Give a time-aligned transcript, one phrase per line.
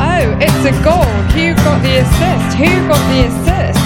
[0.00, 1.04] Oh, it's a goal.
[1.34, 2.56] Who got the assist?
[2.56, 3.84] Who got the assist?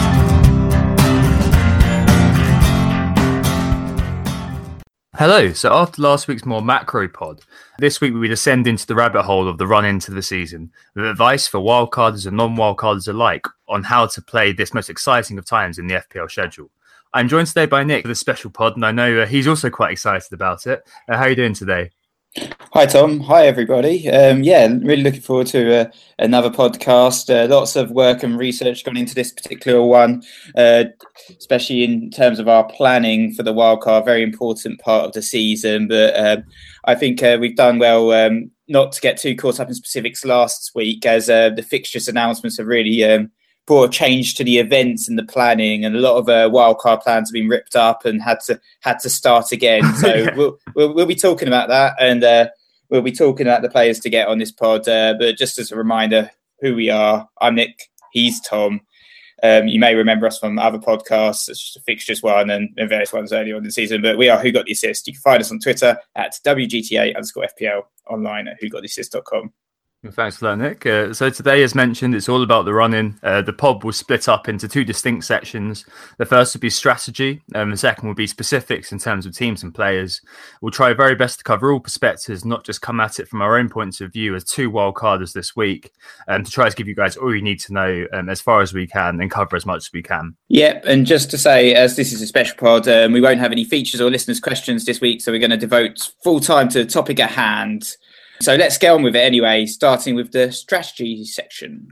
[5.16, 5.52] Hello.
[5.52, 7.42] So after last week's more macro pod,
[7.78, 11.04] this week we descend into the rabbit hole of the run into the season with
[11.04, 15.78] advice for wildcarders and non-wildcarders alike on how to play this most exciting of times
[15.78, 16.70] in the FPL schedule.
[17.12, 19.70] I'm joined today by Nick for the special pod, and I know uh, he's also
[19.70, 20.82] quite excited about it.
[21.08, 21.90] Uh, how are you doing today?
[22.74, 23.20] Hi, Tom.
[23.20, 24.08] Hi, everybody.
[24.10, 27.28] Um, yeah, really looking forward to uh, another podcast.
[27.28, 30.22] Uh, lots of work and research gone into this particular one,
[30.56, 30.84] uh,
[31.38, 34.04] especially in terms of our planning for the wildcard.
[34.04, 36.44] Very important part of the season, but um,
[36.84, 38.12] I think uh, we've done well.
[38.12, 42.06] Um, not to get too caught up in specifics last week, as uh, the fixtures
[42.06, 43.30] announcements have really um,
[43.68, 47.02] brought a change to the events and the planning, and a lot of uh, wildcard
[47.02, 49.82] plans have been ripped up and had to had to start again.
[49.98, 50.34] So yeah.
[50.34, 52.48] we'll, we'll, we'll be talking about that, and uh,
[52.88, 54.88] we'll be talking about the players to get on this pod.
[54.88, 57.28] Uh, but just as a reminder, who we are.
[57.40, 57.90] I'm Nick.
[58.12, 58.80] He's Tom.
[59.42, 63.12] Um, you may remember us from other podcasts, such as Fixtures One and, and various
[63.12, 64.02] ones earlier on in the season.
[64.02, 65.06] But we are Who Got the Assist.
[65.06, 69.52] You can find us on Twitter at WGTA underscore FPL, online at whogottheassist.com.
[70.12, 70.86] Thanks for that, Nick.
[70.86, 73.18] Uh, so today, as mentioned, it's all about the running.
[73.20, 75.84] Uh, the pod will split up into two distinct sections.
[76.18, 79.64] The first will be strategy, and the second will be specifics in terms of teams
[79.64, 80.20] and players.
[80.62, 83.58] We'll try very best to cover all perspectives, not just come at it from our
[83.58, 85.90] own points of view as two wildcarders this week,
[86.28, 88.40] and um, to try to give you guys all you need to know um, as
[88.40, 90.36] far as we can and cover as much as we can.
[90.46, 93.50] Yep, and just to say, as this is a special pod, um, we won't have
[93.50, 96.84] any features or listeners' questions this week, so we're going to devote full time to
[96.84, 97.96] the topic at hand.
[98.40, 101.88] So let's get on with it anyway, starting with the strategy section.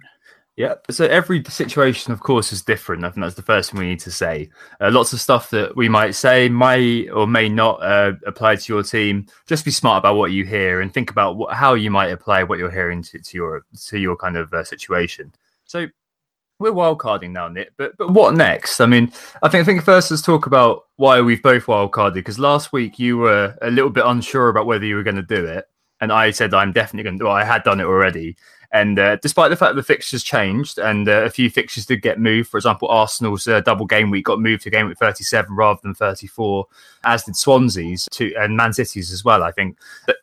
[0.57, 0.77] Yeah.
[0.91, 3.05] So every situation, of course, is different.
[3.05, 4.49] I think that's the first thing we need to say.
[4.81, 8.73] Uh, lots of stuff that we might say may or may not uh, apply to
[8.73, 9.27] your team.
[9.47, 12.59] Just be smart about what you hear and think about how you might apply what
[12.59, 15.31] you're hearing to, to your to your kind of uh, situation.
[15.65, 15.89] So
[16.59, 17.73] we're wildcarding now, Nick.
[17.77, 18.81] But but what next?
[18.81, 22.15] I mean, I think I think first let's talk about why we've both wildcarded.
[22.15, 25.23] Because last week you were a little bit unsure about whether you were going to
[25.23, 25.67] do it
[26.01, 27.25] and I said I'm definitely going to.
[27.25, 28.37] Well, I had done it already,
[28.73, 32.03] and uh, despite the fact that the fixtures changed and uh, a few fixtures did
[32.03, 35.55] get moved, for example, Arsenal's uh, double game week got moved to game week 37
[35.55, 36.67] rather than 34,
[37.05, 39.43] as did Swansea's to, and Man City's as well.
[39.43, 39.79] I think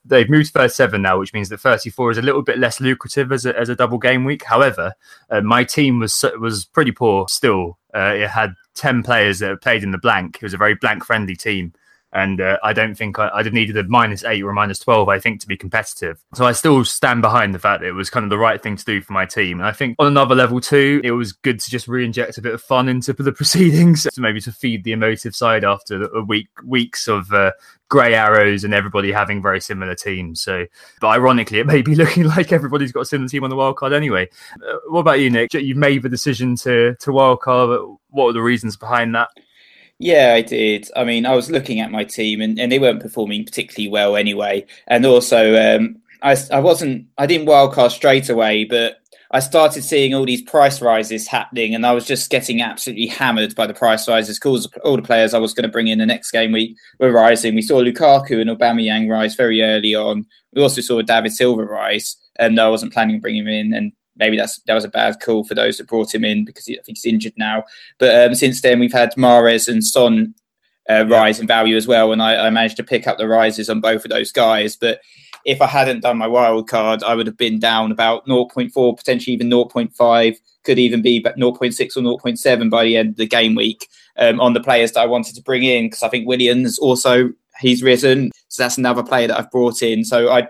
[0.05, 3.31] they've moved to 37 now, which means that 34 is a little bit less lucrative
[3.31, 4.43] as a, as a double game week.
[4.43, 4.93] However,
[5.29, 7.77] uh, my team was was pretty poor still.
[7.95, 10.37] Uh, it had 10 players that played in the blank.
[10.37, 11.73] It was a very blank friendly team
[12.13, 14.79] and uh, I don't think I, I'd have needed a minus eight or a minus
[14.79, 16.23] 12, I think, to be competitive.
[16.35, 18.75] So I still stand behind the fact that it was kind of the right thing
[18.75, 19.59] to do for my team.
[19.59, 22.41] And I think on another level, too, it was good to just re inject a
[22.41, 26.21] bit of fun into the proceedings, to maybe to feed the emotive side after a
[26.21, 27.51] week, weeks of uh,
[27.89, 30.41] grey arrows and everybody having very similar teams.
[30.41, 30.65] So,
[31.01, 33.77] but ironically, it may be looking like everybody's got a similar team on the wild
[33.77, 34.29] card anyway.
[34.55, 35.53] Uh, what about you, Nick?
[35.53, 37.69] You made the decision to to wild card.
[38.09, 39.29] What were the reasons behind that?
[40.03, 40.89] Yeah, I did.
[40.97, 44.17] I mean, I was looking at my team, and, and they weren't performing particularly well
[44.17, 44.65] anyway.
[44.87, 48.97] And also, um, I, I wasn't, I didn't wildcard straight away, but
[49.31, 53.55] I started seeing all these price rises happening, and I was just getting absolutely hammered
[53.55, 54.37] by the price rises.
[54.37, 57.13] Because all the players I was going to bring in the next game week were
[57.13, 57.55] rising.
[57.55, 60.25] We saw Lukaku and Aubameyang rise very early on.
[60.51, 63.73] We also saw David Silva rise, and I wasn't planning on bringing him in.
[63.73, 66.65] And maybe that's that was a bad call for those that brought him in because
[66.65, 67.63] he, I think he's injured now.
[67.97, 70.33] But um, since then, we've had Mahrez and Son
[70.89, 73.69] uh, rise in value as well, and I, I, managed to pick up the rises
[73.69, 74.75] on both of those guys.
[74.75, 74.99] But
[75.45, 79.33] if I hadn't done my wild card, I would have been down about 0.4, potentially
[79.33, 83.87] even 0.5, could even be 0.6 or 0.7 by the end of the game week
[84.17, 87.31] um, on the players that I wanted to bring in because I think Willian's also
[87.59, 90.03] he's risen, so that's another player that I've brought in.
[90.03, 90.47] So I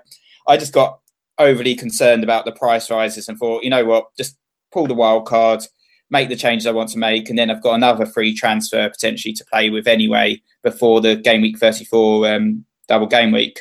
[0.48, 1.00] I just got
[1.40, 4.38] overly concerned about the price rises and thought, you know what, just
[4.72, 5.64] pull the wild card,
[6.10, 9.34] make the changes I want to make, and then I've got another free transfer potentially
[9.34, 13.60] to play with anyway before the game week 34 um, double game week.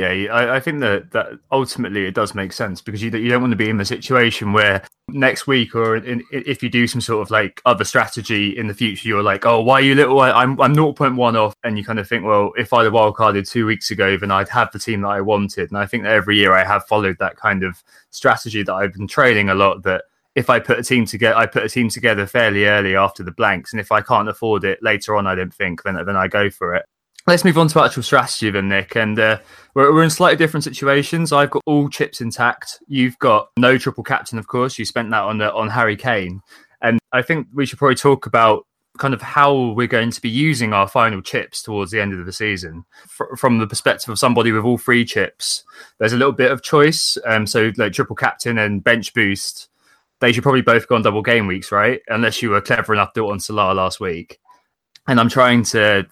[0.00, 3.42] Yeah, I, I, think that that ultimately it does make sense because you you don't
[3.42, 7.02] want to be in the situation where next week or in, if you do some
[7.02, 10.18] sort of like other strategy in the future, you're like, oh, why are you little?
[10.18, 13.66] I'm I'm 0.1 off, and you kind of think, well, if I'd have wildcarded two
[13.66, 15.68] weeks ago, then I'd have the team that I wanted.
[15.68, 18.94] And I think that every year I have followed that kind of strategy that I've
[18.94, 19.82] been training a lot.
[19.82, 20.04] That
[20.34, 23.32] if I put a team together, I put a team together fairly early after the
[23.32, 26.26] blanks, and if I can't afford it later on, I don't think then then I
[26.26, 26.86] go for it.
[27.26, 28.96] Let's move on to actual strategy then, Nick.
[28.96, 29.38] And uh,
[29.74, 31.32] we're, we're in slightly different situations.
[31.32, 32.80] I've got all chips intact.
[32.88, 34.78] You've got no triple captain, of course.
[34.78, 36.40] You spent that on the, on Harry Kane.
[36.80, 38.66] And I think we should probably talk about
[38.98, 42.24] kind of how we're going to be using our final chips towards the end of
[42.26, 42.84] the season.
[43.36, 45.62] From the perspective of somebody with all three chips,
[45.98, 47.16] there's a little bit of choice.
[47.26, 49.68] Um, so like triple captain and bench boost,
[50.20, 52.00] they should probably both go on double game weeks, right?
[52.08, 54.39] Unless you were clever enough to do it on Salah last week.
[55.10, 56.06] And I'm trying to.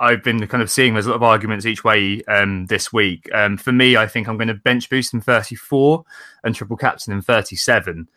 [0.00, 3.28] I've been kind of seeing there's a lot of arguments each way um, this week.
[3.34, 6.02] Um, for me, I think I'm going to bench boost in 34
[6.42, 8.08] and triple captain in 37.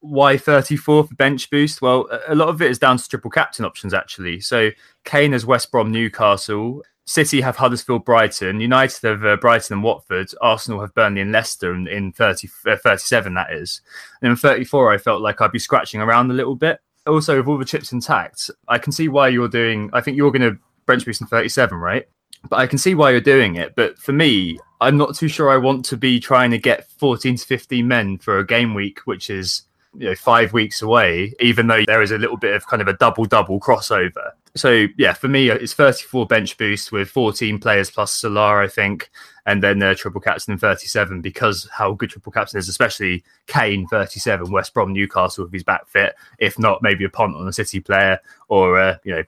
[0.00, 1.80] Why 34 for bench boost?
[1.80, 4.40] Well, a lot of it is down to triple captain options, actually.
[4.40, 4.68] So
[5.04, 6.82] Kane has West Brom, Newcastle.
[7.06, 8.60] City have Huddersfield, Brighton.
[8.60, 10.30] United have uh, Brighton and Watford.
[10.42, 13.80] Arsenal have Burnley and Leicester in, in 30, uh, 37, that is.
[14.20, 16.80] And in 34, I felt like I'd be scratching around a little bit.
[17.06, 19.90] Also, with all the chips intact, I can see why you're doing.
[19.92, 22.06] I think you're going to bench boost in 37, right?
[22.48, 23.74] But I can see why you're doing it.
[23.74, 27.36] But for me, I'm not too sure I want to be trying to get 14
[27.36, 29.62] to 15 men for a game week, which is
[29.96, 32.88] you know five weeks away, even though there is a little bit of kind of
[32.88, 34.32] a double double crossover.
[34.54, 39.10] So yeah, for me, it's 34 bench boost with 14 players plus Salah, I think,
[39.46, 44.50] and then uh, triple captain 37 because how good triple captain is, especially Kane 37,
[44.50, 46.14] West Brom, Newcastle if he's back fit.
[46.38, 48.18] If not, maybe a punt on a City player
[48.48, 49.24] or uh, you know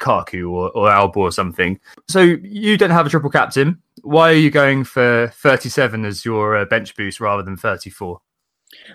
[0.00, 1.78] Kaku or, or Alba or something.
[2.08, 3.80] So you don't have a triple captain.
[4.02, 8.20] Why are you going for 37 as your uh, bench boost rather than 34?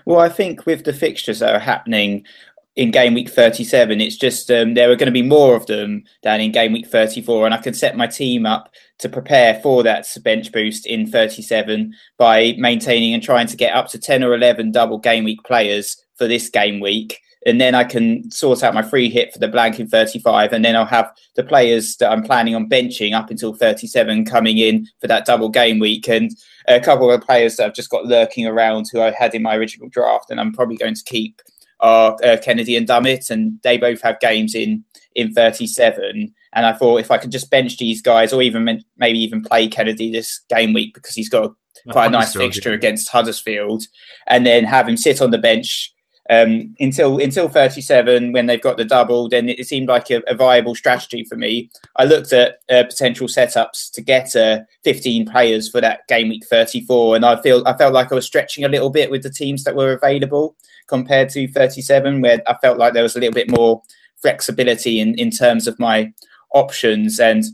[0.04, 2.26] Well, I think with the fixtures that are happening
[2.76, 6.04] in game week 37, it's just um, there are going to be more of them
[6.22, 7.46] than in game week 34.
[7.46, 11.94] And I can set my team up to prepare for that bench boost in 37
[12.16, 15.96] by maintaining and trying to get up to 10 or 11 double game week players
[16.16, 19.48] for this game week and then I can sort out my free hit for the
[19.48, 23.30] blank in 35, and then I'll have the players that I'm planning on benching up
[23.30, 26.30] until 37 coming in for that double game week, and
[26.68, 29.56] a couple of players that I've just got lurking around who I had in my
[29.56, 31.40] original draft, and I'm probably going to keep
[31.80, 34.84] are uh, Kennedy and Dummett, and they both have games in
[35.14, 36.32] in 37.
[36.52, 39.68] And I thought if I could just bench these guys, or even maybe even play
[39.68, 41.52] Kennedy this game week because he's got
[41.90, 43.84] quite a nice fixture against Huddersfield,
[44.26, 45.92] and then have him sit on the bench
[46.30, 50.34] um, until until 37 when they've got the double then it seemed like a, a
[50.34, 55.68] viable strategy for me i looked at uh, potential setups to get uh, 15 players
[55.68, 58.68] for that game week 34 and i feel i felt like i was stretching a
[58.68, 60.56] little bit with the teams that were available
[60.86, 63.82] compared to 37 where i felt like there was a little bit more
[64.22, 66.12] flexibility in, in terms of my
[66.54, 67.44] options and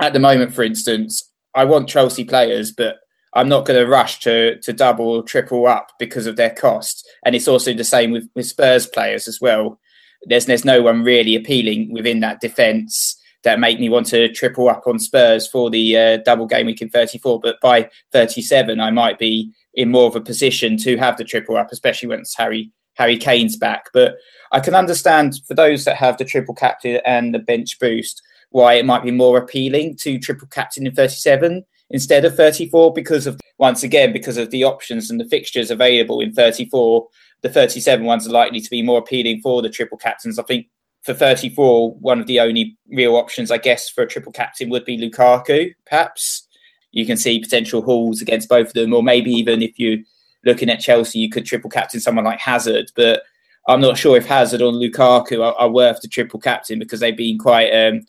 [0.00, 2.96] at the moment for instance i want chelsea players but
[3.36, 7.05] I'm not going to rush to to double or triple up because of their cost.
[7.26, 9.80] And it's also the same with, with Spurs players as well.
[10.22, 14.68] There's there's no one really appealing within that defence that make me want to triple
[14.68, 17.40] up on Spurs for the uh, double game week in 34.
[17.40, 21.56] But by 37, I might be in more of a position to have the triple
[21.56, 23.86] up, especially once Harry Harry Kane's back.
[23.92, 24.14] But
[24.52, 28.74] I can understand for those that have the triple captain and the bench boost why
[28.74, 33.40] it might be more appealing to triple captain in 37 instead of 34 because of
[33.58, 37.06] once again because of the options and the fixtures available in 34
[37.42, 40.38] the 37 ones are likely to be more appealing for the triple captains.
[40.38, 40.66] I think
[41.02, 44.84] for 34 one of the only real options i guess for a triple captain would
[44.84, 46.42] be lukaku perhaps.
[46.90, 49.98] You can see potential hauls against both of them or maybe even if you're
[50.44, 52.90] looking at chelsea you could triple captain someone like hazard.
[52.96, 53.22] But
[53.68, 57.16] i'm not sure if hazard or lukaku are, are worth the triple captain because they've
[57.16, 58.00] been quite um,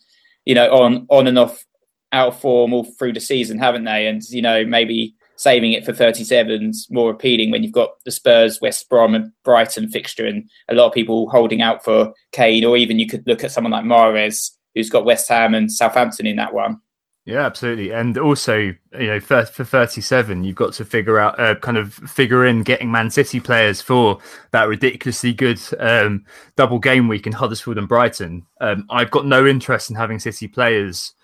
[0.46, 1.67] you know on on and off
[2.12, 4.08] out of form all through the season, haven't they?
[4.08, 8.60] And you know, maybe saving it for 37's more appealing when you've got the Spurs,
[8.60, 12.76] West Brom, and Brighton fixture, and a lot of people holding out for Kane, or
[12.76, 16.36] even you could look at someone like Mahrez, who's got West Ham and Southampton in
[16.38, 16.82] that one.
[17.28, 17.92] Yeah, absolutely.
[17.92, 21.94] And also, you know, for, for 37, you've got to figure out, uh, kind of
[21.94, 24.20] figure in getting Man City players for
[24.52, 26.24] that ridiculously good um,
[26.56, 28.46] double game week in Huddersfield and Brighton.
[28.62, 31.16] Um, I've got no interest in having City players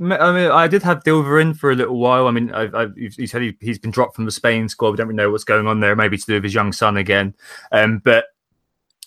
[0.00, 2.26] I mean, I did have Dilver in for a little while.
[2.26, 2.86] I mean, I, I,
[3.26, 4.92] said he, has been dropped from the Spain squad.
[4.92, 5.94] We don't really know what's going on there.
[5.94, 7.34] Maybe to do with his young son again.
[7.70, 8.24] Um, but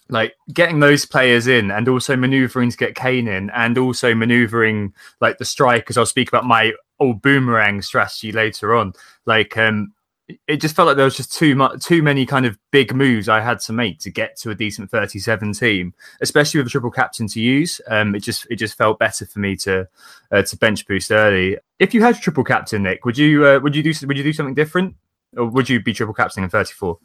[0.10, 4.94] like getting those players in and also maneuvering to get Kane in and also maneuvering
[5.20, 5.98] like the strikers.
[5.98, 8.94] I'll speak about my old boomerang strategy later on.
[9.26, 9.94] Like um,
[10.28, 13.28] it just felt like there was just too much, too many kind of big moves
[13.28, 16.92] I had to make to get to a decent 37 team, especially with a triple
[16.92, 17.82] captain to use.
[17.88, 19.88] Um, it just it just felt better for me to
[20.32, 21.58] uh, to bench boost early.
[21.80, 24.34] If you had triple captain, Nick, would you uh, would you do would you do
[24.34, 24.96] something different,
[25.36, 26.98] or would you be triple captain in 34?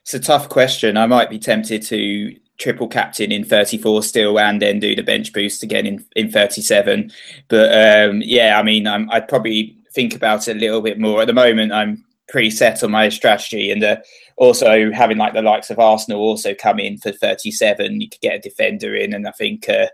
[0.00, 0.96] It's a tough question.
[0.96, 5.32] I might be tempted to triple captain in 34 still and then do the bench
[5.32, 7.10] boost again in, in 37
[7.48, 10.96] but um, yeah i mean I'm, i would probably think about it a little bit
[10.96, 13.96] more at the moment i'm pretty set on my strategy and uh,
[14.36, 18.34] also having like the likes of arsenal also come in for 37 you could get
[18.34, 19.86] a defender in and i think uh,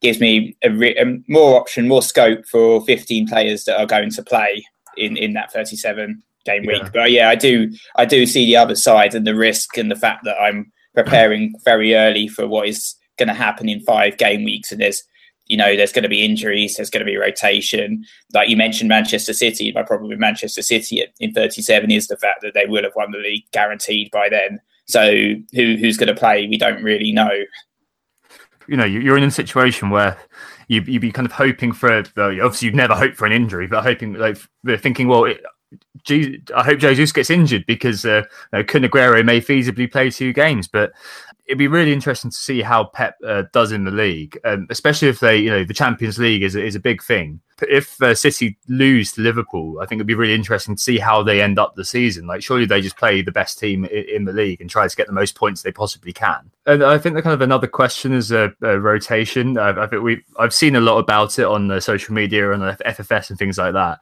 [0.00, 4.10] gives me a, re- a more option more scope for 15 players that are going
[4.10, 4.64] to play
[4.96, 6.90] in in that 37 game week yeah.
[6.92, 9.96] but yeah i do i do see the other side and the risk and the
[9.96, 14.44] fact that i'm preparing very early for what is going to happen in five game
[14.44, 14.72] weeks.
[14.72, 15.02] And there's,
[15.48, 18.04] you know, there's going to be injuries, there's going to be rotation.
[18.34, 19.72] Like you mentioned, Manchester City.
[19.72, 23.10] My problem with Manchester City in 37 is the fact that they will have won
[23.10, 24.60] the league guaranteed by then.
[24.86, 26.46] So who who's going to play?
[26.46, 27.30] We don't really know.
[28.66, 30.18] You know, you're in a situation where
[30.68, 31.90] you you'd be kind of hoping for.
[31.92, 35.42] Obviously, you'd never hope for an injury, but hoping like they're thinking, well, it,
[36.08, 38.22] I hope Jesus gets injured because uh,
[38.52, 40.92] you know, may feasibly play two games, but
[41.48, 45.08] it'd be really interesting to see how Pep uh, does in the league, um, especially
[45.08, 47.40] if they, you know, the Champions League is is a big thing.
[47.62, 51.22] If uh, City lose to Liverpool, I think it'd be really interesting to see how
[51.22, 52.26] they end up the season.
[52.26, 54.96] Like, surely they just play the best team in, in the league and try to
[54.96, 56.50] get the most points they possibly can.
[56.66, 59.58] And I think the kind of another question is a, a rotation.
[59.58, 62.62] I, I, think we I've seen a lot about it on the social media and
[62.62, 64.00] FFS and things like that.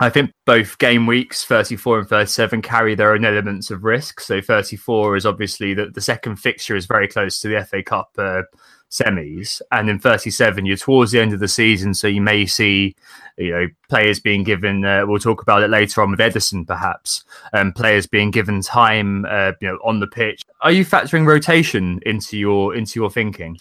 [0.00, 4.20] I think both game weeks 34 and 37 carry their own elements of risk.
[4.20, 8.10] So 34 is obviously that the second fixture is very close to the FA Cup
[8.16, 8.42] uh,
[8.90, 12.96] semis, and in 37 you're towards the end of the season, so you may see
[13.36, 14.86] you know players being given.
[14.86, 19.26] Uh, we'll talk about it later on with Ederson, perhaps, um, players being given time,
[19.28, 20.42] uh, you know, on the pitch.
[20.62, 23.60] Are you factoring rotation into your into your thinking?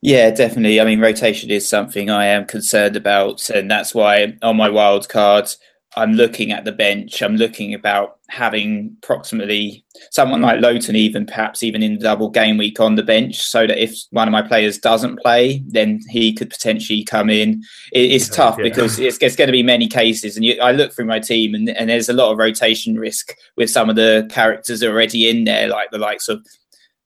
[0.00, 0.80] Yeah, definitely.
[0.80, 5.08] I mean, rotation is something I am concerned about, and that's why on my wild
[5.08, 5.48] card,
[5.96, 7.20] I'm looking at the bench.
[7.22, 12.58] I'm looking about having approximately someone like Lowton, even perhaps even in the double game
[12.58, 16.32] week on the bench, so that if one of my players doesn't play, then he
[16.32, 17.64] could potentially come in.
[17.90, 18.64] it's tough yeah.
[18.64, 21.54] because it's, it's, going to be many cases, and you, I look through my team,
[21.54, 25.42] and, and there's a lot of rotation risk with some of the characters already in
[25.44, 26.46] there, like the likes of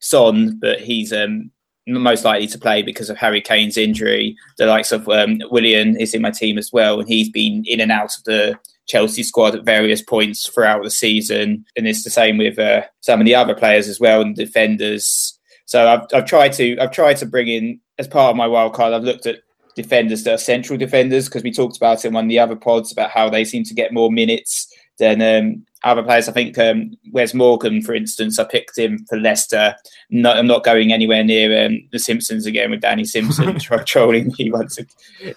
[0.01, 1.52] Son, but he's um,
[1.87, 4.37] most likely to play because of Harry Kane's injury.
[4.59, 7.81] The likes of um, Willian is in my team as well, and he's been in
[7.81, 11.65] and out of the Chelsea squad at various points throughout the season.
[11.77, 15.39] And it's the same with uh, some of the other players as well and defenders.
[15.67, 18.75] So I've, I've tried to I've tried to bring in as part of my wild
[18.75, 18.93] card.
[18.93, 19.41] I've looked at
[19.75, 22.57] defenders that are central defenders because we talked about it in one of the other
[22.57, 26.29] pods about how they seem to get more minutes than um, other players.
[26.29, 29.75] I think um, Wes Morgan, for instance, I picked him for Leicester.
[30.11, 34.51] No, I'm not going anywhere near um, the Simpsons again with Danny Simpson trolling me
[34.51, 34.79] once,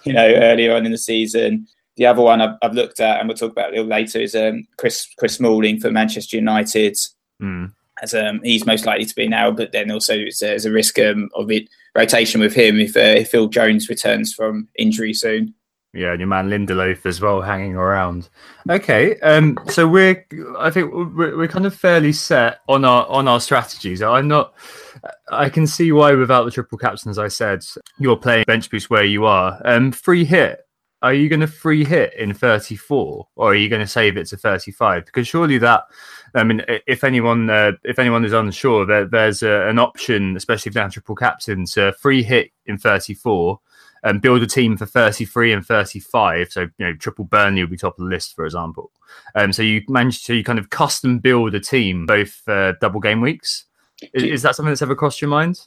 [0.04, 1.66] you know, earlier on in the season.
[1.96, 4.34] The other one I've, I've, looked at, and we'll talk about a little later, is
[4.34, 6.96] um, Chris Chris Smalling for Manchester United.
[7.42, 7.72] Mm.
[8.02, 11.30] As um, he's most likely to be now, but then also there's a risk um,
[11.34, 15.54] of it rotation with him if, uh, if Phil Jones returns from injury soon.
[15.96, 18.28] Yeah, and your man Lindelof as well hanging around.
[18.68, 20.26] Okay, um, so we're
[20.58, 24.02] I think we're, we're kind of fairly set on our on our strategies.
[24.02, 24.54] I'm not.
[25.30, 27.64] I can see why without the triple captain, as I said,
[27.98, 29.60] you're playing bench boost where you are.
[29.64, 30.60] Um, free hit.
[31.02, 34.26] Are you going to free hit in 34, or are you going to save it
[34.28, 35.04] to 35?
[35.04, 35.84] Because surely that
[36.36, 40.70] I mean, if anyone uh, if anyone is unsure, there, there's a, an option, especially
[40.70, 43.58] if they're triple captain, to free hit in 34
[44.06, 46.52] and build a team for 33 and 35.
[46.52, 48.92] So, you know, triple Burnley will be top of the list, for example.
[49.34, 53.00] Um, so you manage to you kind of custom build a team, both uh, double
[53.00, 53.64] game weeks.
[54.12, 55.60] Is, is, that something that's ever crossed your mind?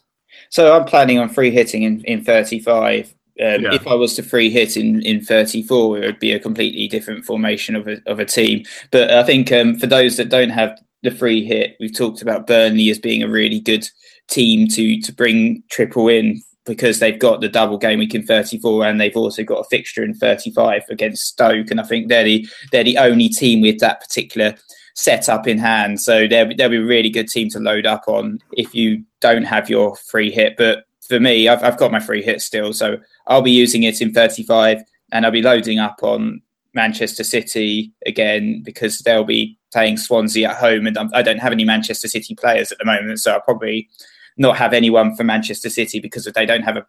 [0.49, 3.13] So I'm planning on free hitting in, in 35.
[3.41, 3.73] Um, yeah.
[3.73, 7.25] If I was to free hit in, in 34, it would be a completely different
[7.25, 8.63] formation of a, of a team.
[8.91, 12.47] But I think um, for those that don't have the free hit, we've talked about
[12.47, 13.89] Burnley as being a really good
[14.29, 18.85] team to to bring triple in because they've got the double game week in 34
[18.85, 21.71] and they've also got a fixture in 35 against Stoke.
[21.71, 24.55] And I think they're the, they're the only team with that particular
[24.93, 25.99] setup in hand.
[25.99, 29.43] So they'll, they'll be a really good team to load up on if you don't
[29.43, 30.55] have your free hit.
[30.57, 32.71] But for me, I've, I've got my free hit still.
[32.71, 32.97] So
[33.27, 36.41] I'll be using it in 35 and I'll be loading up on
[36.73, 41.63] Manchester City again because they'll be playing Swansea at home, and I don't have any
[41.63, 43.89] Manchester City players at the moment, so I'll probably
[44.39, 46.85] not have anyone for Manchester City because they don't have a.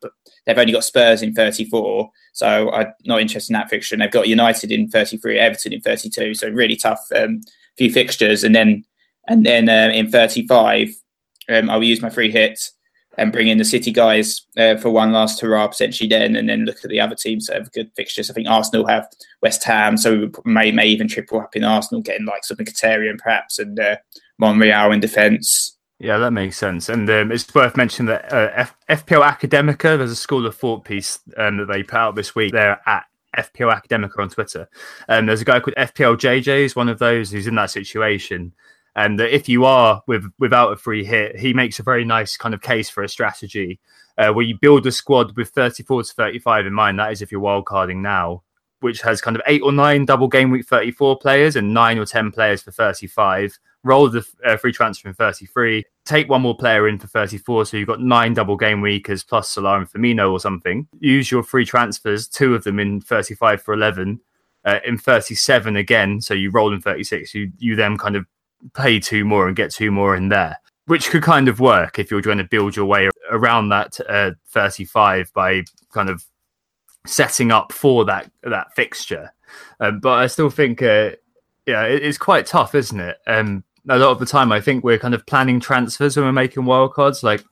[0.47, 3.95] They've only got Spurs in 34, so I'm not interested in that fixture.
[3.95, 7.41] And they've got United in 33, Everton in 32, so really tough um,
[7.77, 8.45] few fixtures.
[8.45, 8.85] And then
[9.27, 10.91] and then uh, in 35,
[11.49, 12.73] um, I'll use my free hits
[13.19, 16.65] and bring in the City guys uh, for one last hurrah potentially then, and then
[16.65, 18.31] look at the other teams that have good fixtures.
[18.31, 19.09] I think Arsenal have
[19.43, 23.19] West Ham, so we may may even triple up in Arsenal, getting like something Mkhitaryan
[23.19, 23.97] perhaps and uh,
[24.39, 25.77] Monreal in defence.
[26.01, 26.89] Yeah, that makes sense.
[26.89, 30.83] And um, it's worth mentioning that uh, F- FPL Academica, there's a school of thought
[30.83, 32.53] piece um, that they put out this week.
[32.53, 33.05] They're at
[33.37, 34.67] FPL Academica on Twitter.
[35.09, 37.71] And um, there's a guy called FPL JJ, who's one of those who's in that
[37.71, 38.55] situation.
[38.97, 42.35] And that if you are with without a free hit, he makes a very nice
[42.39, 43.79] kind of case for a strategy
[44.17, 46.99] uh, where you build a squad with 34 to 35 in mind.
[46.99, 48.43] That is if you're wildcarding now,
[48.81, 52.07] which has kind of eight or nine double game week 34 players and nine or
[52.07, 56.89] 10 players for 35 roll the uh, free transfer in 33, take one more player
[56.89, 57.67] in for 34.
[57.67, 60.87] So you've got nine double game weekers plus Salah and Firmino or something.
[60.99, 64.21] Use your free transfers, two of them in 35 for 11.
[64.63, 67.35] Uh, in 37 again, so you roll in 36.
[67.35, 68.27] You you then kind of
[68.75, 72.11] play two more and get two more in there, which could kind of work if
[72.11, 75.63] you're trying to build your way around that uh, 35 by
[75.95, 76.27] kind of
[77.07, 79.33] setting up for that that fixture.
[79.81, 81.13] Um, but I still think, uh,
[81.67, 83.17] yeah, it, it's quite tough, isn't it?
[83.27, 86.33] Um, a lot of the time, I think we're kind of planning transfers when we're
[86.33, 87.23] making wildcards.
[87.23, 87.45] Like,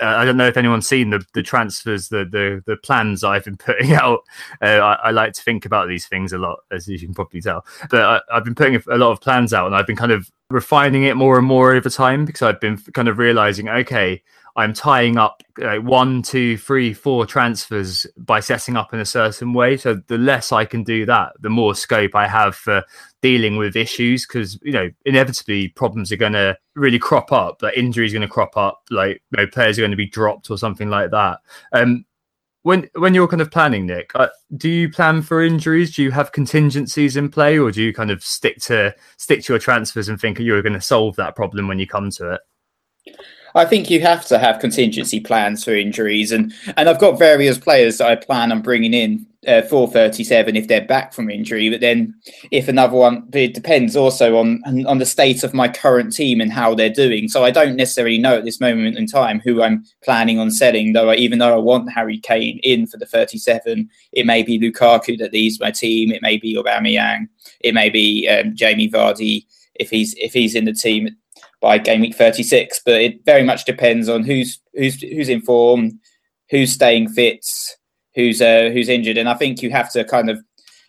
[0.00, 3.44] uh, I don't know if anyone's seen the, the transfers, the, the the plans I've
[3.44, 4.20] been putting out.
[4.60, 7.40] Uh, I, I, like to think about these things a lot, as you can probably
[7.40, 7.64] tell.
[7.90, 10.30] But I, have been putting a lot of plans out, and I've been kind of
[10.50, 14.22] refining it more and more over time because I've been kind of realizing, okay,
[14.56, 19.52] I'm tying up uh, one, two, three, four transfers by setting up in a certain
[19.52, 19.76] way.
[19.76, 22.82] So the less I can do that, the more scope I have for
[23.20, 27.60] dealing with issues because you know inevitably problems are going to really crop up.
[27.62, 30.50] Like injuries going to crop up, like you know, players are going to be dropped
[30.50, 31.40] or something like that.
[31.72, 32.06] Um,
[32.62, 35.94] when when you're kind of planning, Nick, uh, do you plan for injuries?
[35.94, 39.52] Do you have contingencies in play, or do you kind of stick to stick to
[39.52, 42.40] your transfers and think you're going to solve that problem when you come to it?
[43.56, 47.56] I think you have to have contingency plans for injuries, and and I've got various
[47.56, 51.70] players that I plan on bringing in uh, for 37 if they're back from injury.
[51.70, 52.14] But then
[52.50, 56.52] if another one, it depends also on on the state of my current team and
[56.52, 57.28] how they're doing.
[57.28, 60.92] So I don't necessarily know at this moment in time who I'm planning on selling.
[60.92, 64.58] Though, I, even though I want Harry Kane in for the 37, it may be
[64.58, 66.12] Lukaku that leaves my team.
[66.12, 67.28] It may be Aubameyang.
[67.60, 71.08] It may be um, Jamie Vardy if he's if he's in the team
[71.60, 72.80] by game week 36.
[72.84, 76.00] But it very much depends on who's who's who's in form,
[76.50, 77.44] who's staying fit,
[78.14, 80.38] who's uh, who's injured, and I think you have to kind of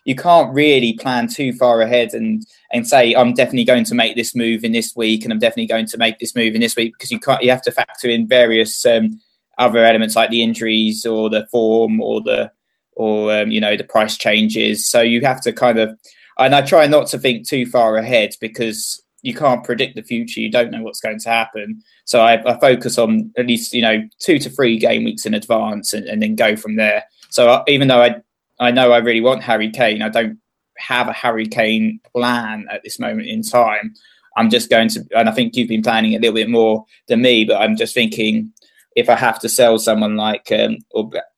[0.08, 4.16] you can't really plan too far ahead and and say I'm definitely going to make
[4.16, 6.76] this move in this week and I'm definitely going to make this move in this
[6.76, 9.20] week because you can't you have to factor in various um,
[9.58, 12.50] other elements like the injuries or the form or the
[12.94, 15.90] or um, you know the price changes so you have to kind of
[16.38, 20.40] and I try not to think too far ahead because you can't predict the future.
[20.40, 21.82] You don't know what's going to happen.
[22.06, 25.34] So I, I focus on at least you know two to three game weeks in
[25.34, 27.04] advance, and, and then go from there.
[27.28, 28.16] So I, even though I
[28.58, 30.38] I know I really want Harry Kane, I don't
[30.78, 33.94] have a Harry Kane plan at this moment in time.
[34.36, 37.22] I'm just going to, and I think you've been planning a little bit more than
[37.22, 38.52] me, but I'm just thinking
[38.94, 40.78] if I have to sell someone like um,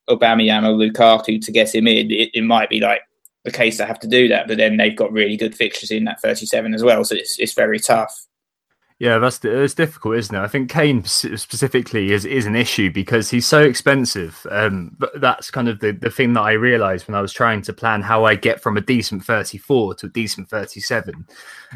[0.08, 3.00] Aubameyang or Lukaku to get him in, it, it might be like
[3.44, 4.48] the case they have to do that.
[4.48, 7.54] But then they've got really good fixtures in that 37 as well, so it's it's
[7.54, 8.26] very tough.
[9.00, 10.40] Yeah, that's it's difficult, isn't it?
[10.40, 14.46] I think Kane specifically is is an issue because he's so expensive.
[14.50, 17.62] Um, but that's kind of the, the thing that I realized when I was trying
[17.62, 21.26] to plan how I get from a decent 34 to a decent 37.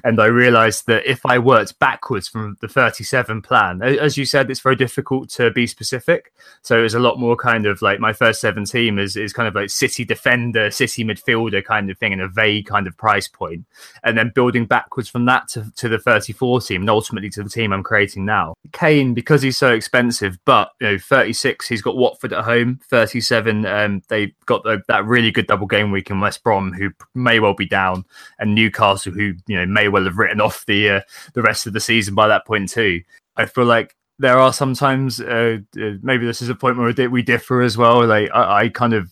[0.02, 4.50] And I realized that if I worked backwards from the 37 plan, as you said,
[4.50, 6.32] it's very difficult to be specific.
[6.62, 9.32] So it was a lot more kind of like my first seven team is, is
[9.32, 12.96] kind of like city defender, city midfielder kind of thing in a vague kind of
[12.96, 13.64] price point.
[14.02, 17.50] And then building backwards from that to, to the 34 team and ultimately to the
[17.50, 18.54] team I'm creating now.
[18.72, 23.66] Kane, because he's so expensive, but you know, 36, he's got Watford at home, 37,
[23.66, 27.40] um, they got the, that really good double game week in West Brom, who may
[27.40, 28.04] well be down,
[28.38, 31.00] and Newcastle, who you know may may well have written off the uh,
[31.34, 33.02] the rest of the season by that point too.
[33.36, 37.22] I feel like there are sometimes uh, uh maybe this is a point where we
[37.22, 38.06] differ as well.
[38.06, 39.10] Like I, I, kind of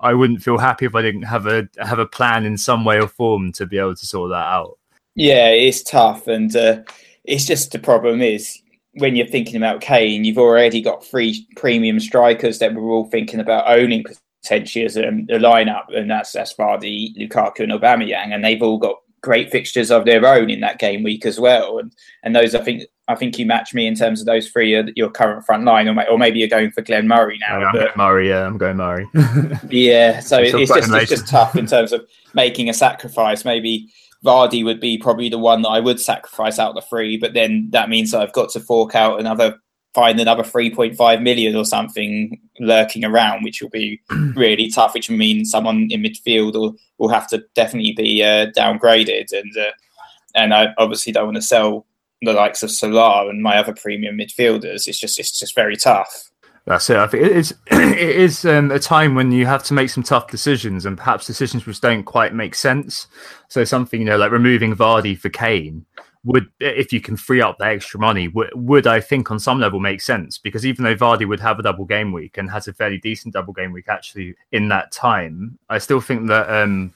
[0.00, 3.00] I wouldn't feel happy if I didn't have a have a plan in some way
[3.00, 4.78] or form to be able to sort that out.
[5.14, 6.82] Yeah, it's tough, and uh,
[7.24, 8.60] it's just the problem is
[8.94, 13.40] when you're thinking about Kane, you've already got three premium strikers that we're all thinking
[13.40, 14.04] about owning
[14.42, 18.78] potentially as a, a lineup, and that's that's Vardy, Lukaku, and Aubameyang, and they've all
[18.78, 21.78] got great fixtures of their own in that game week as well.
[21.78, 24.74] And and those I think I think you match me in terms of those three
[24.74, 27.60] are your current front line, or, or maybe you're going for Glenn Murray now.
[27.60, 29.08] Yeah, but, Murray, yeah, I'm going Murray.
[29.70, 33.44] yeah, so it's just it's just tough in terms of making a sacrifice.
[33.44, 33.88] Maybe
[34.24, 37.68] Vardy would be probably the one that I would sacrifice out the three, but then
[37.70, 39.58] that means I've got to fork out another
[39.94, 44.00] find another 3.5 million or something lurking around, which will be
[44.36, 49.32] really tough, which means someone in midfield will, will have to definitely be uh, downgraded.
[49.32, 49.70] And uh,
[50.34, 51.86] and I obviously don't want to sell
[52.22, 54.86] the likes of Salah and my other premium midfielders.
[54.86, 56.30] It's just it's just very tough.
[56.66, 56.98] That's it.
[56.98, 57.54] I think it is.
[57.98, 61.26] It is um, a time when you have to make some tough decisions, and perhaps
[61.26, 63.08] decisions which don't quite make sense.
[63.48, 65.84] So something you know, like removing Vardy for Kane,
[66.24, 69.60] would if you can free up that extra money would, would I think on some
[69.60, 72.68] level make sense because even though Vardy would have a double game week and has
[72.68, 76.92] a fairly decent double game week actually in that time, I still think that um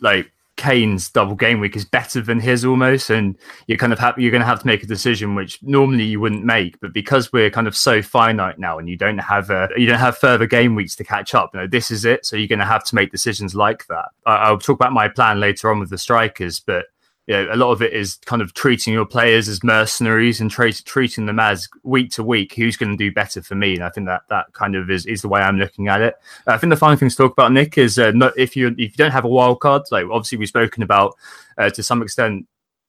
[0.00, 4.22] like Kane's double game week is better than his almost, and you're kind of happy
[4.22, 7.32] you're going to have to make a decision which normally you wouldn't make, but because
[7.32, 10.46] we're kind of so finite now, and you don't have a you don't have further
[10.46, 11.50] game weeks to catch up.
[11.54, 14.10] You know, this is it, so you're going to have to make decisions like that.
[14.26, 16.86] I, I'll talk about my plan later on with the strikers, but
[17.32, 20.50] you know, a lot of it is kind of treating your players as mercenaries and
[20.50, 23.74] tra- treating them as week to week who's going to do better for me.
[23.74, 26.14] And I think that that kind of is, is the way I'm looking at it.
[26.46, 28.96] I think the final thing to talk about, Nick, is uh, if you if you
[28.96, 31.16] don't have a wild card, like obviously we've spoken about
[31.56, 32.46] uh, to some extent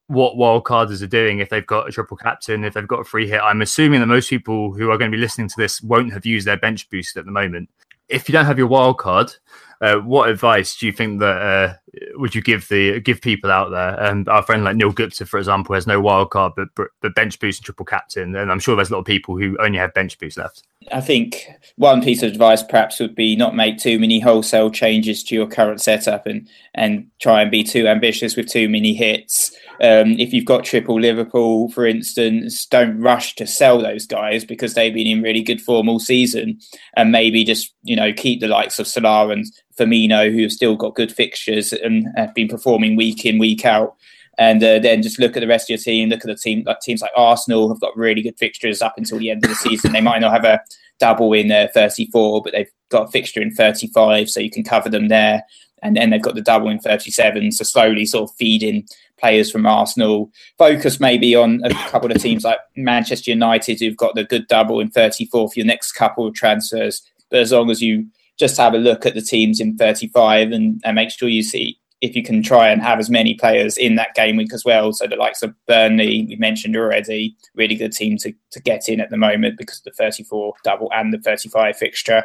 [0.07, 3.05] what wild carders are doing if they've got a triple captain, if they've got a
[3.05, 3.39] free hit.
[3.41, 6.25] I'm assuming that most people who are going to be listening to this won't have
[6.25, 7.69] used their bench boost at the moment.
[8.09, 9.31] If you don't have your wild card,
[9.79, 11.75] uh, what advice do you think that uh,
[12.15, 13.99] would you give the give people out there?
[13.99, 17.39] And our friend like Neil Gupta, for example, has no wild card, but but bench
[17.39, 19.93] boost and triple captain, and I'm sure there's a lot of people who only have
[19.93, 20.63] bench boost left.
[20.91, 25.23] I think one piece of advice perhaps would be not make too many wholesale changes
[25.25, 29.55] to your current setup and and try and be too ambitious with too many hits.
[29.81, 34.73] Um, if you've got triple Liverpool, for instance, don't rush to sell those guys because
[34.73, 36.59] they've been in really good form all season,
[36.95, 39.45] and maybe just you know keep the likes of Salah and
[39.77, 43.95] Firmino, who have still got good fixtures and have been performing week in, week out.
[44.37, 46.09] And uh, then just look at the rest of your team.
[46.09, 49.19] Look at the team, like teams like Arsenal have got really good fixtures up until
[49.19, 49.91] the end of the season.
[49.91, 50.59] They might not have a
[50.99, 54.89] double in uh, 34, but they've got a fixture in 35, so you can cover
[54.89, 55.43] them there.
[55.83, 58.87] And then they've got the double in 37, so slowly sort of feeding
[59.19, 60.31] players from Arsenal.
[60.57, 64.79] Focus maybe on a couple of teams like Manchester United, who've got the good double
[64.79, 67.01] in 34 for your next couple of transfers.
[67.29, 68.07] But as long as you
[68.39, 71.79] just have a look at the teams in 35 and, and make sure you see
[72.03, 74.91] if you can try and have as many players in that game week as well.
[74.91, 78.99] So the likes of Burnley, we mentioned already, really good team to, to get in
[78.99, 82.23] at the moment because of the 34 double and the 35 fixture.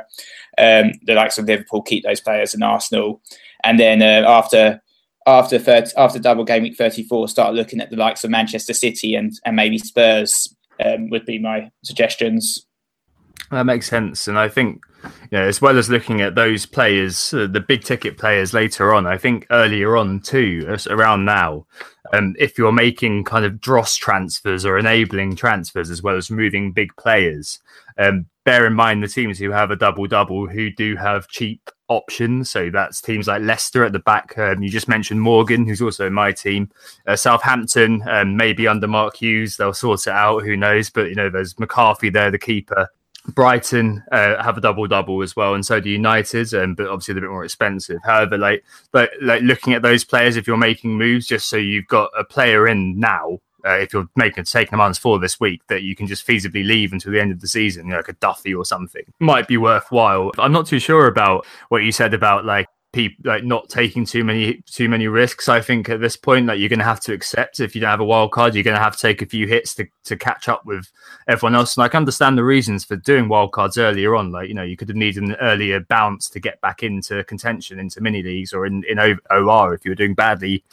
[0.58, 3.22] Um, the likes of Liverpool keep those players in Arsenal.
[3.62, 4.82] And then uh, after
[5.28, 9.14] after 30, after double game week 34, start looking at the likes of Manchester City
[9.14, 10.52] and, and maybe Spurs
[10.84, 12.66] um, would be my suggestions.
[13.50, 14.28] That makes sense.
[14.28, 17.82] And I think you know, as well as looking at those players, uh, the big
[17.82, 21.66] ticket players later on, I think earlier on too, around now,
[22.12, 26.72] um, if you're making kind of dross transfers or enabling transfers as well as moving
[26.72, 27.58] big players,
[27.98, 31.70] um, bear in mind the teams who have a double double who do have cheap
[31.88, 32.50] options.
[32.50, 34.36] So that's teams like Leicester at the back.
[34.38, 36.70] Um, you just mentioned Morgan, who's also in my team.
[37.06, 40.44] Uh, Southampton, um, maybe under Mark Hughes, they'll sort it out.
[40.44, 40.90] Who knows?
[40.90, 42.88] But you know, there's McCarthy there, the keeper.
[43.34, 47.14] Brighton uh, have a double double as well, and so do United, um, but obviously
[47.14, 47.98] they're a bit more expensive.
[48.04, 51.86] However, like but like looking at those players, if you're making moves, just so you've
[51.88, 55.60] got a player in now, uh, if you're making taking a months for this week,
[55.68, 58.08] that you can just feasibly leave until the end of the season, you know, like
[58.08, 60.32] a Duffy or something, might be worthwhile.
[60.38, 64.24] I'm not too sure about what you said about like people like not taking too
[64.24, 65.48] many too many risks.
[65.48, 67.80] I think at this point that like, you're going to have to accept if you
[67.80, 69.86] don't have a wild card, you're going to have to take a few hits to,
[70.04, 70.90] to catch up with
[71.28, 71.76] everyone else.
[71.76, 74.32] And I can understand the reasons for doing wild cards earlier on.
[74.32, 77.78] Like you know, you could have needed an earlier bounce to get back into contention
[77.78, 78.98] into mini leagues or in in
[79.30, 80.64] OR if you were doing badly,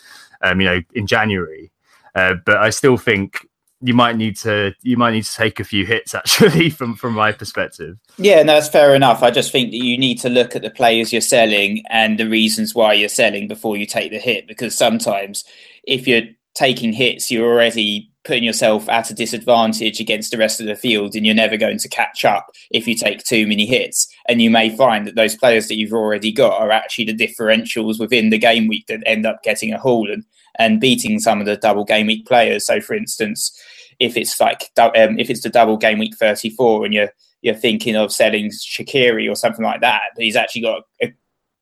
[0.42, 1.72] um, you know, in January.
[2.16, 3.48] Uh, but I still think
[3.86, 7.14] you might need to you might need to take a few hits actually from from
[7.14, 7.98] my perspective.
[8.18, 9.22] Yeah no that's fair enough.
[9.22, 12.28] I just think that you need to look at the players you're selling and the
[12.28, 15.44] reasons why you're selling before you take the hit because sometimes
[15.84, 16.24] if you're
[16.56, 21.16] taking hits you're already putting yourself at a disadvantage against the rest of the field
[21.16, 24.08] and you're never going to catch up if you take too many hits.
[24.28, 28.00] And you may find that those players that you've already got are actually the differentials
[28.00, 30.26] within the game week that end up getting a haul and,
[30.58, 32.66] and beating some of the double game week players.
[32.66, 33.58] So for instance
[34.00, 37.10] if it's like um, if it's the double game week 34 and you're
[37.42, 41.14] you're thinking of selling Shaqiri or something like that, but he's actually got a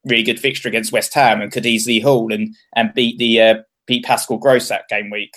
[0.06, 3.56] really good fixture against West Ham and could easily haul and and beat the uh,
[3.86, 5.36] beat Pascal Gross that game week.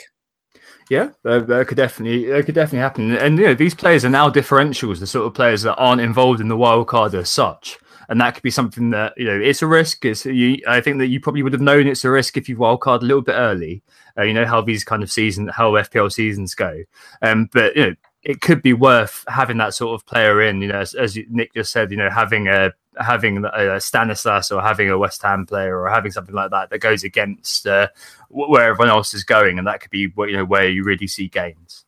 [0.88, 3.11] Yeah, that, that, could definitely that could definitely happen.
[3.16, 6.40] And you know, these players are now differentials, the sort of players that aren't involved
[6.40, 7.78] in the wild card as such.
[8.08, 10.04] And that could be something that you know it's a risk.
[10.04, 12.56] It's you, I think that you probably would have known it's a risk if you
[12.56, 13.82] wildcard a little bit early.
[14.16, 16.84] Uh, you know how these kind of season, how FPL seasons go.
[17.22, 20.60] Um, but you know, it could be worth having that sort of player in.
[20.62, 24.62] You know, as, as Nick just said, you know, having a having a Stanislas or
[24.62, 27.88] having a West Ham player or having something like that that goes against uh,
[28.28, 31.28] where everyone else is going, and that could be you know where you really see
[31.28, 31.84] gains.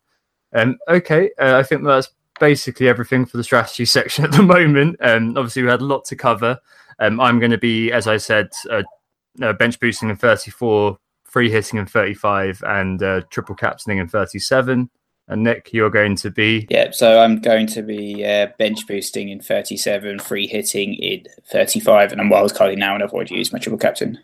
[0.52, 4.96] Um, okay, uh, I think that's basically everything for the strategy section at the moment.
[5.00, 6.58] Um, obviously, we had a lot to cover.
[6.98, 8.82] Um, I'm going to be, as I said, uh,
[9.40, 14.90] uh, bench boosting in 34, free hitting in 35, and uh, triple captaining in 37.
[15.30, 16.66] And Nick, you're going to be.
[16.70, 22.12] Yeah, so I'm going to be uh, bench boosting in 37, free hitting in 35,
[22.12, 24.18] and I'm wildcarding now and avoid use my triple captain.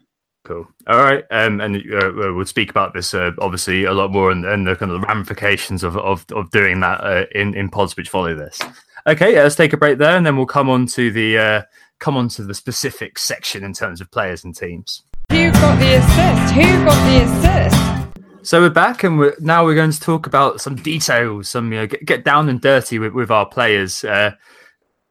[0.44, 0.68] Cool.
[0.86, 1.24] All right.
[1.30, 4.76] Um, and uh, we'll speak about this uh, obviously a lot more and, and, the
[4.76, 8.60] kind of ramifications of, of, of doing that uh, in, in pods which follow this.
[9.06, 11.62] Okay, let's take a break there and then we'll come on to the uh,
[11.98, 15.02] come on to the specific section in terms of players and teams.
[15.30, 16.54] Who got the assist?
[16.54, 18.04] Who got the assist?
[18.46, 21.78] So we're back, and we're, now we're going to talk about some details, some you
[21.78, 24.04] know, get, get down and dirty with, with our players.
[24.04, 24.32] Uh,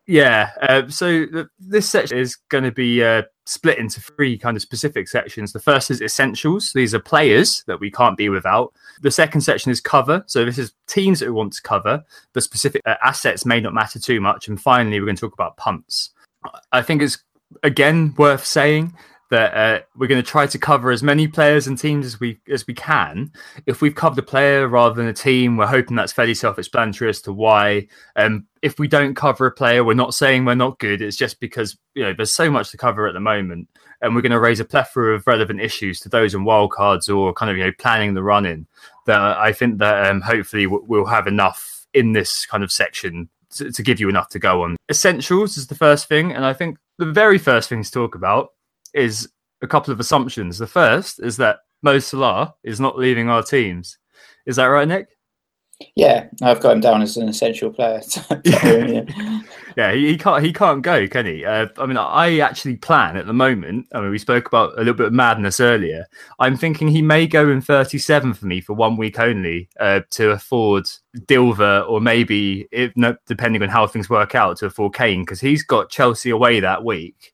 [0.05, 4.56] yeah, uh, so the, this section is going to be uh, split into three kind
[4.56, 5.51] of specific sections.
[5.51, 6.71] The first is essentials.
[6.73, 8.73] These are players that we can't be without.
[9.01, 10.23] The second section is cover.
[10.27, 12.03] So this is teams that we want to cover,
[12.34, 14.47] but specific uh, assets may not matter too much.
[14.47, 16.12] And finally, we're going to talk about punts.
[16.71, 17.17] I think it's
[17.63, 18.93] again worth saying
[19.33, 22.39] that uh, we're going to try to cover as many players and teams as we
[22.47, 23.31] as we can.
[23.65, 27.19] If we've covered a player rather than a team, we're hoping that's fairly self-explanatory as
[27.23, 27.87] to why.
[28.15, 31.01] Um, if we don't cover a player, we're not saying we're not good.
[31.01, 33.69] It's just because you know there's so much to cover at the moment,
[34.01, 37.33] and we're going to raise a plethora of relevant issues to those in wildcards or
[37.33, 38.67] kind of you know planning the run in.
[39.07, 43.71] That I think that um, hopefully we'll have enough in this kind of section to,
[43.71, 44.77] to give you enough to go on.
[44.91, 48.51] Essentials is the first thing, and I think the very first thing to talk about
[48.93, 49.29] is
[49.62, 50.58] a couple of assumptions.
[50.58, 53.97] The first is that Mo Salah is not leaving our teams.
[54.45, 55.08] Is that right, Nick?
[55.95, 58.01] Yeah, I've got him down as an essential player.
[58.45, 59.03] yeah,
[59.75, 61.43] yeah he, he, can't he can't go, can he?
[61.43, 63.88] Uh, I mean, I actually plan at the moment.
[63.93, 66.06] I mean, we spoke about a little bit of madness earlier.
[66.39, 70.32] I'm thinking he may go in 37 for me for one week only uh, to
[70.32, 70.86] afford
[71.25, 75.41] Dilver, or maybe if, no, depending on how things work out, to afford Kane because
[75.41, 77.32] he's got Chelsea away that week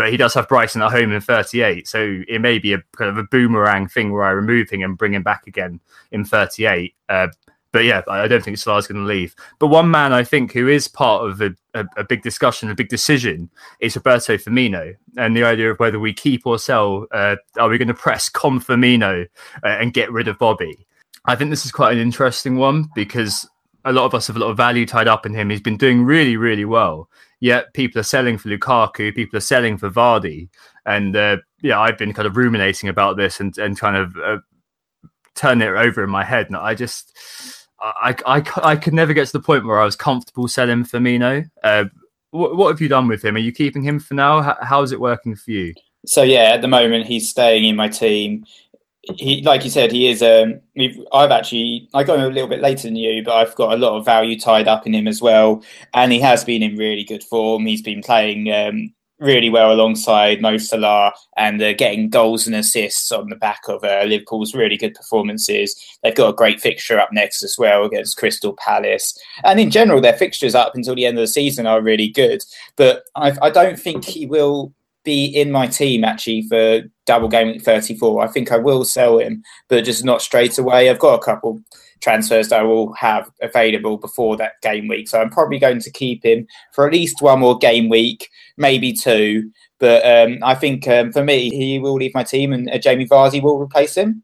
[0.00, 1.86] but he does have Brighton at home in 38.
[1.86, 4.96] So it may be a kind of a boomerang thing where I remove him and
[4.96, 5.78] bring him back again
[6.10, 6.94] in 38.
[7.10, 7.28] Uh,
[7.70, 9.36] but yeah, I don't think Salah's going to leave.
[9.58, 12.74] But one man I think who is part of a, a, a, big discussion, a
[12.74, 17.06] big decision, is Roberto Firmino, and the idea of whether we keep or sell.
[17.12, 19.26] Uh, are we going to press com Firmino
[19.62, 20.86] uh, and get rid of Bobby?
[21.26, 23.46] I think this is quite an interesting one because
[23.84, 25.50] a lot of us have a lot of value tied up in him.
[25.50, 27.10] He's been doing really, really well.
[27.40, 30.48] Yet people are selling for Lukaku, people are selling for Vardy,
[30.84, 34.38] and uh, yeah, I've been kind of ruminating about this and and kind of uh,
[35.34, 36.46] turning it over in my head.
[36.46, 37.16] And I just,
[37.80, 41.48] I, I, I could never get to the point where I was comfortable selling Firmino.
[41.64, 41.84] Uh,
[42.30, 43.36] what, what have you done with him?
[43.36, 44.42] Are you keeping him for now?
[44.42, 45.74] How, how's it working for you?
[46.06, 48.44] So yeah, at the moment he's staying in my team
[49.16, 50.22] he, like you said, he is.
[50.22, 50.60] Um,
[51.12, 53.76] I've actually I got him a little bit later than you, but I've got a
[53.76, 55.62] lot of value tied up in him as well,
[55.94, 57.66] and he has been in really good form.
[57.66, 63.12] He's been playing um, really well alongside Mo Salah and uh, getting goals and assists
[63.12, 65.76] on the back of uh, Liverpool's really good performances.
[66.02, 70.00] They've got a great fixture up next as well against Crystal Palace, and in general,
[70.00, 72.42] their fixtures up until the end of the season are really good.
[72.76, 74.72] But I've, I do not think he will
[75.04, 78.22] be in my team actually for double game week 34.
[78.22, 80.88] I think I will sell him, but just not straight away.
[80.90, 81.60] I've got a couple
[82.00, 85.08] transfers that I will have available before that game week.
[85.08, 88.92] So I'm probably going to keep him for at least one more game week, maybe
[88.92, 89.50] two.
[89.78, 93.08] But um, I think um, for me, he will leave my team and uh, Jamie
[93.08, 94.22] Vardy will replace him.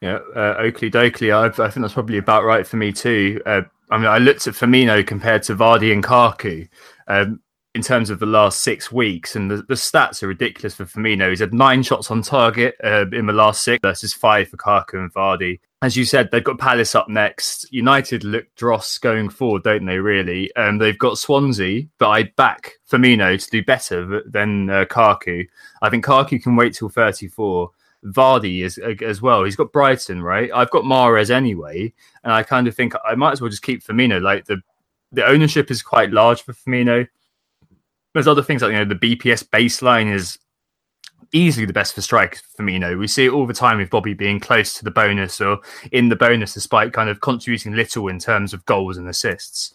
[0.00, 3.42] Yeah, uh, Oakley Dokley, I, I, think that's probably about right for me too.
[3.44, 6.68] Uh, I mean, I looked at Firmino compared to Vardy and Kaku.
[7.06, 7.40] Um,
[7.74, 11.30] in terms of the last six weeks, and the, the stats are ridiculous for Firmino.
[11.30, 14.94] He's had nine shots on target uh, in the last six versus five for Kaku
[14.94, 15.60] and Vardy.
[15.82, 17.72] As you said, they've got Palace up next.
[17.72, 19.98] United look dross going forward, don't they?
[19.98, 25.46] Really, um, they've got Swansea, but I back Firmino to do better than uh, Kaku.
[25.80, 27.70] I think Kaku can wait till thirty-four.
[28.04, 29.44] Vardy is as well.
[29.44, 30.50] He's got Brighton, right?
[30.54, 31.92] I've got Mahrez anyway,
[32.24, 34.20] and I kind of think I might as well just keep Firmino.
[34.20, 34.62] Like the
[35.12, 37.06] the ownership is quite large for Firmino
[38.14, 40.38] there's other things like you know the BPS baseline is
[41.32, 42.74] easily the best for strike for me.
[42.74, 45.40] You know, we see it all the time with Bobby being close to the bonus
[45.40, 45.58] or
[45.92, 49.74] in the bonus, despite kind of contributing little in terms of goals and assists.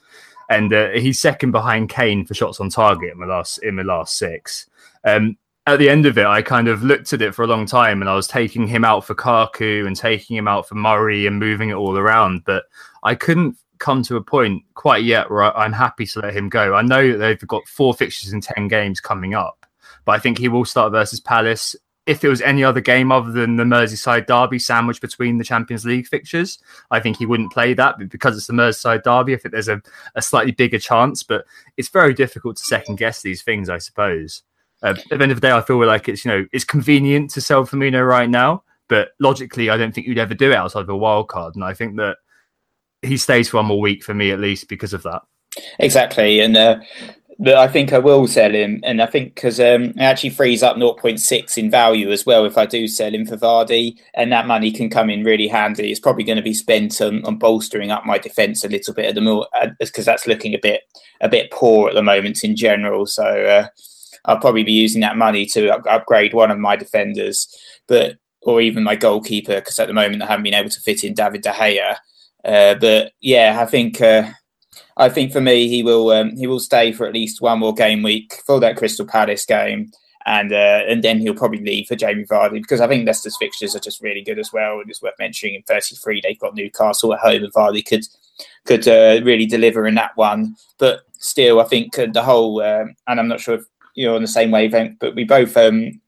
[0.49, 3.83] And uh, he's second behind Kane for shots on target in the last in the
[3.83, 4.69] last six.
[5.03, 7.65] Um, at the end of it, I kind of looked at it for a long
[7.65, 11.25] time, and I was taking him out for Kaku and taking him out for Murray
[11.25, 12.65] and moving it all around, but
[13.01, 16.75] I couldn't come to a point quite yet where I'm happy to let him go.
[16.75, 19.65] I know that they've got four fixtures in ten games coming up
[20.05, 21.75] but I think he will start versus Palace.
[22.05, 25.85] If it was any other game other than the Merseyside derby sandwiched between the Champions
[25.85, 26.59] League fixtures,
[26.91, 27.95] I think he wouldn't play that.
[27.97, 29.81] But because it's the Merseyside derby, I think there's a,
[30.13, 31.23] a slightly bigger chance.
[31.23, 31.45] But
[31.77, 34.43] it's very difficult to second guess these things, I suppose.
[34.83, 37.31] Uh, at the end of the day, I feel like it's you know it's convenient
[37.31, 40.81] to sell Firmino right now, but logically, I don't think you'd ever do it outside
[40.81, 41.55] of a wild card.
[41.55, 42.17] And I think that
[43.01, 45.21] he stays for one more week for me at least because of that.
[45.79, 46.79] Exactly, and uh,
[47.37, 50.63] but I think I will sell him, and I think because um, it actually frees
[50.63, 54.47] up 0.6 in value as well if I do sell him for Vardy, and that
[54.47, 55.91] money can come in really handy.
[55.91, 59.05] It's probably going to be spent on, on bolstering up my defence a little bit
[59.05, 60.83] at the moment because that's looking a bit
[61.21, 63.05] a bit poor at the moment in general.
[63.05, 63.67] So uh,
[64.25, 67.47] I'll probably be using that money to up- upgrade one of my defenders,
[67.87, 71.03] but or even my goalkeeper because at the moment I haven't been able to fit
[71.03, 71.97] in David De Gea.
[72.45, 74.29] Uh, but yeah, I think uh,
[74.97, 77.73] I think for me, he will um, he will stay for at least one more
[77.73, 79.91] game week for that Crystal Palace game,
[80.25, 83.75] and uh, and then he'll probably leave for Jamie Vardy because I think Leicester's fixtures
[83.75, 84.79] are just really good as well.
[84.79, 88.05] And it's worth mentioning in 33 they've got Newcastle at home, and Vardy could
[88.65, 90.55] could uh, really deliver in that one.
[90.77, 94.21] But still, I think uh, the whole um, and I'm not sure if you're on
[94.21, 95.99] the same wavelength, but we both um,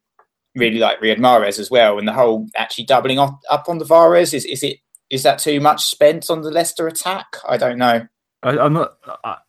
[0.55, 3.85] really like Riyad Mahrez as well, and the whole actually doubling up, up on the
[3.85, 4.77] Mahrez is is it
[5.09, 7.37] is that too much spent on the Leicester attack?
[7.47, 8.07] I don't know.
[8.43, 8.97] I, am not.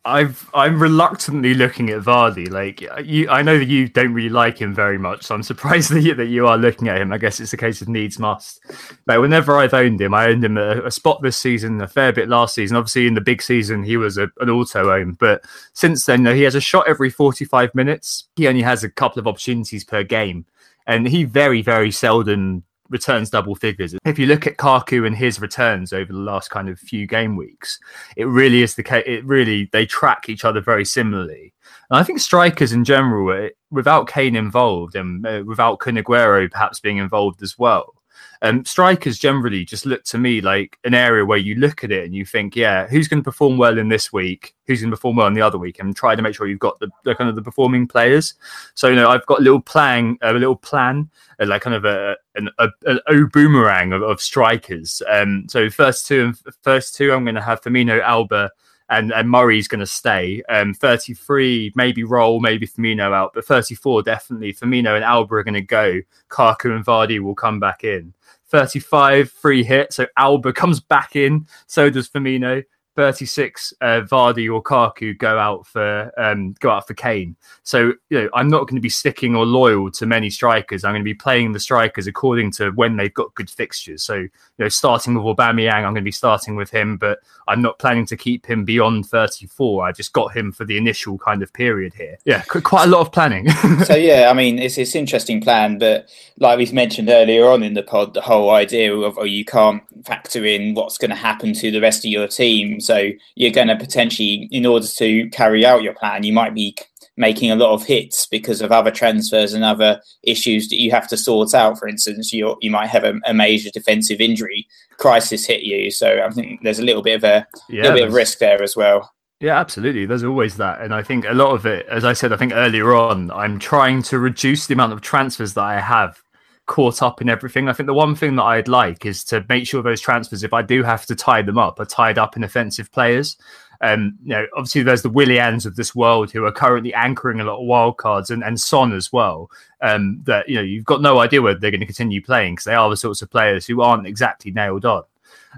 [0.05, 2.51] I, have I'm reluctantly looking at Vardy.
[2.51, 5.91] Like you, I know that you don't really like him very much, so I'm surprised
[5.93, 7.13] that you, that you are looking at him.
[7.13, 8.61] I guess it's a case of needs must.
[9.05, 12.13] But whenever I've owned him, I owned him a, a spot this season, a fair
[12.13, 12.79] bit last season.
[12.79, 15.13] Obviously, in the big season, he was a, an auto own.
[15.13, 15.45] But
[15.75, 18.27] since then, know, he has a shot every 45 minutes.
[18.37, 20.47] He only has a couple of opportunities per game,
[20.87, 23.95] and he very very seldom returns double figures.
[24.05, 27.37] If you look at Kaku and his returns over the last kind of few game
[27.37, 27.79] weeks,
[28.17, 29.05] it really is the case.
[29.07, 31.53] It really they track each other very similarly.
[31.91, 36.99] And I think strikers in general, without Kane involved and uh, without Kun perhaps being
[36.99, 37.95] involved as well,
[38.43, 42.05] um, strikers generally just look to me like an area where you look at it
[42.05, 44.55] and you think, yeah, who's going to perform well in this week?
[44.67, 45.79] Who's going to perform well in the other week?
[45.79, 48.35] And try to make sure you've got the, the kind of the performing players.
[48.75, 52.17] So you know, I've got a little plan, a little plan, like kind of a
[52.37, 55.03] an a, an o boomerang of, of strikers.
[55.09, 58.51] Um, so first two, first two, I'm going to have Firmino, Auba
[58.91, 60.43] and, and Murray's going to stay.
[60.49, 64.53] Um, 33, maybe roll, maybe Firmino out, but 34 definitely.
[64.53, 66.01] Firmino and Auba are going to go.
[66.31, 68.15] Kaku and Vardy will come back in.
[68.49, 69.93] 35 free hit.
[69.93, 71.47] So Auba comes back in.
[71.67, 72.65] So does Firmino.
[72.99, 77.37] 36 uh, Vardy or Kaku go out for um, go out for Kane.
[77.63, 80.83] So you know I'm not going to be sticking or loyal to many strikers.
[80.83, 84.03] I'm going to be playing the strikers according to when they've got good fixtures.
[84.03, 87.63] So you know starting with Aubameyang, I'm going to be starting with him, but I'm
[87.63, 89.87] not planning to keep him beyond 34.
[89.87, 92.19] I just got him for the initial kind of period here.
[92.25, 93.49] Yeah, quite a lot of planning.
[93.85, 96.09] so yeah, I mean it's it's interesting plan, but
[96.41, 99.85] like we've mentioned earlier on in the pod, the whole idea of oh, you can't
[100.05, 103.69] factor in what's going to happen to the rest of your team so you're going
[103.69, 106.75] to potentially, in order to carry out your plan, you might be
[107.19, 111.07] making a lot of hits because of other transfers and other issues that you have
[111.09, 111.79] to sort out.
[111.79, 115.91] For instance, you you might have a, a, major defensive injury crisis hit you.
[115.91, 118.63] So I think there's a little bit of a yeah, little bit of risk there
[118.63, 119.13] as well.
[119.41, 120.07] Yeah, absolutely.
[120.07, 120.81] There's always that.
[120.81, 123.59] And I think a lot of it, as I said, I think earlier on, I'm
[123.59, 126.23] trying to reduce the amount of transfers that I have
[126.69, 127.69] caught up in everything.
[127.69, 130.53] I think the one thing that I'd like is to make sure those transfers, if
[130.53, 133.37] I do have to tie them up, are tied up in offensive players.
[133.81, 137.45] Um, you know, obviously there's the Willians of this world who are currently anchoring a
[137.45, 139.51] lot of wild cards and, and Son as well.
[139.81, 142.65] Um, that you know you've got no idea whether they're going to continue playing because
[142.65, 145.03] they are the sorts of players who aren't exactly nailed on.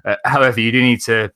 [0.04, 1.32] Uh, however, you do need to.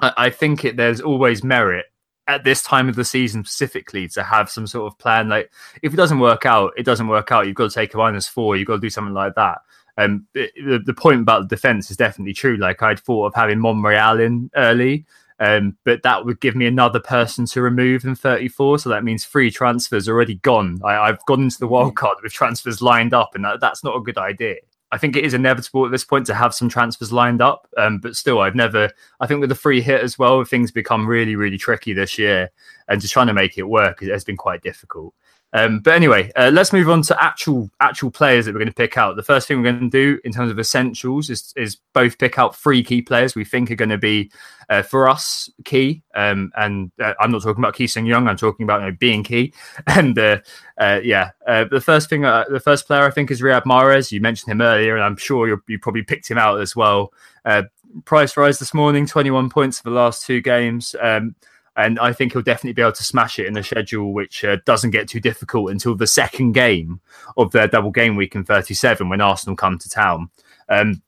[0.00, 1.86] I, I think it, there's always merit
[2.28, 5.28] at this time of the season specifically to have some sort of plan.
[5.28, 5.50] Like
[5.82, 7.46] if it doesn't work out, it doesn't work out.
[7.46, 8.56] You've got to take a minus four.
[8.56, 9.58] You've got to do something like that.
[9.98, 12.56] Um, the, the point about the defense is definitely true.
[12.56, 15.06] Like I'd thought of having Monreal in early,
[15.38, 18.80] um, but that would give me another person to remove in 34.
[18.80, 20.80] So that means three transfers already gone.
[20.84, 23.96] I, have gone into the wild card with transfers lined up, and that, that's not
[23.96, 24.56] a good idea.
[24.92, 27.68] I think it is inevitable at this point to have some transfers lined up.
[27.76, 31.06] Um, but still, I've never, I think with the free hit as well, things become
[31.06, 32.50] really, really tricky this year.
[32.88, 35.12] And just trying to make it work has been quite difficult.
[35.52, 38.74] Um, but anyway, uh, let's move on to actual actual players that we're going to
[38.74, 39.16] pick out.
[39.16, 42.38] The first thing we're going to do in terms of essentials is, is both pick
[42.38, 44.30] out three key players we think are going to be
[44.68, 46.02] uh, for us key.
[46.14, 48.28] Um, and uh, I'm not talking about Ki Sung-yueng.
[48.28, 49.52] I'm talking about you know, being key.
[49.86, 50.40] And uh,
[50.78, 54.12] uh, yeah, uh, the first thing, the first player I think is Riyad Mahrez.
[54.12, 57.12] You mentioned him earlier, and I'm sure you probably picked him out as well.
[58.04, 60.94] price rise this morning, 21 points for the last two games.
[61.00, 61.34] Um,
[61.76, 64.56] and I think he'll definitely be able to smash it in a schedule which uh,
[64.64, 67.00] doesn't get too difficult until the second game
[67.36, 70.30] of their double game week in 37 when Arsenal come to town.
[70.68, 71.02] Um,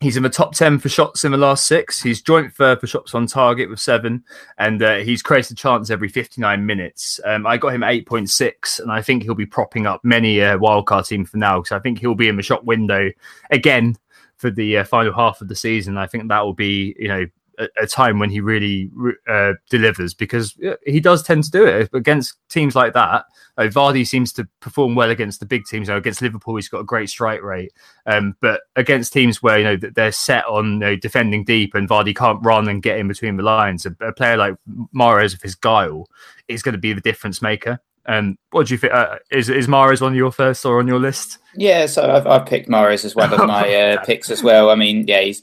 [0.00, 2.02] he's in the top 10 for shots in the last six.
[2.02, 4.24] He's joint third for shots on target with seven,
[4.58, 7.18] and uh, he's created a chance every 59 minutes.
[7.24, 10.58] Um, I got him 8.6, and I think he'll be propping up many a uh,
[10.58, 13.10] wildcard team for now because I think he'll be in the shot window
[13.50, 13.96] again
[14.36, 15.96] for the uh, final half of the season.
[15.96, 17.26] I think that will be, you know,
[17.58, 18.90] a, a time when he really
[19.28, 23.24] uh, delivers because he does tend to do it against teams like that.
[23.58, 25.88] Uh, Vardy seems to perform well against the big teams.
[25.88, 27.72] You know, against Liverpool, he's got a great strike rate,
[28.06, 31.88] um, but against teams where you know they're set on you know, defending deep and
[31.88, 34.54] Vardy can't run and get in between the lines, a, a player like
[34.94, 36.06] Mahrez with his guile
[36.48, 37.80] is going to be the difference maker.
[38.08, 38.92] Um, what do you think?
[38.92, 41.38] Uh, is is Mahrez on your first or on your list?
[41.54, 44.70] Yeah, so I've, I've picked Mahrez as one of my uh, picks as well.
[44.70, 45.42] I mean, yeah, he's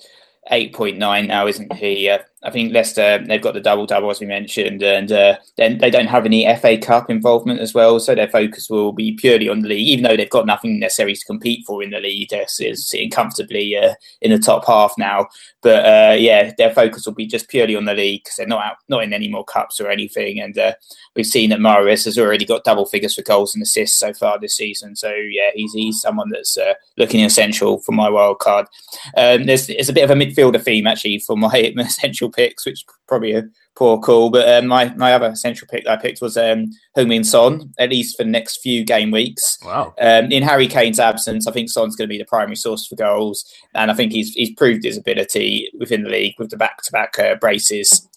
[0.52, 2.10] 8.9 now, isn't he?
[2.10, 5.78] Uh, I think Leicester they've got the double double as we mentioned, and uh, then
[5.78, 9.48] they don't have any FA Cup involvement as well, so their focus will be purely
[9.48, 9.88] on the league.
[9.88, 13.78] Even though they've got nothing necessary to compete for in the league, they're sitting comfortably
[13.78, 15.28] uh, in the top half now.
[15.62, 18.66] But uh, yeah, their focus will be just purely on the league because they're not
[18.66, 20.40] out, not in any more cups or anything.
[20.40, 20.74] And uh,
[21.16, 24.38] we've seen that Mahrez has already got double figures for goals and assists so far
[24.38, 24.98] this season.
[24.98, 28.68] So yeah, he's he's someone that's uh, looking essential for my wild card.
[29.16, 32.86] Um, there's, there's a bit of a midfielder theme actually for my essential picks, which
[33.08, 33.44] probably a
[33.76, 34.30] poor call.
[34.30, 38.18] But um, my my other central pick I picked was um, Heung-min Son, at least
[38.18, 39.58] for the next few game weeks.
[39.64, 39.94] Wow.
[40.00, 42.96] Um, in Harry Kane's absence, I think Son's going to be the primary source for
[42.96, 46.82] goals, and I think he's he's proved his ability within the league with the back
[46.84, 48.08] to back braces.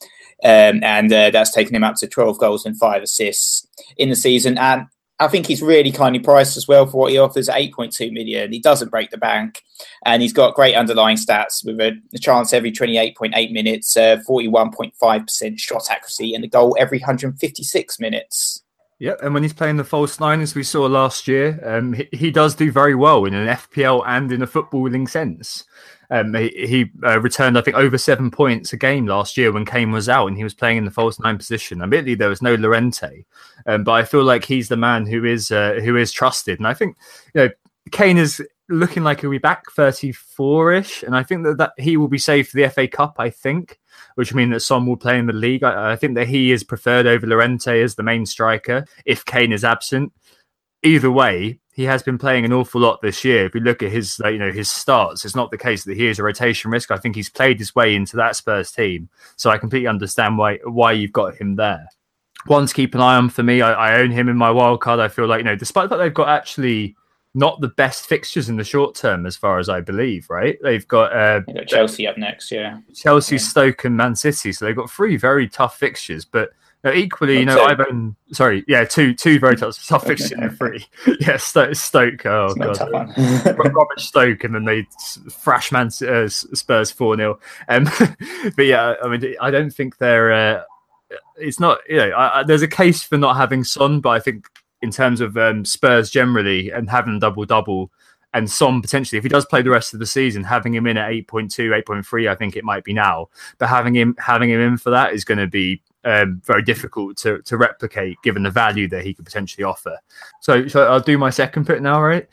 [0.45, 4.17] Um, and uh, that's taken him up to 12 goals and five assists in the
[4.17, 4.59] season.
[4.59, 4.87] And
[5.19, 8.53] I think he's really kindly priced as well for what he offers 8.2 million.
[8.53, 9.62] He doesn't break the bank
[10.05, 15.59] and he's got great underlying stats with a, a chance every 28.8 minutes, uh, 41.5%
[15.59, 18.62] shot accuracy, and a goal every 156 minutes.
[18.99, 22.09] Yeah, and when he's playing the false nine, as we saw last year, um, he,
[22.12, 25.64] he, does do very well in an FPL and in a footballing sense.
[26.11, 29.64] Um, he, he uh, returned, I think, over seven points a game last year when
[29.64, 31.82] Kane was out and he was playing in the false nine position.
[31.82, 33.24] Admittedly, there was no Llorente,
[33.66, 36.59] um, but I feel like he's the man who is uh, who is trusted.
[36.59, 36.96] And I think
[37.34, 37.50] you know
[37.90, 41.96] Kane is looking like he'll be back 34 ish, and I think that, that he
[41.96, 43.16] will be saved for the FA Cup.
[43.18, 43.78] I think,
[44.14, 45.64] which means that Son will play in the league.
[45.64, 49.52] I, I think that he is preferred over Llorente as the main striker if Kane
[49.52, 50.12] is absent.
[50.82, 53.45] Either way, he has been playing an awful lot this year.
[53.45, 56.07] If you look at his, you know, his starts, it's not the case that he
[56.07, 56.91] is a rotation risk.
[56.91, 60.57] I think he's played his way into that Spurs team, so I completely understand why
[60.64, 61.87] why you've got him there.
[62.47, 63.61] One to keep an eye on for me.
[63.61, 65.01] I, I own him in my wild card.
[65.01, 66.97] I feel like you know, despite that they've got actually
[67.35, 70.31] not the best fixtures in the short term, as far as I believe.
[70.31, 70.57] Right?
[70.62, 72.81] They've got, uh, got Chelsea up next, yeah.
[72.95, 73.43] Chelsea, yeah.
[73.43, 74.51] Stoke, and Man City.
[74.51, 76.53] So they've got three very tough fixtures, but
[76.87, 79.76] now, equally, you know, I've owned sorry, yeah, two two very tough
[80.07, 80.87] fixtures in the three.
[81.20, 82.80] Yeah, Stoke, Stoke oh god,
[83.57, 84.87] rubbish Stoke, and then they
[85.30, 87.89] thrash Man uh, Spurs four 0 Um,
[88.57, 90.32] but yeah, I mean, I don't think they're.
[90.32, 90.62] Uh,
[91.37, 94.20] it's not you know, I, I, there's a case for not having Son, but I
[94.20, 94.47] think
[94.80, 97.91] in terms of um, Spurs generally and having double double.
[98.32, 100.99] And Son potentially, if he does play the rest of the season, having him in
[100.99, 103.30] at 8.2, 8.3, I think it might be now.
[103.57, 107.18] But having him having him in for that is going to be um, very difficult
[107.18, 109.98] to, to replicate given the value that he could potentially offer.
[110.40, 112.26] So, so I'll do my second pick now, right?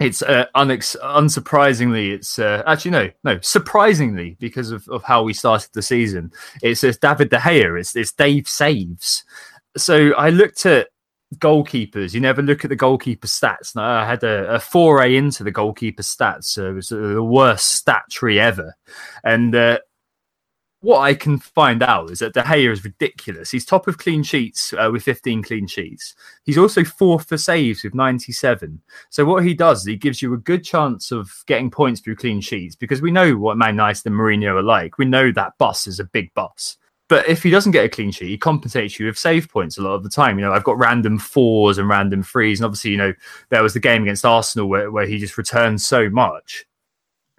[0.00, 5.34] It's uh, unex- unsurprisingly, it's uh, actually no, no, surprisingly because of, of how we
[5.34, 6.32] started the season.
[6.62, 7.78] It's, it's David De Gea.
[7.78, 9.22] It's, it's Dave saves.
[9.76, 10.88] So I looked at
[11.36, 12.14] goalkeepers.
[12.14, 13.76] You never look at the goalkeeper stats.
[13.76, 16.44] Now, I had a, a foray into the goalkeeper stats.
[16.44, 18.74] So it was the worst stat tree ever,
[19.22, 19.78] and uh,
[20.84, 23.50] what I can find out is that De Gea is ridiculous.
[23.50, 26.14] He's top of clean sheets uh, with 15 clean sheets.
[26.44, 28.80] He's also fourth for saves with 97.
[29.08, 32.16] So what he does is he gives you a good chance of getting points through
[32.16, 34.98] clean sheets because we know what Man United and Mourinho are like.
[34.98, 36.76] We know that bus is a big bus.
[37.08, 39.82] But if he doesn't get a clean sheet, he compensates you with save points a
[39.82, 40.38] lot of the time.
[40.38, 42.60] You know, I've got random fours and random threes.
[42.60, 43.14] And obviously, you know,
[43.50, 46.66] there was the game against Arsenal where, where he just returned so much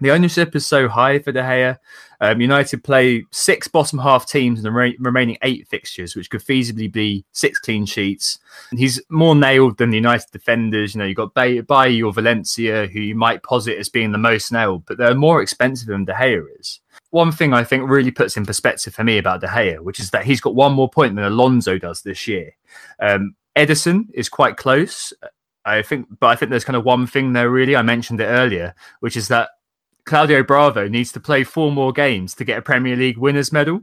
[0.00, 1.78] The ownership is so high for De Gea.
[2.20, 6.42] Um, United play six bottom half teams in the re- remaining eight fixtures, which could
[6.42, 8.38] feasibly be six clean sheets.
[8.70, 10.94] And he's more nailed than the United defenders.
[10.94, 14.18] You know, you've got Bay- Bailly or Valencia, who you might posit as being the
[14.18, 16.80] most nailed, but they're more expensive than De Gea is.
[17.10, 20.10] One thing I think really puts in perspective for me about De Gea, which is
[20.10, 22.54] that he's got one more point than Alonso does this year.
[23.00, 25.12] Um, Ederson is quite close.
[25.64, 27.74] I think, but I think there's kind of one thing there really.
[27.74, 29.50] I mentioned it earlier, which is that
[30.06, 33.80] Claudio Bravo needs to play four more games to get a Premier League winners medal.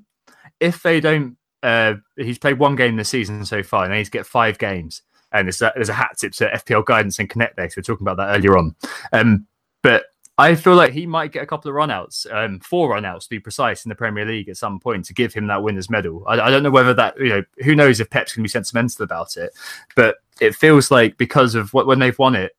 [0.59, 4.25] If they don't, uh, he's played one game this season so far, and to get
[4.25, 5.01] five games.
[5.31, 7.69] And there's a, there's a hat tip to FPL guidance and Connect there.
[7.69, 8.75] So we're talking about that earlier on.
[9.11, 9.47] Um,
[9.81, 10.05] but
[10.37, 13.39] I feel like he might get a couple of runouts, um, four runouts to be
[13.39, 16.23] precise, in the Premier League at some point to give him that winners medal.
[16.27, 18.51] I, I don't know whether that, you know, who knows if Pep's going to be
[18.51, 19.51] sentimental about it,
[19.95, 22.55] but it feels like because of what when they've won it,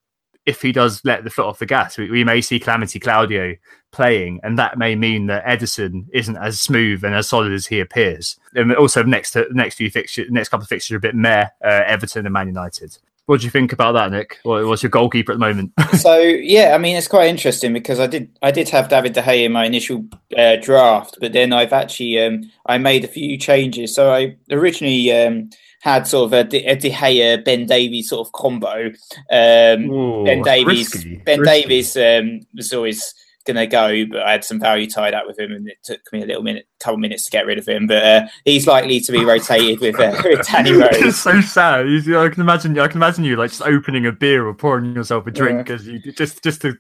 [0.47, 3.55] if he does let the foot off the gas, we, we, may see Calamity Claudio
[3.92, 7.80] playing, and that may mean that Ederson isn't as smooth and as solid as he
[7.80, 8.38] appears.
[8.55, 11.49] And also, next next few fixtures, next couple of fixtures are a bit meh.
[11.64, 12.99] Uh, Everton and Man United.
[13.26, 14.38] What do you think about that, Nick?
[14.42, 15.72] What's your goalkeeper at the moment?
[15.98, 19.22] so yeah, I mean it's quite interesting because I did I did have David De
[19.22, 20.04] Gea in my initial
[20.36, 23.94] uh, draft, but then I've actually um, I made a few changes.
[23.94, 25.48] So I originally um,
[25.80, 28.92] had sort of a De, a De Gea Ben Davies sort of combo.
[29.30, 31.62] Um, Ooh, ben Davies risky, Ben risky.
[31.62, 33.14] Davies um, was always
[33.46, 36.00] going to go, but I had some value tied up with him, and it took
[36.12, 37.87] me a little minute, couple minutes to get rid of him.
[37.87, 41.16] But uh, he's likely to be rotated with, uh, with Danny it's Rose.
[41.20, 41.89] so sad.
[41.89, 42.78] You- I can imagine.
[42.78, 45.78] I can imagine you like just opening a beer or pouring yourself a drink Yeah.
[45.80, 46.74] you just just to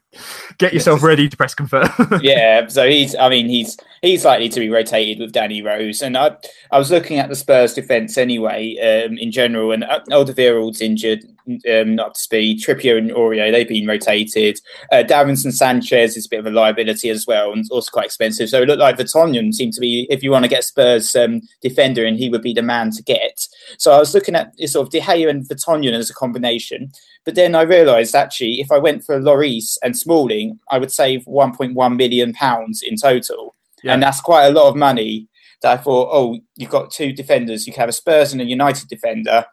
[0.58, 1.88] get yourself ready to press confirm.
[2.22, 3.14] yeah, so he's.
[3.16, 6.36] I mean, he's he's likely to be rotated with Danny Rose, and I
[6.70, 11.24] I was looking at the Spurs defense anyway, um, in general, and uh, Alderweireld's injured,
[11.70, 12.60] um, not to speed.
[12.62, 14.58] Trippier and Aurier they've been rotated.
[14.92, 18.48] Uh, Davinson Sanchez is a bit of a liability as well, and also quite expensive.
[18.48, 21.40] So it looked like Vertonghen seemed to be, if you want to get Spurs um,
[21.62, 23.46] defender, and he would be the man to get.
[23.78, 26.90] So I was looking at sort of De Gea and Vertonghen as a combination.
[27.24, 31.24] But then I realised actually, if I went for Lloris and Smalling, I would save
[31.24, 33.94] 1.1 million pounds in total, Yeah.
[33.94, 35.28] and that's quite a lot of money.
[35.62, 37.66] That I thought, oh, you've got two defenders.
[37.66, 39.46] You can have a Spurs and a United defender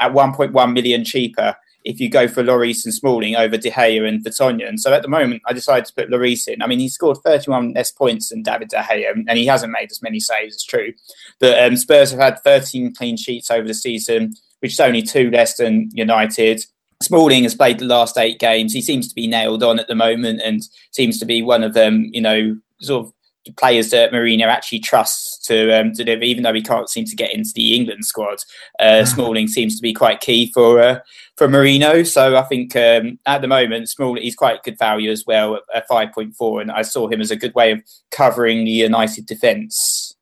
[0.00, 1.54] at 1.1 million cheaper
[1.84, 4.78] if you go for Lloris and Smalling over De Gea and Vertonghen.
[4.78, 6.62] So at the moment, I decided to put Lloris in.
[6.62, 9.90] I mean, he scored 31 less points than David De Gea, and he hasn't made
[9.90, 10.54] as many saves.
[10.54, 10.92] It's true,
[11.40, 15.30] but um, Spurs have had 13 clean sheets over the season, which is only two
[15.30, 16.64] less than United.
[17.02, 18.72] Smalling has played the last eight games.
[18.72, 20.62] He seems to be nailed on at the moment and
[20.92, 25.31] seems to be one of them, you know, sort of players that Mourinho actually trusts
[25.44, 28.38] to um, deliver, even though he can't seem to get into the England squad.
[28.78, 31.00] Uh, Smalling seems to be quite key for uh,
[31.36, 32.06] for Mourinho.
[32.06, 35.62] So I think um, at the moment, Smalling he's quite good value as well at,
[35.74, 38.70] at five point four, and I saw him as a good way of covering the
[38.70, 40.14] United defence.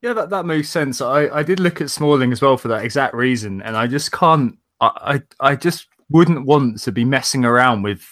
[0.00, 1.00] Yeah, that, that makes sense.
[1.00, 4.10] I, I did look at Smalling as well for that exact reason, and I just
[4.12, 4.58] can't.
[4.80, 8.04] I I, I just wouldn't want to be messing around with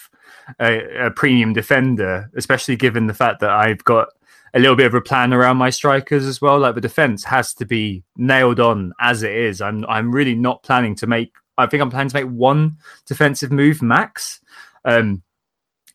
[0.61, 4.09] a, a premium defender, especially given the fact that I've got
[4.55, 6.59] a little bit of a plan around my strikers as well.
[6.59, 9.61] Like the defense has to be nailed on as it is.
[9.61, 11.33] I'm I'm really not planning to make.
[11.59, 12.77] I think I'm planning to make one
[13.07, 14.41] defensive move max.
[14.85, 15.23] Um,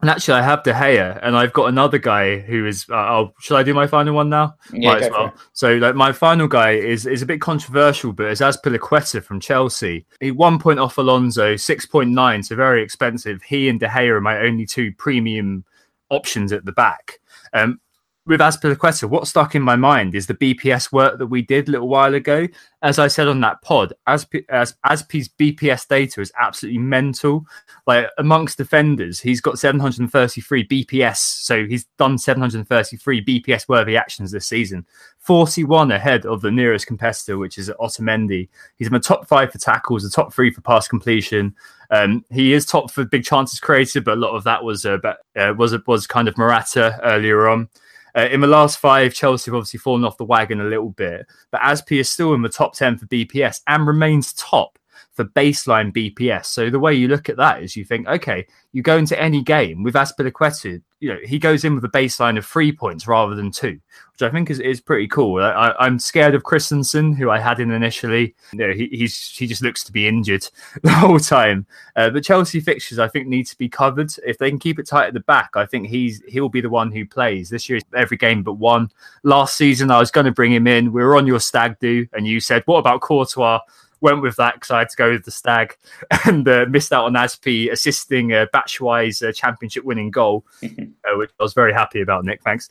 [0.02, 2.86] and actually, I have De Gea, and I've got another guy who is.
[2.90, 4.56] Uh, oh, should I do my final one now?
[4.74, 5.34] Yeah, Might as well.
[5.54, 10.06] So, like, my final guy is is a bit controversial, but it's Azpilicueta from Chelsea.
[10.20, 13.42] He one point off Alonso, six point nine, so very expensive.
[13.42, 15.64] He and De Gea are my only two premium
[16.10, 17.20] options at the back.
[17.54, 17.80] Um,
[18.28, 21.72] with Azpilicueta, what stuck in my mind is the BPS work that we did a
[21.72, 22.48] little while ago.
[22.82, 27.46] As I said on that pod, Asp- as Aspie's BPS data is absolutely mental.
[27.86, 34.48] Like amongst defenders, he's got 733 BPS, so he's done 733 BPS worthy actions this
[34.48, 34.88] season.
[35.20, 38.50] 41 ahead of the nearest competitor, which is Otamendi.
[38.78, 41.56] He's in the top five for tackles, the top three for pass completion.
[41.92, 44.98] Um, he is top for big chances created, but a lot of that was uh,
[45.36, 47.70] uh, was was kind of Morata earlier on.
[48.16, 51.26] Uh, in the last five, Chelsea have obviously fallen off the wagon a little bit,
[51.52, 54.80] but Aspi is still in the top 10 for BPS and remains top
[55.16, 56.46] for baseline BPS.
[56.48, 59.42] So the way you look at that is you think, okay, you go into any
[59.42, 63.36] game with Azpilicueta, you know, he goes in with a baseline of three points rather
[63.36, 63.80] than two,
[64.12, 65.42] which I think is, is pretty cool.
[65.42, 68.34] I, I'm scared of Christensen, who I had in initially.
[68.52, 70.48] You know, he, he's he just looks to be injured
[70.84, 71.68] the whole time.
[71.96, 74.14] Uh, but Chelsea fixtures, I think, need to be covered.
[74.26, 76.70] If they can keep it tight at the back, I think he's he'll be the
[76.70, 77.80] one who plays this year.
[77.96, 78.90] Every game but one.
[79.24, 80.92] Last season, I was going to bring him in.
[80.92, 83.60] We were on your stag do, and you said, "What about Courtois?"
[84.06, 85.76] Went with that because I had to go with the Stag
[86.26, 91.32] and uh, missed out on Aspi assisting uh, Batshuayi's uh, championship winning goal, uh, which
[91.40, 92.44] I was very happy about, Nick.
[92.44, 92.70] Thanks.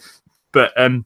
[0.53, 1.05] But um,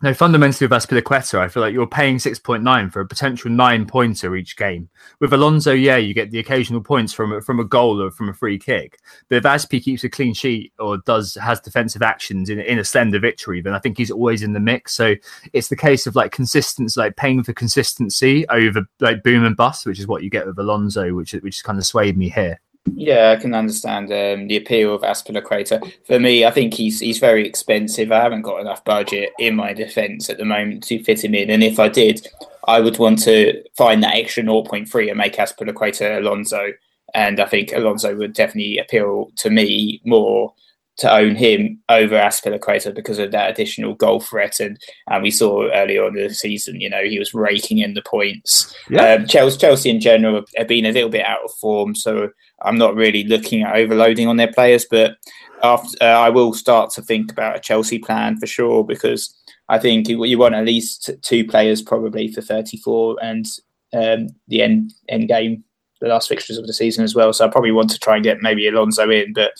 [0.00, 4.36] no, fundamentally with Azpilicueta, I feel like you're paying 6.9 for a potential nine pointer
[4.36, 4.88] each game.
[5.18, 8.32] With Alonso, yeah, you get the occasional points from from a goal or from a
[8.32, 9.00] free kick.
[9.28, 12.84] But if Aspi keeps a clean sheet or does has defensive actions in, in a
[12.84, 14.94] slender victory, then I think he's always in the mix.
[14.94, 15.16] So
[15.52, 19.84] it's the case of like consistency, like paying for consistency over like boom and bust,
[19.84, 22.60] which is what you get with Alonso, which which kind of swayed me here.
[22.94, 25.92] Yeah, I can understand um, the appeal of Azpilicueta.
[26.06, 28.12] For me, I think he's he's very expensive.
[28.12, 31.50] I haven't got enough budget in my defence at the moment to fit him in,
[31.50, 32.26] and if I did,
[32.66, 36.72] I would want to find that extra 0.3 and make Azpilicueta Alonso.
[37.14, 40.52] And I think Alonso would definitely appeal to me more
[40.98, 44.58] to own him over Azpilicueta because of that additional goal threat.
[44.58, 44.78] And,
[45.08, 48.02] and we saw earlier on in the season, you know, he was raking in the
[48.02, 48.74] points.
[48.90, 49.14] Yeah.
[49.14, 52.30] Um, Chelsea, Chelsea in general have been a little bit out of form, so
[52.62, 54.86] I'm not really looking at overloading on their players.
[54.90, 55.16] But
[55.62, 59.32] after, uh, I will start to think about a Chelsea plan for sure because
[59.68, 63.46] I think you, you want at least two players probably for 34 and
[63.94, 65.64] um, the end end game
[66.00, 67.32] the last fixtures of the season as well.
[67.32, 69.52] So I probably want to try and get maybe Alonso in, but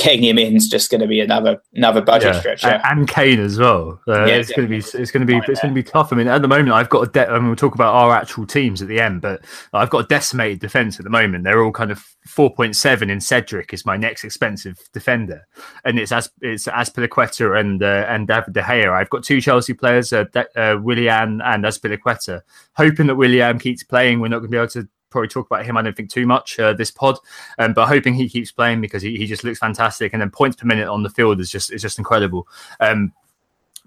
[0.00, 2.40] getting him in is just going to be another another budget yeah.
[2.40, 2.68] stretcher.
[2.68, 4.00] And, and Kane as well.
[4.08, 6.12] Uh, yeah, it's going to be it's going to be it's going to be tough.
[6.12, 8.12] I mean, at the moment, I've got a de- I mean, we'll talk about our
[8.12, 11.44] actual teams at the end, but I've got a decimated defense at the moment.
[11.44, 15.46] They're all kind of four point seven in Cedric is my next expensive defender,
[15.84, 18.90] and it's as it's Azpilicueta and uh, and David De Gea.
[18.90, 22.40] I've got two Chelsea players, uh, De- uh, Willian and Azpilicueta,
[22.74, 24.20] hoping that Willian keeps playing.
[24.20, 25.76] We're not going to be able to probably talk about him.
[25.76, 27.18] I don't think too much uh, this pod,
[27.58, 30.12] um, but hoping he keeps playing because he, he just looks fantastic.
[30.12, 32.48] And then points per minute on the field is just is just incredible.
[32.80, 33.12] Um,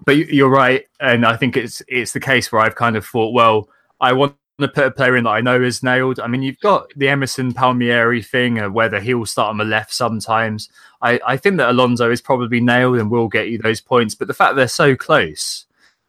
[0.04, 3.32] but you're right, and I think it's it's the case where I've kind of thought,
[3.32, 3.68] well,
[4.00, 6.20] I want to put a player in that I know is nailed.
[6.20, 9.92] I mean, you've got the Emerson Palmieri thing, uh, whether he'll start on the left
[9.92, 10.68] sometimes.
[11.02, 14.28] I, I think that Alonso is probably nailed and will get you those points, but
[14.28, 15.66] the fact they're so close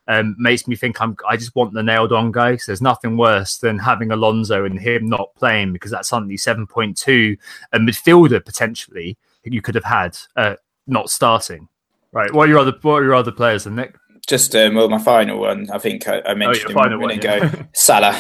[0.07, 1.17] um, makes me think I'm.
[1.27, 2.57] I just want the nailed on guy.
[2.57, 6.67] So there's nothing worse than having Alonso and him not playing because that's something seven
[6.67, 7.37] point two
[7.73, 9.17] a midfielder potentially
[9.53, 10.55] you could have had uh,
[10.87, 11.67] not starting.
[12.11, 12.33] Right.
[12.33, 13.95] What are your other What are your other players, then, Nick?
[14.27, 15.69] Just um, well, my final one.
[15.71, 17.51] I think I, I oh, mentioned oh, him a minute ago.
[17.73, 18.15] Salah.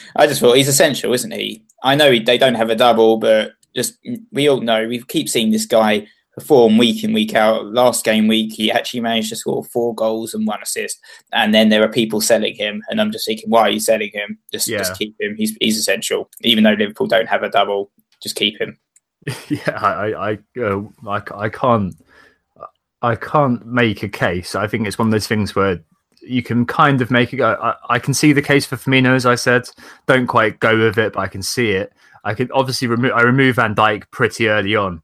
[0.16, 1.64] I just thought he's essential, isn't he?
[1.82, 3.98] I know he, they don't have a double, but just
[4.30, 7.66] we all know we keep seeing this guy perform week in week out.
[7.66, 10.98] Last game week, he actually managed to score four goals and one assist.
[11.32, 14.10] And then there are people selling him, and I'm just thinking, why are you selling
[14.12, 14.38] him?
[14.52, 14.78] Just yeah.
[14.78, 15.36] just keep him.
[15.36, 16.30] He's he's essential.
[16.42, 17.90] Even though Liverpool don't have a double,
[18.22, 18.78] just keep him.
[19.48, 21.94] Yeah, I I uh, I, I can't
[23.02, 24.54] I can't make a case.
[24.54, 25.80] I think it's one of those things where
[26.22, 27.56] you can kind of make it go.
[27.60, 29.68] I, I can see the case for Firmino, as I said.
[30.06, 31.92] Don't quite go with it, but I can see it.
[32.24, 33.12] I can obviously remove.
[33.12, 35.02] I remove Van Dijk pretty early on,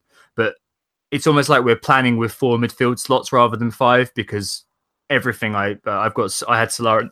[1.10, 4.64] it's almost like we're planning with four midfield slots rather than five because
[5.10, 7.08] everything I uh, I've got I had Salah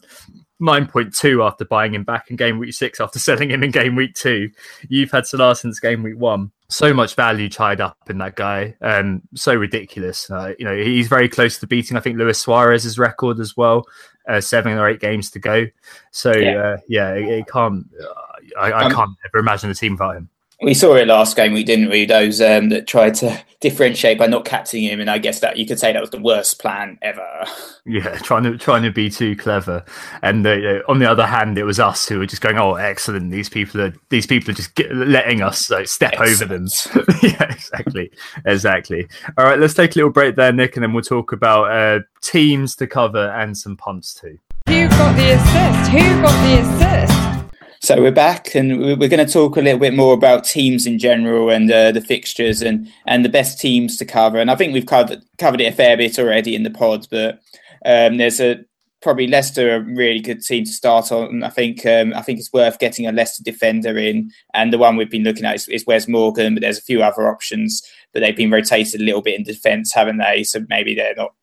[0.61, 3.71] nine point two after buying him back in game week six after selling him in
[3.71, 4.51] game week two.
[4.89, 6.53] You've had Salah since game week one.
[6.69, 10.29] So much value tied up in that guy, um, so ridiculous.
[10.29, 13.85] Uh, you know he's very close to beating I think Luis Suarez's record as well.
[14.29, 15.67] Uh, seven or eight games to go.
[16.11, 17.87] So yeah, uh, yeah it, it, can't.
[18.01, 20.29] Uh, I, I um, can't ever imagine a team without him
[20.63, 22.07] we saw it last game we didn't we?
[22.07, 25.67] Those um, that tried to differentiate by not captaining him, and I guess that you
[25.67, 27.27] could say that was the worst plan ever.
[27.89, 29.85] Yeah, trying to trying to be too clever,
[30.21, 33.31] and uh, on the other hand, it was us who were just going, "Oh, excellent!
[33.31, 36.43] These people are these people are just get, letting us like, step excellent.
[36.43, 38.11] over them." yeah, exactly,
[38.45, 39.07] exactly.
[39.39, 42.01] All right, let's take a little break there, Nick, and then we'll talk about uh,
[42.23, 44.37] teams to cover and some punts too.
[44.67, 45.91] Who got the assist?
[45.93, 47.46] Who got the assist?
[47.81, 50.99] So we're back, and we're going to talk a little bit more about teams in
[50.99, 54.39] general and uh, the fixtures and and the best teams to cover.
[54.39, 57.41] And I think we've covered covered it a fair bit already in the pod, but
[57.85, 58.65] um, there's a
[59.03, 61.43] probably Leicester a really good team to start on.
[61.43, 64.97] I think um, I think it's worth getting a Leicester defender in, and the one
[64.97, 67.83] we've been looking at is, is Wes Morgan, but there's a few other options,
[68.15, 70.45] but they've been rotated a little bit in defence, haven't they?
[70.45, 71.35] So maybe they're not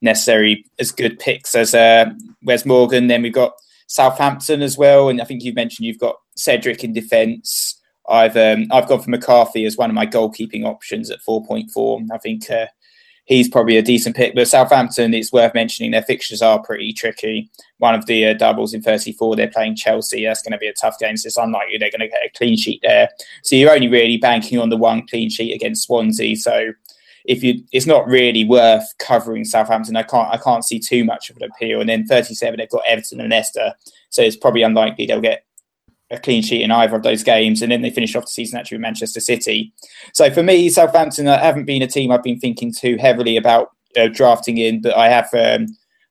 [0.00, 2.10] necessarily as good picks as uh,
[2.44, 3.08] Wes Morgan.
[3.08, 3.54] Then we've got
[3.86, 7.80] Southampton as well, and I think you mentioned you've got Cedric in defence.
[8.08, 11.70] I've um, I've gone for McCarthy as one of my goalkeeping options at four point
[11.70, 12.00] four.
[12.12, 12.66] I think uh,
[13.24, 14.34] he's probably a decent pick.
[14.34, 17.50] But Southampton, it's worth mentioning their fixtures are pretty tricky.
[17.78, 20.24] One of the uh, doubles in 34, they're playing Chelsea.
[20.24, 21.16] That's going to be a tough game.
[21.16, 23.08] So it's unlikely they're going to get a clean sheet there.
[23.42, 26.36] So you're only really banking on the one clean sheet against Swansea.
[26.36, 26.72] So
[27.24, 29.96] if you, it's not really worth covering Southampton.
[29.96, 31.80] I can't, I can't see too much of an appeal.
[31.80, 33.74] And then 37, they've got Everton and Leicester,
[34.10, 35.44] so it's probably unlikely they'll get
[36.10, 38.58] a clean sheet in either of those games, and then they finish off the season
[38.58, 39.72] actually with Manchester City.
[40.12, 43.70] So for me, Southampton I haven't been a team I've been thinking too heavily about
[43.96, 45.66] uh, drafting in, but I have um,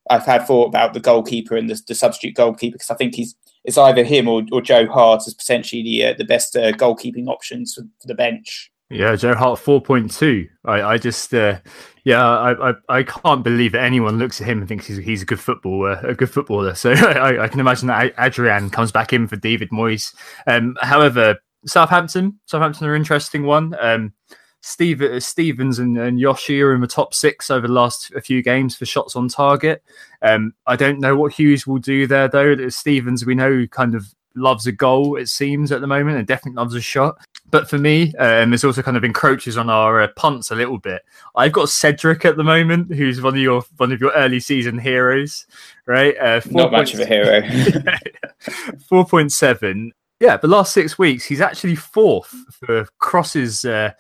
[0.09, 3.36] I've had thought about the goalkeeper and the, the substitute goalkeeper because I think he's
[3.64, 7.28] it's either him or, or Joe Hart as potentially the uh, the best uh, goalkeeping
[7.28, 8.71] options for, for the bench.
[8.92, 10.48] Yeah, Joe Hart four point two.
[10.66, 11.60] I, I just uh,
[12.04, 15.22] yeah, I, I, I can't believe that anyone looks at him and thinks he's he's
[15.22, 16.76] a good footballer, a good footballer.
[16.76, 20.14] So I, I can imagine that Adrian comes back in for David Moyes.
[20.46, 23.76] Um, however, Southampton, Southampton are an interesting one.
[23.80, 24.14] Um,
[24.62, 28.44] Steve Stephens and, and Yoshi are in the top six over the last a few
[28.44, 29.84] games for shots on target.
[30.22, 32.70] Um, I don't know what Hughes will do there though.
[32.70, 36.58] Stephens, we know, kind of loves a goal, it seems, at the moment, and definitely
[36.58, 37.16] loves a shot.
[37.52, 40.78] But for me, um, this also kind of encroaches on our uh, punts a little
[40.78, 41.04] bit.
[41.36, 44.80] I've got Cedric at the moment, who's one of your one of your early season
[44.80, 45.45] heroes,
[45.86, 46.18] right?
[46.18, 47.41] Uh, Not much of a hero.
[48.88, 49.91] Four point seven.
[50.20, 53.91] Yeah, the last six weeks, he's actually fourth for crosses uh,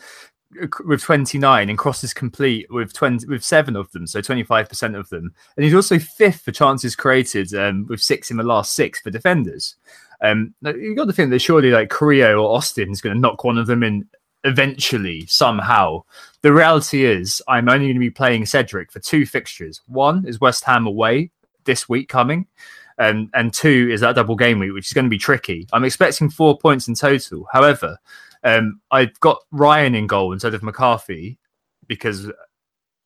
[0.85, 5.33] with 29 and crosses complete with 20 with seven of them so 25% of them
[5.55, 9.09] and he's also fifth for chances created um, with six in the last six for
[9.09, 9.75] defenders
[10.21, 13.43] um, you got to think that surely like Carrillo or Austin is going to knock
[13.43, 14.07] one of them in
[14.43, 16.03] eventually somehow.
[16.41, 19.81] The reality is, I'm only going to be playing Cedric for two fixtures.
[19.87, 21.31] One is West Ham away
[21.65, 22.47] this week coming,
[22.97, 25.67] and and two is that double game week, which is going to be tricky.
[25.73, 27.47] I'm expecting four points in total.
[27.51, 27.97] However,
[28.43, 31.37] um, I've got Ryan in goal instead of McCarthy
[31.87, 32.31] because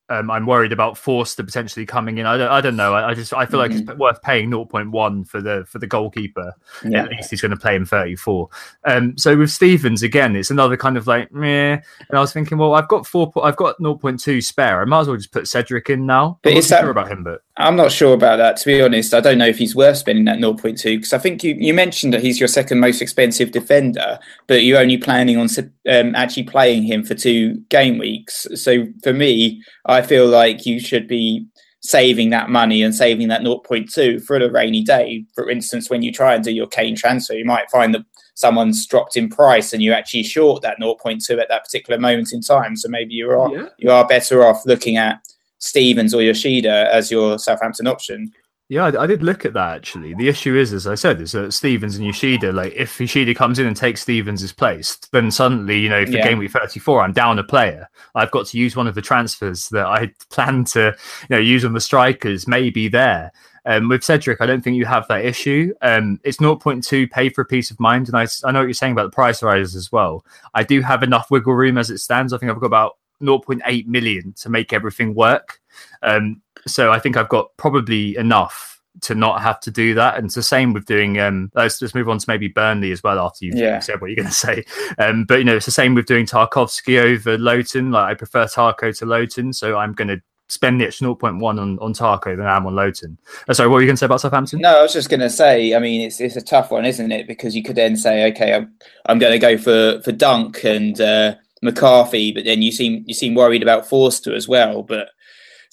[0.09, 2.27] um, I'm worried about Forster potentially coming in.
[2.27, 2.93] I don't, I don't know.
[2.93, 3.71] I, I just I feel mm-hmm.
[3.71, 3.99] like it's mm-hmm.
[3.99, 6.53] worth paying 0.1 for the for the goalkeeper.
[6.83, 7.03] Yeah.
[7.03, 8.47] At least he's going to play in 34.
[8.85, 11.73] Um, so with Stephens again, it's another kind of like meh.
[11.73, 14.81] And I was thinking, well, I've got four, I've got 0.2 spare.
[14.81, 16.39] I might as well just put Cedric in now.
[16.43, 17.23] But is that, sure about him?
[17.23, 18.57] But I'm not sure about that.
[18.57, 21.43] To be honest, I don't know if he's worth spending that 0.2 because I think
[21.43, 25.47] you you mentioned that he's your second most expensive defender, but you're only planning on
[25.89, 28.45] um, actually playing him for two game weeks.
[28.53, 29.63] So for me.
[29.87, 31.45] I feel like you should be
[31.81, 35.25] saving that money and saving that 0.2 for a rainy day.
[35.35, 38.85] For instance, when you try and do your Kane transfer, you might find that someone's
[38.85, 42.75] dropped in price and you actually short that 0.2 at that particular moment in time.
[42.75, 43.69] So maybe you are yeah.
[43.77, 45.19] you are better off looking at
[45.59, 48.31] Stephens or Yoshida as your Southampton option.
[48.67, 50.15] Yeah, I, I, did look at that actually.
[50.15, 53.59] The issue is, as I said, is that Stephens and Yoshida, like if Yoshida comes
[53.59, 56.27] in and takes Stephens' place, then suddenly, you know, for yeah.
[56.27, 57.87] game week 34, I'm down a player.
[58.15, 60.95] I've got to use one of the transfers that I planned to,
[61.29, 63.31] you know, use on the strikers, maybe there.
[63.67, 65.73] Um, with Cedric, I don't think you have that issue.
[65.81, 68.07] Um, it's 0.2 pay for peace of mind.
[68.07, 70.25] And I, I know what you're saying about the price rises as well.
[70.55, 72.33] I do have enough wiggle room as it stands.
[72.33, 75.59] I think I've got about 0.8 million to make everything work.
[76.01, 80.17] Um, so I think I've got probably enough to not have to do that.
[80.17, 81.19] And it's the same with doing.
[81.19, 83.79] Um, let's just move on to maybe Burnley as well after you've yeah.
[83.79, 84.65] said what you're going to say.
[84.97, 87.91] Um, but you know, it's the same with doing Tarkowski over Lowton.
[87.91, 91.79] Like I prefer Tarko to Lowton, so I'm going to spend the extra 0.1 on,
[91.79, 93.17] on Tarko than I am on Lowton.
[93.47, 94.61] Uh, sorry, what were you going to say about Southampton?
[94.61, 97.11] No, I was just going to say, I mean, it's it's a tough one, isn't
[97.11, 97.27] it?
[97.27, 98.73] Because you could then say, okay, I'm,
[99.07, 103.13] I'm going to go for, for Dunk and uh, McCarthy, but then you seem you
[103.13, 104.83] seem worried about Forster as well.
[104.83, 105.09] But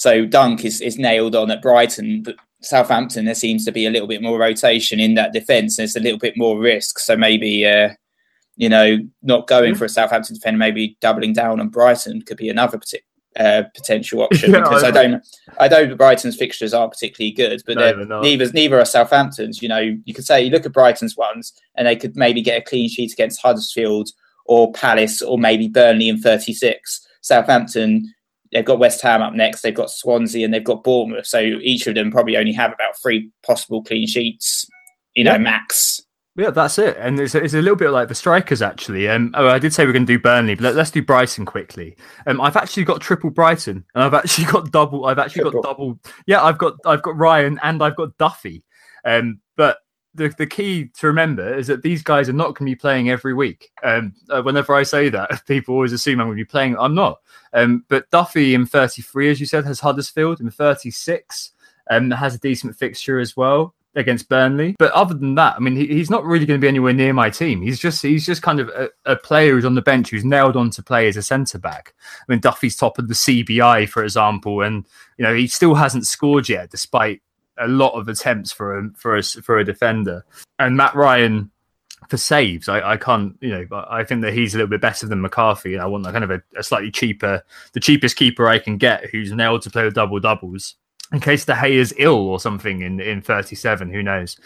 [0.03, 3.91] so Dunk is, is nailed on at Brighton, but Southampton there seems to be a
[3.91, 5.77] little bit more rotation in that defence.
[5.77, 7.91] There's a little bit more risk, so maybe uh,
[8.57, 9.79] you know not going mm-hmm.
[9.79, 12.81] for a Southampton defender, maybe doubling down on Brighton could be another
[13.39, 15.23] uh, potential option yeah, because I, don't
[15.61, 19.63] I, don't I know Brighton's fixtures aren't particularly good, but no, neither neither are Southampton's.
[19.63, 22.61] You know, you could say you look at Brighton's ones and they could maybe get
[22.61, 24.09] a clean sheet against Huddersfield
[24.47, 27.07] or Palace or maybe Burnley in 36.
[27.21, 28.13] Southampton
[28.53, 31.27] they've got West Ham up next, they've got Swansea, and they've got Bournemouth.
[31.27, 34.67] So each of them probably only have about three possible clean sheets,
[35.15, 35.39] you know, yeah.
[35.39, 36.03] max.
[36.35, 36.97] Yeah, that's it.
[36.99, 39.07] And it's, it's a little bit like the strikers, actually.
[39.07, 41.45] Um, oh, I did say we're going to do Burnley, but let, us do Brighton
[41.45, 41.95] quickly.
[42.27, 45.05] Um, I've actually got triple Brighton, and I've actually got double.
[45.05, 45.61] I've actually triple.
[45.61, 45.99] got double.
[46.27, 48.65] Yeah, I've got I've got Ryan and I've got Duffy.
[49.05, 49.41] Um,
[50.15, 53.11] the, the key to remember is that these guys are not going to be playing
[53.11, 53.71] every week.
[53.83, 56.77] Um, uh, whenever I say that, people always assume I'm going to be playing.
[56.79, 57.21] I'm not.
[57.53, 61.53] Um, but Duffy in 33, as you said, has Huddersfield in 36,
[61.91, 64.75] um, has a decent fixture as well against Burnley.
[64.79, 67.13] But other than that, I mean, he, he's not really going to be anywhere near
[67.13, 67.61] my team.
[67.61, 70.57] He's just he's just kind of a, a player who's on the bench who's nailed
[70.57, 71.95] on to play as a centre back.
[72.21, 74.87] I mean, Duffy's top of the CBI, for example, and
[75.19, 77.21] you know he still hasn't scored yet, despite
[77.63, 80.25] a lot of attempts for a for a for a defender.
[80.59, 81.51] And Matt Ryan
[82.09, 85.07] for saves, I, I can't, you know, I think that he's a little bit better
[85.07, 85.79] than McCarthy.
[85.79, 87.43] I want kind of a, a, slightly cheaper,
[87.73, 90.75] the cheapest keeper I can get who's nailed to play with double doubles.
[91.13, 93.91] in case De Gea is ill or something in, in 37.
[93.93, 94.37] Who knows?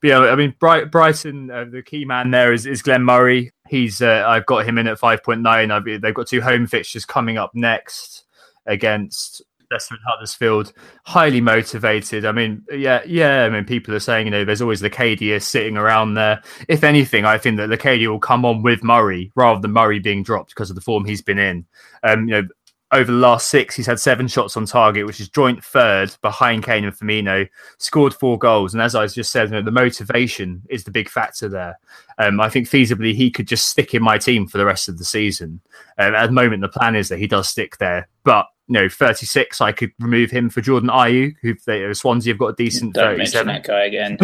[0.00, 3.52] But yeah, I mean, Bright, Brighton, uh, the key man there is, is Glenn Murray.
[3.68, 6.00] He's uh, I've got him in at 5.9.
[6.00, 8.24] they've got two home fixtures coming up next
[8.66, 9.42] against
[9.72, 10.72] Leicester Huddersfield.
[11.04, 12.24] Highly motivated.
[12.24, 13.44] I mean, yeah, yeah.
[13.44, 16.42] I mean, people are saying, you know, there's always Locadia sitting around there.
[16.68, 20.22] If anything, I think that Locadia will come on with Murray rather than Murray being
[20.22, 21.66] dropped because of the form he's been in.
[22.02, 22.48] Um, you know,
[22.92, 26.62] over the last six, he's had seven shots on target, which is joint third behind
[26.62, 27.48] Kane and Firmino.
[27.78, 31.08] Scored four goals, and as I just said, you know, the motivation is the big
[31.08, 31.78] factor there.
[32.18, 34.98] Um, I think feasibly he could just stick in my team for the rest of
[34.98, 35.60] the season.
[35.98, 38.88] Um, at the moment, the plan is that he does stick there, but you know,
[38.88, 42.54] 36, I could remove him for Jordan Ayew, who they, uh, Swansea have got a
[42.54, 43.46] decent Don't 37.
[43.46, 44.16] mention that guy again.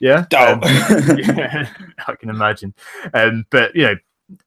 [0.00, 0.26] yeah.
[0.32, 0.44] yeah.
[0.44, 0.60] Um,
[1.16, 1.68] yeah,
[2.08, 2.74] I can imagine.
[3.14, 3.94] Um, but you know,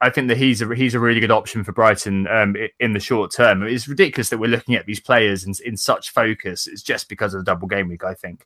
[0.02, 3.00] I think that he's a he's a really good option for Brighton um, in the
[3.00, 3.64] short term.
[3.64, 6.68] It's ridiculous that we're looking at these players in, in such focus.
[6.68, 8.46] It's just because of the double game week, I think.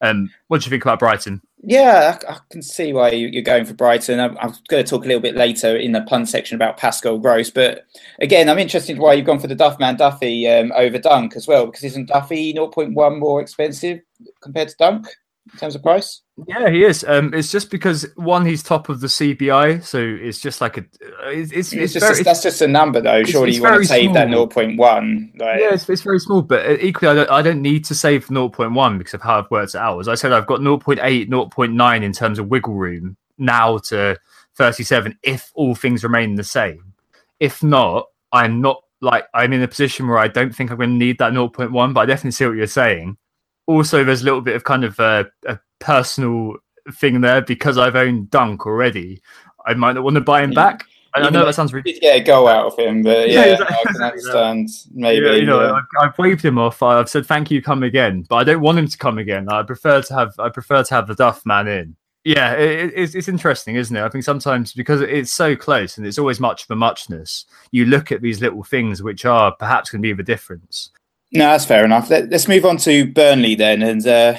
[0.00, 1.40] Um, what do you think about Brighton?
[1.62, 4.20] Yeah, I, I can see why you, are going for Brighton.
[4.20, 7.18] I'm, I'm, going to talk a little bit later in the pun section about Pascal
[7.18, 7.86] Gross, but
[8.20, 11.66] again, I'm interested why you've gone for the Duffman Duffy um, over Dunk as well,
[11.66, 14.00] because isn't Duffy 0.1 more expensive
[14.42, 15.06] compared to Dunk?
[15.52, 16.22] in terms of price?
[16.48, 17.04] Yeah, he is.
[17.04, 20.84] Um, it's just because one, he's top of the CBI, so it's just like a.
[21.26, 23.22] It's it's, it's, just very, that's just a number though.
[23.22, 24.14] Surely you want to save small.
[24.14, 25.32] that zero point one.
[25.36, 25.60] Like...
[25.60, 28.26] Yeah, it's, it's very small, but uh, equally, I don't I don't need to save
[28.26, 30.00] zero point one because of how I've worked it out.
[30.00, 34.18] As I said, I've got 0.8, 0.9 in terms of wiggle room now to
[34.56, 36.94] thirty seven if all things remain the same.
[37.38, 40.90] If not, I'm not like I'm in a position where I don't think I'm going
[40.90, 43.18] to need that 0.1, but I definitely see what you're saying
[43.66, 46.54] also there's a little bit of kind of a, a personal
[46.92, 49.22] thing there because I've owned Dunk already.
[49.66, 50.72] I might not want to buy him yeah.
[50.72, 50.86] back.
[51.16, 51.92] I, know that sounds really.
[51.92, 53.56] Did get a goal out of him, but yeah, yeah.
[53.60, 54.68] I can understand.
[54.92, 55.72] Maybe yeah, you know, yeah.
[55.72, 56.82] I've, I've, waved him off.
[56.82, 59.48] I've said thank you, come again, but I don't want him to come again.
[59.48, 61.96] I prefer to have I prefer to have the Duff man in.
[62.24, 64.02] Yeah, it, it's, it's interesting, isn't it?
[64.02, 67.84] I think sometimes because it's so close and it's always much of a muchness, you
[67.84, 70.90] look at these little things which are perhaps going to be the difference.
[71.34, 72.10] No, that's fair enough.
[72.10, 73.82] Let, us move on to Burnley then.
[73.82, 74.38] And uh,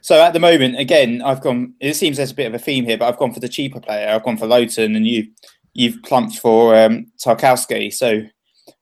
[0.00, 1.74] so at the moment, again, I've gone.
[1.78, 3.80] It seems there's a bit of a theme here, but I've gone for the cheaper
[3.80, 4.08] player.
[4.08, 5.26] I've gone for Lowton, and you
[5.74, 7.92] you've plumped for um, Tarkowski.
[7.92, 8.22] So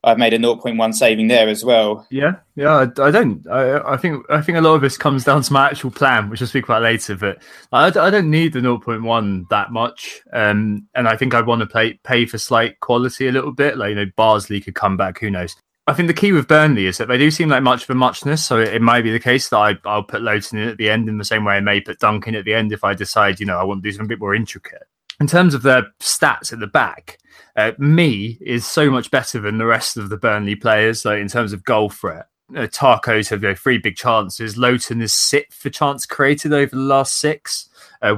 [0.05, 2.07] I've made a 0.1 saving there as well.
[2.11, 2.87] Yeah, yeah.
[2.99, 3.45] I, I don't.
[3.49, 4.25] I, I, think.
[4.31, 6.65] I think a lot of this comes down to my actual plan, which I'll speak
[6.65, 7.17] about later.
[7.17, 7.43] But
[7.73, 11.67] I, I don't need the 0.1 that much, um, and I think I want to
[11.67, 13.77] pay pay for slight quality a little bit.
[13.77, 15.19] Like you know, Bardsley could come back.
[15.19, 15.57] Who knows?
[15.91, 17.97] I think the key with Burnley is that they do seem like much of a
[17.97, 18.45] muchness.
[18.45, 20.89] So it, it might be the case that I, will put Lowton in at the
[20.89, 23.41] end in the same way I may put Duncan at the end if I decide,
[23.41, 24.87] you know, I want to do something a bit more intricate.
[25.19, 27.19] In terms of their stats at the back,
[27.57, 31.01] uh, Mee is so much better than the rest of the Burnley players.
[31.01, 34.57] So in terms of goal threat, uh, Tarkos have you know, three big chances.
[34.57, 37.69] Lowton is sixth for chance created over the last six.
[38.03, 38.17] Uh,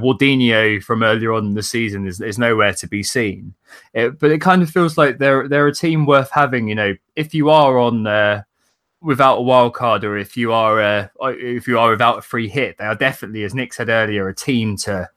[0.79, 3.53] from earlier on in the season is, is nowhere to be seen.
[3.93, 6.67] It, but it kind of feels like they're they're a team worth having.
[6.67, 8.43] You know, if you are on uh,
[9.01, 12.47] without a wild card, or if you are uh, if you are without a free
[12.47, 15.09] hit, they are definitely, as Nick said earlier, a team to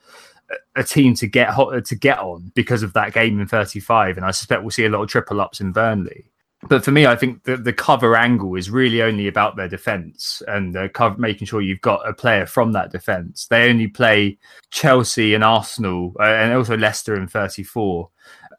[0.75, 4.17] a team to get hot to get on because of that game in 35.
[4.17, 6.31] And I suspect we'll see a lot of triple ups in Burnley
[6.69, 10.43] but for me, I think the, the cover angle is really only about their defense
[10.47, 13.47] and the cover, making sure you've got a player from that defense.
[13.47, 14.39] They only play
[14.71, 18.11] Chelsea and Arsenal uh, and also Leicester in 34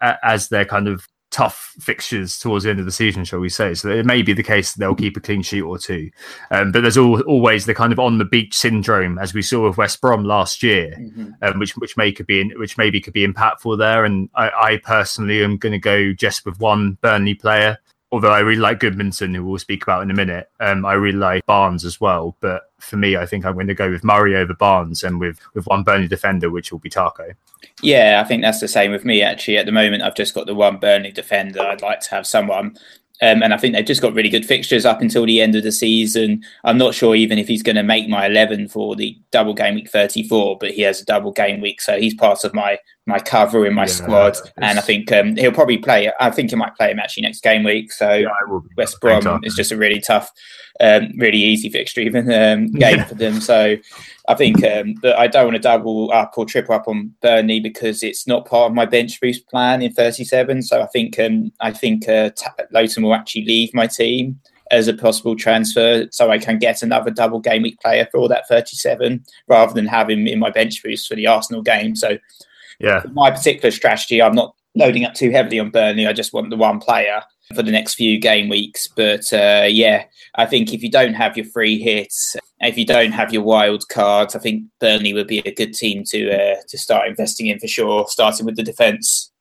[0.02, 3.50] uh, as their kind of tough fixtures towards the end of the season, shall we
[3.50, 3.74] say?
[3.74, 6.10] So it may be the case they'll keep a clean sheet or two,
[6.52, 9.68] um, but there's all, always the kind of on the beach syndrome, as we saw
[9.68, 11.32] with West Brom last year, mm-hmm.
[11.42, 14.06] um, which which may could be which maybe could be impactful there.
[14.06, 17.78] And I, I personally am going to go just with one Burnley player
[18.12, 21.18] although I really like Gudmundsson, who we'll speak about in a minute, um, I really
[21.18, 22.36] like Barnes as well.
[22.40, 25.40] But for me, I think I'm going to go with Murray over Barnes and with,
[25.54, 27.34] with one Burnley defender, which will be Tarko.
[27.82, 29.58] Yeah, I think that's the same with me, actually.
[29.58, 31.62] At the moment, I've just got the one Burnley defender.
[31.62, 32.78] I'd like to have someone
[33.22, 35.64] um, and I think they've just got really good fixtures up until the end of
[35.64, 36.44] the season.
[36.64, 39.76] I'm not sure even if he's going to make my 11 for the double game
[39.76, 43.20] week 34, but he has a double game week, so he's part of my my
[43.20, 44.38] cover in my yeah, squad.
[44.58, 46.12] And I think um, he'll probably play.
[46.20, 47.92] I think he might play him actually next game week.
[47.92, 48.30] So yeah,
[48.76, 50.30] West Brom is just a really tough,
[50.82, 53.40] um, really easy fixture even um, game for them.
[53.40, 53.78] So
[54.30, 57.62] I think um, that I don't want to double up or triple up on Burnley
[57.62, 60.64] because it's not part of my bench boost plan in 37.
[60.64, 62.32] So I think um, I think uh,
[62.72, 67.10] Lowton will actually leave my team as a possible transfer, so I can get another
[67.10, 70.84] double game week player for all that 37 rather than have him in my bench
[70.84, 71.96] boost for the Arsenal game.
[71.96, 72.18] So
[72.80, 76.06] yeah, my particular strategy, I'm not loading up too heavily on Burnley.
[76.06, 77.24] I just want the one player.
[77.56, 78.88] For the next few game weeks.
[78.88, 83.12] But uh, yeah, I think if you don't have your free hits, if you don't
[83.12, 86.78] have your wild cards, I think Burnley would be a good team to uh, to
[86.78, 89.32] start investing in for sure, starting with the defence.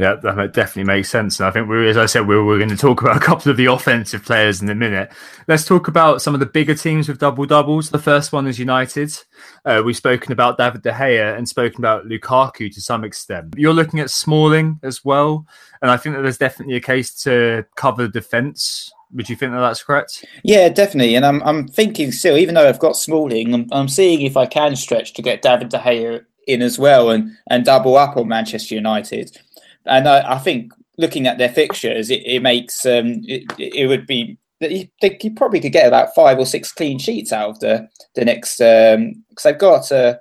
[0.00, 1.38] Yeah, that definitely makes sense.
[1.38, 3.50] And I think, we, as I said, we we're, going to talk about a couple
[3.50, 5.12] of the offensive players in a minute.
[5.46, 7.90] Let's talk about some of the bigger teams with double doubles.
[7.90, 9.14] The first one is United.
[9.66, 13.52] Uh, we've spoken about David De Gea and spoken about Lukaku to some extent.
[13.58, 15.46] You're looking at Smalling as well.
[15.82, 18.90] And I think that there's definitely a case to cover defence.
[19.12, 20.24] Would you think that that's correct?
[20.44, 21.14] Yeah, definitely.
[21.14, 24.46] And I'm, I'm thinking still, even though I've got Smalling, I'm, I'm seeing if I
[24.46, 28.28] can stretch to get David De Gea in as well and, and double up on
[28.28, 29.38] Manchester United
[29.90, 34.06] and I, I think looking at their fixtures, it, it makes um, it, it would
[34.06, 37.88] be they, they probably could get about five or six clean sheets out of the
[38.14, 40.16] the next because um, they've got uh,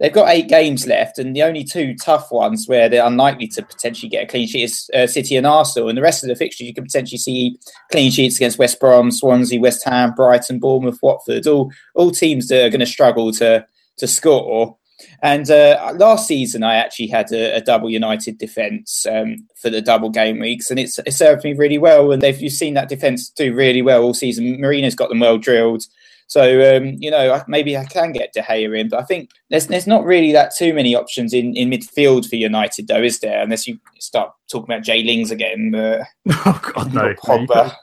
[0.00, 3.62] they've got eight games left, and the only two tough ones where they're unlikely to
[3.62, 6.36] potentially get a clean sheet is uh, City and Arsenal, and the rest of the
[6.36, 7.58] fixtures you could potentially see
[7.90, 12.64] clean sheets against West Brom, Swansea, West Ham, Brighton, Bournemouth, Watford, all all teams that
[12.64, 13.66] are going to struggle to
[13.98, 14.78] to score.
[15.22, 19.82] And uh, last season, I actually had a, a double United defence um, for the
[19.82, 22.12] double game weeks, and it's, it served me really well.
[22.12, 24.58] And they've you've seen that defence do really well all season.
[24.58, 25.84] Mourinho's got them well drilled.
[26.32, 29.66] So um, you know, maybe I can get De Gea in, but I think there's
[29.66, 33.42] there's not really that too many options in, in midfield for United, though, is there?
[33.42, 35.74] Unless you start talking about Jay Lings again.
[35.74, 36.04] Uh,
[36.46, 37.12] oh God, no!
[37.14, 37.74] Pogba.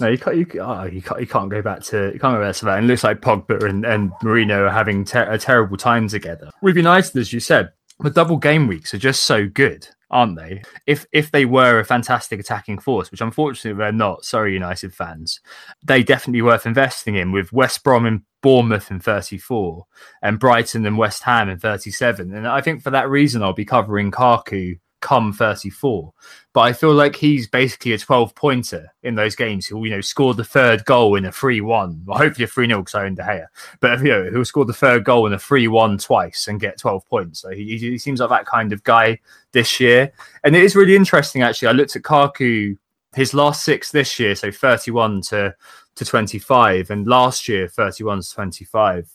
[0.00, 0.36] No, you can't.
[0.36, 1.20] You, oh, you can't.
[1.20, 2.12] You can't go back to.
[2.12, 2.78] You can't go back to that.
[2.78, 6.50] And it looks like Pogba and, and Mourinho are having ter- a terrible time together.
[6.62, 10.62] With United, as you said, the double game weeks are just so good, aren't they?
[10.86, 14.24] If if they were a fantastic attacking force, which unfortunately they're not.
[14.24, 15.40] Sorry, United fans.
[15.84, 17.32] They definitely worth investing in.
[17.32, 19.86] With West Brom and Bournemouth in 34
[20.22, 22.34] and Brighton and West Ham in 37.
[22.34, 26.12] And I think for that reason, I'll be covering Kaku come 34.
[26.54, 29.66] But I feel like he's basically a 12 pointer in those games.
[29.66, 32.02] He'll, you know, score the third goal in a 3 1.
[32.06, 33.46] Well, hopefully a 3 0 because I own De Gea.
[33.80, 36.78] But, you know, he'll score the third goal in a 3 1 twice and get
[36.78, 37.40] 12 points.
[37.40, 39.20] So he, he seems like that kind of guy
[39.52, 40.10] this year.
[40.42, 41.68] And it is really interesting, actually.
[41.68, 42.78] I looked at Kaku,
[43.14, 45.54] his last six this year, so 31 to,
[45.96, 49.10] to 25, and last year, 31 to 25.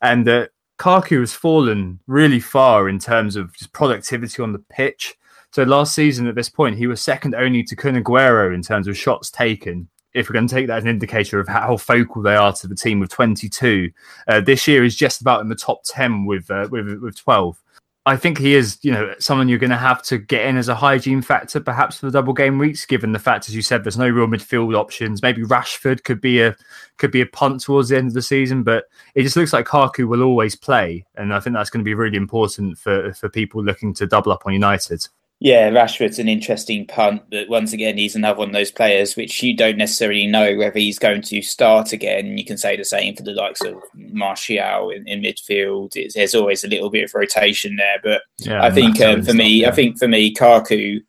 [0.00, 0.46] And uh,
[0.78, 5.16] Kaku has fallen really far in terms of just productivity on the pitch.
[5.54, 8.88] So last season at this point, he was second only to Kun Aguero in terms
[8.88, 9.88] of shots taken.
[10.12, 12.66] If we're going to take that as an indicator of how focal they are to
[12.66, 13.88] the team with 22,
[14.26, 17.62] uh, this year is just about in the top 10 with uh, with with 12.
[18.04, 20.68] I think he is, you know, someone you're going to have to get in as
[20.68, 22.84] a hygiene factor, perhaps for the double game weeks.
[22.84, 25.22] Given the fact, as you said, there's no real midfield options.
[25.22, 26.56] Maybe Rashford could be a
[26.98, 29.66] could be a punt towards the end of the season, but it just looks like
[29.66, 33.28] Kaku will always play, and I think that's going to be really important for for
[33.28, 35.06] people looking to double up on United.
[35.44, 39.42] Yeah, Rashford's an interesting punt, but once again, he's another one of those players which
[39.42, 42.38] you don't necessarily know whether he's going to start again.
[42.38, 45.96] You can say the same for the likes of Martial in, in midfield.
[45.96, 49.34] It's, there's always a little bit of rotation there, but yeah, I think um, for
[49.34, 49.68] me, yeah.
[49.68, 51.00] I think for me, Kaku,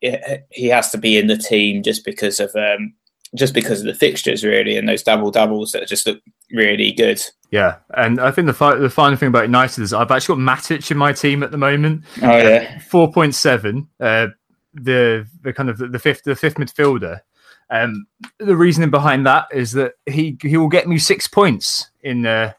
[0.00, 2.92] he has to be in the team just because of um,
[3.36, 6.20] just because of the fixtures, really, and those double doubles that just look
[6.52, 7.20] really good.
[7.50, 10.56] Yeah, and I think the fi- the final thing about United is I've actually got
[10.56, 12.04] Matic in my team at the moment.
[12.22, 13.88] Oh yeah, four point seven.
[14.00, 14.28] Uh,
[14.74, 17.20] the the kind of the, the fifth the fifth midfielder.
[17.68, 18.06] Um,
[18.38, 22.52] the reasoning behind that is that he he will get me six points in uh,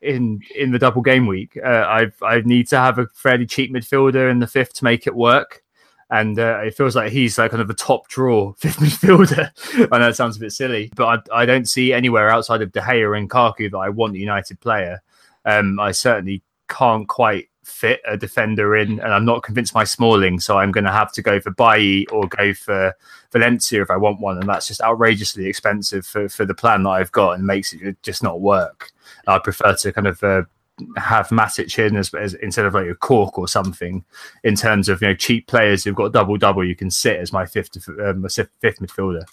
[0.00, 1.56] in in the double game week.
[1.64, 5.06] Uh, I I need to have a fairly cheap midfielder in the fifth to make
[5.06, 5.61] it work
[6.12, 9.88] and uh, it feels like he's like kind of the top draw fifth midfielder.
[9.90, 12.70] I know it sounds a bit silly, but I, I, don't see anywhere outside of
[12.70, 15.02] De Gea and Kaku that I want a United player.
[15.46, 20.38] Um, I certainly can't quite fit a defender in, and I'm not convinced my Smalling,
[20.38, 22.94] so I'm going to have to go for Bailly or go for
[23.32, 26.90] Valencia if I want one, and that's just outrageously expensive for, for the plan that
[26.90, 28.92] I've got and makes it just not work.
[29.26, 30.42] I prefer to kind of uh,
[30.96, 34.04] have Matic in as, as, instead of like a Cork or something
[34.44, 36.64] in terms of you know cheap players who've got double double.
[36.64, 39.24] You can sit as my fifth um, fifth midfielder.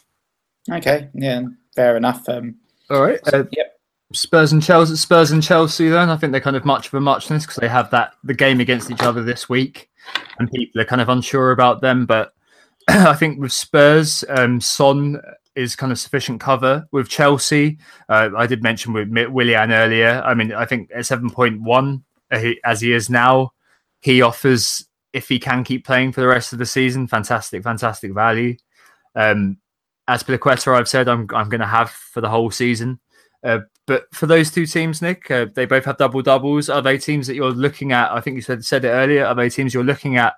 [0.72, 1.44] Okay, yeah,
[1.76, 2.28] fair enough.
[2.28, 2.56] Um,
[2.90, 3.20] All right.
[3.34, 3.80] Uh, yep.
[4.12, 4.96] Spurs and Chelsea.
[4.96, 5.90] Spurs and Chelsea.
[5.90, 8.34] Then I think they're kind of much of a muchness because they have that the
[8.34, 9.90] game against each other this week,
[10.40, 12.06] and people are kind of unsure about them.
[12.06, 12.34] But
[12.88, 15.22] I think with Spurs, um, Son
[15.60, 17.78] is kind of sufficient cover with Chelsea.
[18.08, 20.22] Uh, I did mention with Willian earlier.
[20.26, 23.52] I mean, I think at seven point one uh, as he is now,
[24.00, 28.14] he offers if he can keep playing for the rest of the season, fantastic, fantastic
[28.14, 28.56] value.
[29.16, 29.58] Um,
[30.08, 33.00] Azpilicueta, I've said I'm I'm going to have for the whole season.
[33.44, 36.70] Uh, but for those two teams, Nick, uh, they both have double doubles.
[36.70, 38.12] Are they teams that you're looking at?
[38.12, 39.26] I think you said said it earlier.
[39.26, 40.34] Are they teams you're looking at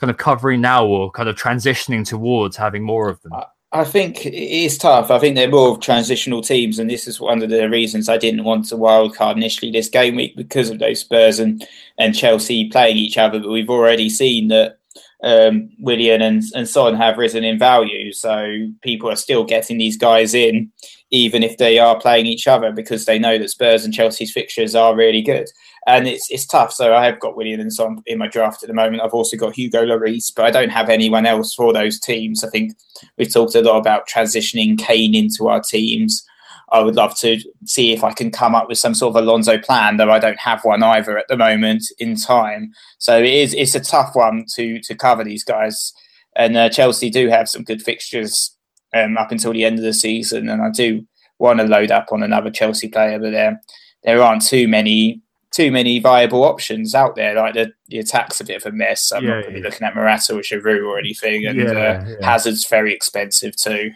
[0.00, 3.32] kind of covering now or kind of transitioning towards having more of them?
[3.76, 5.10] I think it is tough.
[5.10, 8.44] I think they're more transitional teams, and this is one of the reasons I didn't
[8.44, 11.66] want to wildcard initially this game week because of those Spurs and,
[11.98, 13.38] and Chelsea playing each other.
[13.38, 14.78] But we've already seen that
[15.22, 19.98] um, Willian and, and Son have risen in value, so people are still getting these
[19.98, 20.72] guys in,
[21.10, 24.74] even if they are playing each other, because they know that Spurs and Chelsea's fixtures
[24.74, 25.50] are really good
[25.86, 26.72] and it's it's tough.
[26.72, 29.02] So I have got Willian and Son in my draft at the moment.
[29.02, 32.42] I've also got Hugo Lloris, but I don't have anyone else for those teams.
[32.42, 32.76] I think
[33.16, 36.24] we've talked a lot about transitioning Kane into our teams.
[36.70, 39.56] I would love to see if I can come up with some sort of Alonso
[39.58, 42.72] plan, though I don't have one either at the moment in time.
[42.98, 45.92] So it is it's a tough one to to cover these guys.
[46.34, 48.54] And uh, Chelsea do have some good fixtures
[48.92, 51.06] um, up until the end of the season, and I do
[51.38, 53.60] want to load up on another Chelsea player, but there
[54.02, 55.22] there aren't too many
[55.56, 57.34] too many viable options out there.
[57.34, 59.10] Like the, the attack's a bit of a mess.
[59.10, 59.62] I'm yeah, not going to yeah.
[59.62, 63.92] be looking at Morata or Giroud or anything, and yeah, uh, Hazard's very expensive too.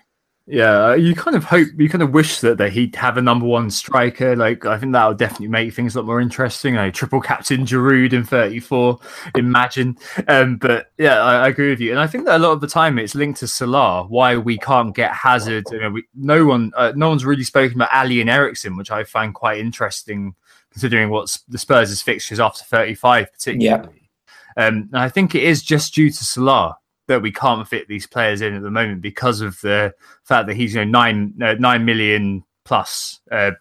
[0.46, 3.22] Yeah, uh, you kind of hope, you kind of wish that, that he'd have a
[3.22, 4.34] number one striker.
[4.34, 6.74] Like, I think that would definitely make things a lot more interesting.
[6.74, 8.98] Like, triple captain Giroud in 34,
[9.36, 9.96] imagine.
[10.26, 11.92] Um, but yeah, I, I, agree with you.
[11.92, 14.58] And I think that a lot of the time it's linked to Salah, why we
[14.58, 15.66] can't get Hazard.
[15.70, 18.90] You know, we, no one, uh, no one's really spoken about Alli and Eriksen, which
[18.90, 20.34] I find quite interesting
[20.70, 24.10] considering what the Spurs' fixtures after 35, particularly.
[24.56, 24.66] Yeah.
[24.66, 28.06] Um, and I think it is just due to Salah that we can't fit these
[28.06, 29.92] players in at the moment because of the
[30.22, 33.52] fact that he's you know nine uh, nine million plus uh,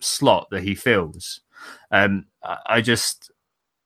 [0.00, 1.40] slot that he fills.
[1.90, 2.26] Um,
[2.66, 3.30] I just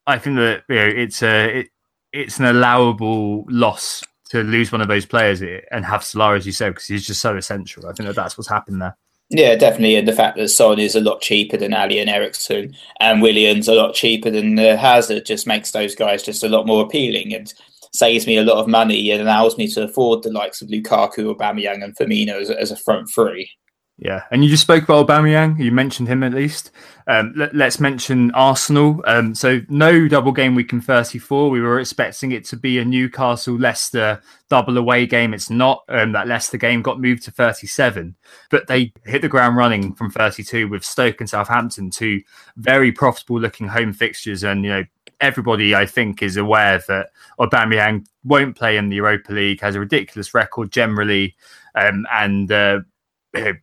[0.06, 1.68] I think that you know it's a it,
[2.12, 6.52] it's an allowable loss to lose one of those players and have Salah as you
[6.52, 7.86] said because he's just so essential.
[7.86, 8.96] I think that that's what's happened there.
[9.30, 9.96] Yeah, definitely.
[9.96, 13.68] And the fact that Son is a lot cheaper than Alli and Eriksen and Willian's
[13.68, 17.34] a lot cheaper than uh, Hazard just makes those guys just a lot more appealing
[17.34, 17.52] and
[17.92, 21.34] saves me a lot of money and allows me to afford the likes of Lukaku,
[21.34, 23.50] Aubameyang and Firmino as, as a front three.
[23.98, 25.58] Yeah, and you just spoke about Aubameyang.
[25.58, 26.72] You mentioned him at least.
[27.06, 29.02] Um, let, us mention Arsenal.
[29.06, 31.50] Um, so no double game week in 34.
[31.50, 35.34] We were expecting it to be a Newcastle Leicester double away game.
[35.34, 35.84] It's not.
[35.88, 38.14] Um, that Leicester game got moved to 37,
[38.50, 42.22] but they hit the ground running from 32 with Stoke and Southampton, two
[42.56, 44.42] very profitable looking home fixtures.
[44.42, 44.84] And you know
[45.20, 49.60] everybody, I think, is aware that Aubameyang won't play in the Europa League.
[49.60, 51.36] Has a ridiculous record generally,
[51.74, 52.80] um, and uh,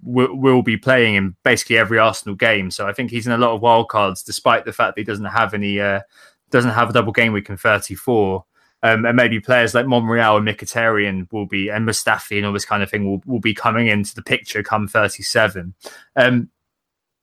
[0.03, 2.71] will be playing in basically every Arsenal game.
[2.71, 5.05] So I think he's in a lot of wild cards, despite the fact that he
[5.05, 6.01] doesn't have any, uh,
[6.49, 8.45] doesn't have a double game week in 34.
[8.83, 12.65] Um, and maybe players like Monreal and Mkhitaryan will be, and Mustafi and all this
[12.65, 15.75] kind of thing will, will be coming into the picture come 37.
[16.15, 16.49] Um,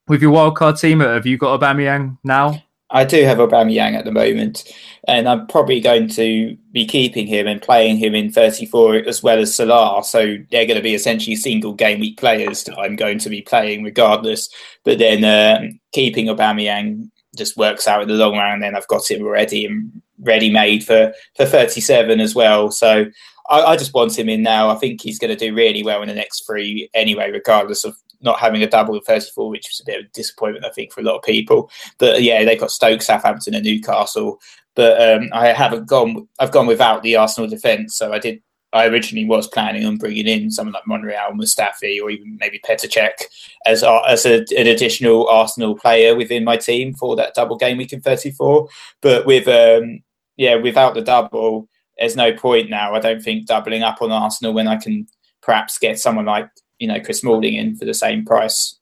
[0.06, 2.62] with your wildcard team, have you got Aubameyang now?
[2.90, 4.64] I do have Aubameyang at the moment,
[5.06, 9.38] and I'm probably going to be keeping him and playing him in 34 as well
[9.38, 10.02] as Salah.
[10.04, 13.42] So they're going to be essentially single game week players that I'm going to be
[13.42, 14.48] playing regardless.
[14.84, 18.54] But then uh, keeping Aubameyang just works out in the long run.
[18.54, 22.70] And then I've got him ready and ready made for for 37 as well.
[22.70, 23.06] So
[23.50, 24.68] I just want him in now.
[24.68, 27.96] I think he's going to do really well in the next three anyway, regardless of
[28.20, 30.92] not having a double in 34, which was a bit of a disappointment, I think,
[30.92, 31.70] for a lot of people.
[31.98, 34.40] But yeah, they've got Stoke, Southampton, and Newcastle.
[34.74, 36.28] But um, I haven't gone.
[36.38, 37.96] I've gone without the Arsenal defence.
[37.96, 38.42] So I did.
[38.72, 42.86] I originally was planning on bringing in someone like Monreal, Mustafi, or even maybe Petr
[42.86, 43.24] Cech
[43.64, 47.92] as as a, an additional Arsenal player within my team for that double game week
[47.92, 48.68] in 34.
[49.00, 50.02] But with um,
[50.36, 52.94] yeah, without the double, there's no point now.
[52.94, 55.06] I don't think doubling up on Arsenal when I can
[55.42, 56.48] perhaps get someone like
[56.78, 58.78] you know Chris Smalling in for the same price.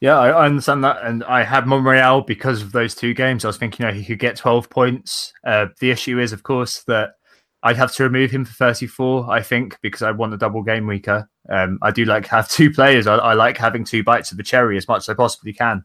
[0.00, 3.44] Yeah, I understand that, and I had Monreal because of those two games.
[3.44, 5.32] I was thinking, you know, he could get twelve points.
[5.46, 7.12] Uh, the issue is, of course, that
[7.62, 9.30] I'd have to remove him for thirty-four.
[9.30, 11.28] I think because I want a double game weeker.
[11.48, 13.06] Um, I do like have two players.
[13.06, 15.84] I, I, like having two bites of the cherry as much as I possibly can.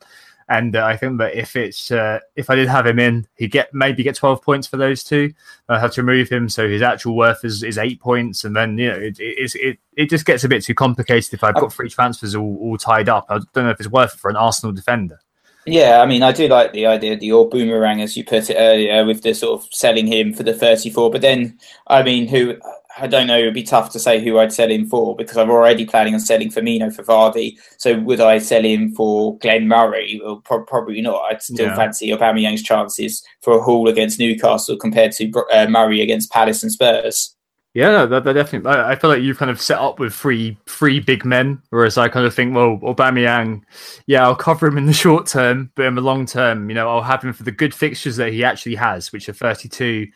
[0.50, 3.52] And uh, I think that if it's uh, if I did have him in, he'd
[3.52, 5.32] get maybe get twelve points for those two.
[5.70, 8.76] I have to remove him, so his actual worth is, is eight points, and then
[8.80, 11.72] you know it, it, it, it just gets a bit too complicated if I've got
[11.72, 13.28] three transfers all, all tied up.
[13.30, 15.20] I don't know if it's worth it for an Arsenal defender.
[15.66, 18.50] Yeah, I mean, I do like the idea of the old boomerang, as you put
[18.50, 21.12] it earlier, with the sort of selling him for the 34.
[21.12, 22.58] But then, I mean, who
[23.02, 23.38] I don't know.
[23.38, 26.20] It'd be tough to say who I'd sell him for because I'm already planning on
[26.20, 27.58] selling Firmino for Vardy.
[27.78, 30.20] So would I sell him for Glenn Murray?
[30.24, 31.22] Well, pro- probably not.
[31.32, 31.76] I'd still yeah.
[31.76, 36.72] fancy Aubameyang's chances for a haul against Newcastle compared to uh, Murray against Palace and
[36.72, 37.36] Spurs.
[37.76, 38.72] Yeah, that, that definitely.
[38.72, 42.00] I, I, feel like you've kind of set up with three three big men, whereas
[42.00, 43.62] I kind of think, well, Aubameyang,
[44.08, 46.90] yeah, I'll cover him in the short term, but in the long term, you know,
[46.90, 50.08] I'll have him for the good fixtures that he actually has, which are 32,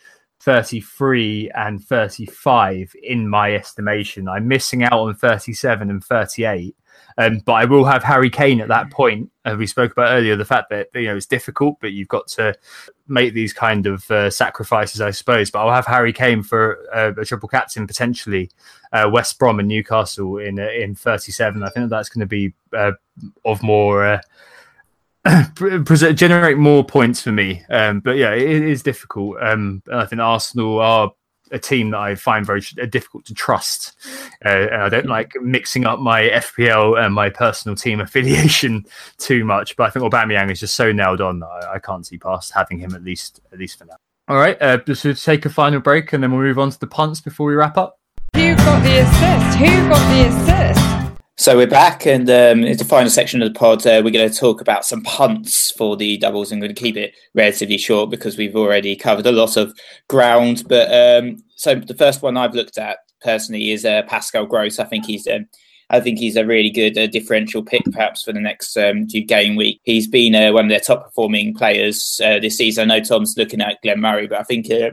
[0.43, 4.27] 33 and 35 in my estimation.
[4.27, 6.75] I'm missing out on 37 and 38.
[7.17, 9.29] Um, but I will have Harry Kane at that point.
[9.45, 12.27] As we spoke about earlier, the fact that you know it's difficult, but you've got
[12.29, 12.55] to
[13.07, 15.51] make these kind of uh, sacrifices, I suppose.
[15.51, 18.49] But I'll have Harry Kane for uh, a triple captain potentially,
[18.91, 21.61] uh, West Brom and Newcastle in uh, in 37.
[21.61, 22.93] I think that's going to be uh,
[23.45, 24.19] of more.
[25.63, 29.37] Uh, generate more points for me, um, but yeah, it is difficult.
[29.41, 31.13] Um, I think Arsenal are
[31.51, 33.93] a team that I find very uh, difficult to trust.
[34.43, 38.85] Uh, I don't like mixing up my FPL and my personal team affiliation
[39.17, 42.05] too much, but I think Aubameyang is just so nailed on that I, I can't
[42.05, 43.95] see past having him at least at least for now.
[44.27, 46.87] All right, uh, so take a final break and then we'll move on to the
[46.87, 47.99] punts before we wrap up.
[48.35, 49.57] Who got the assist?
[49.59, 51.02] Who got the assist?
[51.35, 53.87] So we're back, and um, it's the final section of the pod.
[53.87, 56.51] Uh, we're going to talk about some punts for the doubles.
[56.51, 59.73] I'm going to keep it relatively short because we've already covered a lot of
[60.07, 60.63] ground.
[60.69, 64.77] But um, so the first one I've looked at personally is uh, Pascal Gross.
[64.77, 65.47] I think he's um,
[65.89, 69.55] I think he's a really good uh, differential pick, perhaps for the next um, game
[69.55, 69.81] week.
[69.85, 72.91] He's been uh, one of their top performing players uh, this season.
[72.91, 74.91] I know Tom's looking at Glenn Murray, but I think uh,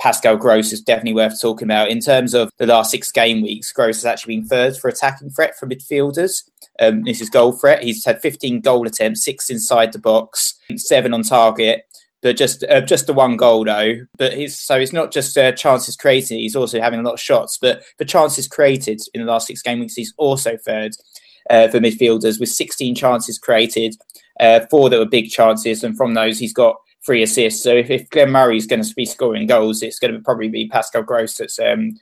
[0.00, 1.90] Pascal Gross is definitely worth talking about.
[1.90, 5.30] In terms of the last six game weeks, Gross has actually been third for attacking
[5.30, 6.48] threat for midfielders.
[6.80, 7.82] Um, this is goal threat.
[7.82, 11.82] He's had 15 goal attempts, six inside the box, seven on target,
[12.22, 13.94] but just uh, just the one goal though.
[14.16, 17.20] But he's so it's not just uh, chances created; he's also having a lot of
[17.20, 17.58] shots.
[17.60, 20.92] But the chances created in the last six game weeks, he's also third
[21.50, 23.96] uh, for midfielders with 16 chances created,
[24.40, 26.76] uh, four that were big chances, and from those he's got
[27.08, 27.62] three assists.
[27.62, 30.48] So if, if Glenn Murray is going to be scoring goals, it's going to probably
[30.48, 31.98] be Pascal Gross that's um,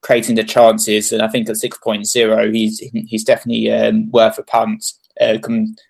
[0.00, 1.12] creating the chances.
[1.12, 5.36] And I think at 6.0, he's he's definitely um, worth a punt, uh,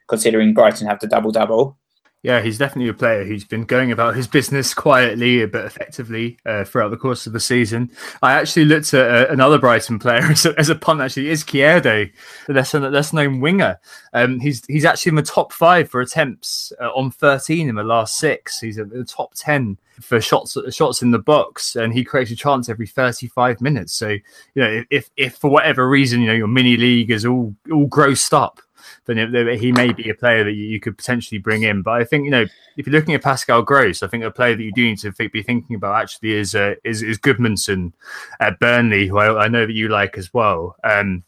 [0.09, 1.79] considering Brighton have the double double.
[2.27, 6.65] Yeah, he's definitely a player who's been going about his business quietly but effectively uh,
[6.65, 7.89] throughout the course of the season.
[8.21, 11.01] I actually looked at uh, another Brighton player as a, as a punt.
[11.01, 12.11] Actually, Izquierdo,
[12.49, 13.79] the lesser, less known winger.
[14.13, 17.85] Um, he's he's actually in the top five for attempts uh, on thirteen in the
[17.85, 18.59] last six.
[18.59, 22.37] He's at the top ten for shots shots in the box, and he creates a
[22.37, 23.93] chance every thirty five minutes.
[23.93, 24.23] So you
[24.57, 28.33] know, if if for whatever reason you know your mini league is all all grossed
[28.33, 28.61] up
[29.07, 31.83] then it, he may be a player that you, could potentially bring in.
[31.83, 32.47] But I think you know
[32.77, 35.13] if you're looking at Pascal Gross, I think a player that you do need to
[35.13, 37.93] be thinking about actually is uh, is, is Gudmundsson
[38.41, 40.77] at Burnley, who I, I, know that you like as well.
[40.85, 41.25] Um,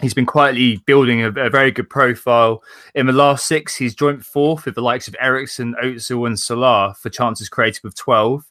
[0.00, 2.62] he's been quietly building a, a, very good profile.
[2.94, 6.94] In the last six, he's joint fourth with the likes of Eriksen, Özil, and Salah
[7.00, 8.44] for chances created with 12.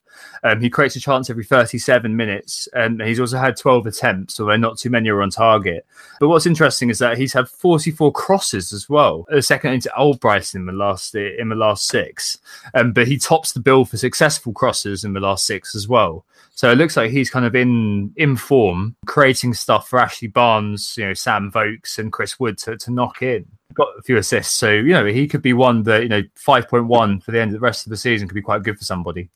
[0.43, 4.55] Um, he creates a chance every 37 minutes, and he's also had 12 attempts, although
[4.57, 5.85] not too many are on target.
[6.19, 10.55] But what's interesting is that he's had 44 crosses as well, a second into Albrighton
[10.55, 12.37] in the last in the last six.
[12.73, 16.25] Um, but he tops the bill for successful crosses in the last six as well.
[16.53, 20.95] So it looks like he's kind of in in form, creating stuff for Ashley Barnes,
[20.97, 24.53] you know, Sam Vokes, and Chris Wood to, to knock in got a few assists.
[24.55, 27.53] So, you know, he could be one that, you know, 5.1 for the end of
[27.53, 29.29] the rest of the season could be quite good for somebody.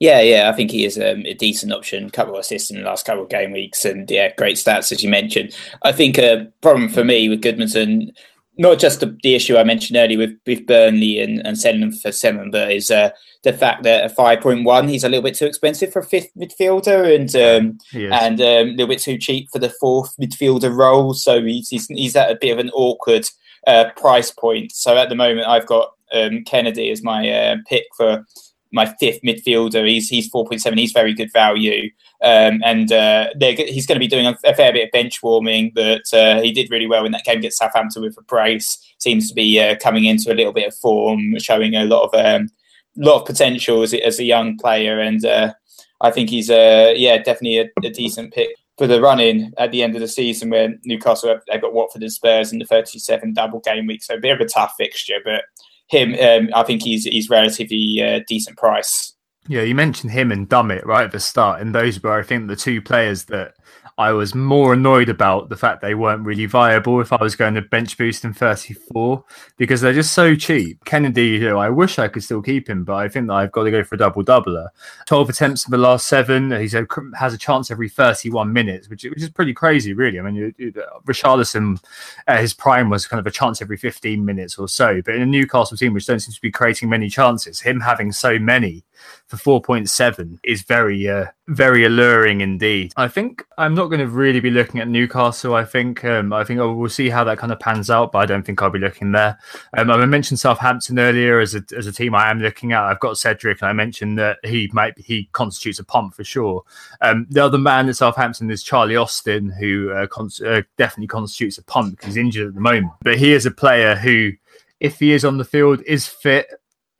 [0.00, 2.06] Yeah, yeah, I think he is um, a decent option.
[2.06, 4.92] A Couple of assists in the last couple of game weeks, and yeah, great stats
[4.92, 5.56] as you mentioned.
[5.82, 8.12] I think a problem for me with Gudmundsson,
[8.58, 11.92] not just the, the, issue I mentioned earlier with, with Burnley and, and selling him
[11.92, 13.10] for seven, but is uh,
[13.42, 16.04] the fact that at five point one he's a little bit too expensive for a
[16.04, 17.78] fifth midfielder and um,
[18.12, 21.12] and um, a little bit too cheap for the fourth midfielder role.
[21.12, 23.26] So he's he's, he's at a bit of an awkward
[23.66, 24.70] uh, price point.
[24.70, 28.24] So at the moment, I've got um, Kenedy as my uh, pick for
[28.72, 29.88] my fifth midfielder.
[29.88, 30.78] He's he's four point seven.
[30.78, 31.90] He's very good value,
[32.22, 35.72] um, and uh, he's going to be doing a, a, fair bit of bench warming.
[35.74, 38.78] But uh, he did really well in that game against Southampton with a brace.
[38.98, 42.14] Seems to be uh, coming into a little bit of form, showing a lot of
[42.14, 42.48] um,
[42.96, 44.98] lot of potential as, as a young player.
[45.00, 45.54] And uh,
[46.00, 49.72] I think he's uh, yeah definitely a, a decent pick for the run in at
[49.72, 52.64] the end of the season where Newcastle have, they've got Watford and Spurs in the
[52.64, 54.04] 37 double game week.
[54.04, 55.42] So a bit of a tough fixture, but
[55.88, 59.14] him, um, I think he's he's relatively uh, decent price.
[59.48, 62.48] Yeah, you mentioned him and Dummett right at the start, and those were I think
[62.48, 63.54] the two players that
[63.98, 67.54] I was more annoyed about the fact they weren't really viable if I was going
[67.54, 69.24] to bench boost in 34
[69.56, 70.84] because they're just so cheap.
[70.84, 73.72] Kenedy, I wish I could still keep him, but I think that I've got to
[73.72, 74.68] go for a double doubler.
[75.06, 76.52] 12 attempts in the last seven.
[76.52, 76.86] He said
[77.18, 80.20] has a chance every 31 minutes, which, which is pretty crazy, really.
[80.20, 80.72] I mean, you, you,
[81.04, 81.82] Richarlison,
[82.28, 85.22] uh, his prime was kind of a chance every 15 minutes or so, but in
[85.22, 88.84] a Newcastle team which don't seem to be creating many chances, him having so many
[89.26, 92.92] for 4.7 is very, uh, very alluring indeed.
[92.96, 95.54] I think I'm not going to really be looking at Newcastle.
[95.54, 98.26] I think, um, I think we'll see how that kind of pans out, but I
[98.26, 99.38] don't think I'll be looking there.
[99.76, 102.82] Um, I mentioned Southampton earlier as a, as a team I am looking at.
[102.82, 106.62] I've got Cedric, and I mentioned that he might he constitutes a pump for sure.
[107.00, 111.58] Um, the other man at Southampton is Charlie Austin, who uh, cons- uh, definitely constitutes
[111.58, 112.92] a pump because he's injured at the moment.
[113.02, 114.32] But he is a player who,
[114.80, 116.46] if he is on the field, is fit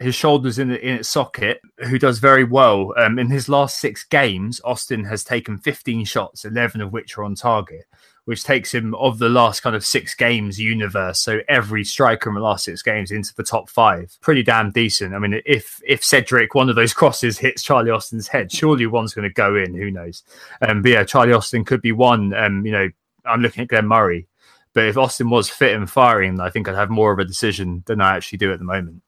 [0.00, 2.94] his shoulders in, in its socket, who does very well.
[2.96, 7.24] Um, in his last six games, Austin has taken 15 shots, 11 of which are
[7.24, 7.84] on target,
[8.24, 11.18] which takes him of the last kind of six games universe.
[11.20, 14.16] So every striker in the last six games into the top five.
[14.20, 15.14] Pretty damn decent.
[15.14, 19.14] I mean, if if Cedric, one of those crosses hits Charlie Austin's head, surely one's
[19.14, 19.74] going to go in.
[19.74, 20.22] Who knows?
[20.62, 22.32] Um, but yeah, Charlie Austin could be one.
[22.34, 22.88] Um, you know,
[23.24, 24.28] I'm looking at Glenn Murray.
[24.74, 27.82] But if Austin was fit and firing, I think I'd have more of a decision
[27.86, 29.02] than I actually do at the moment.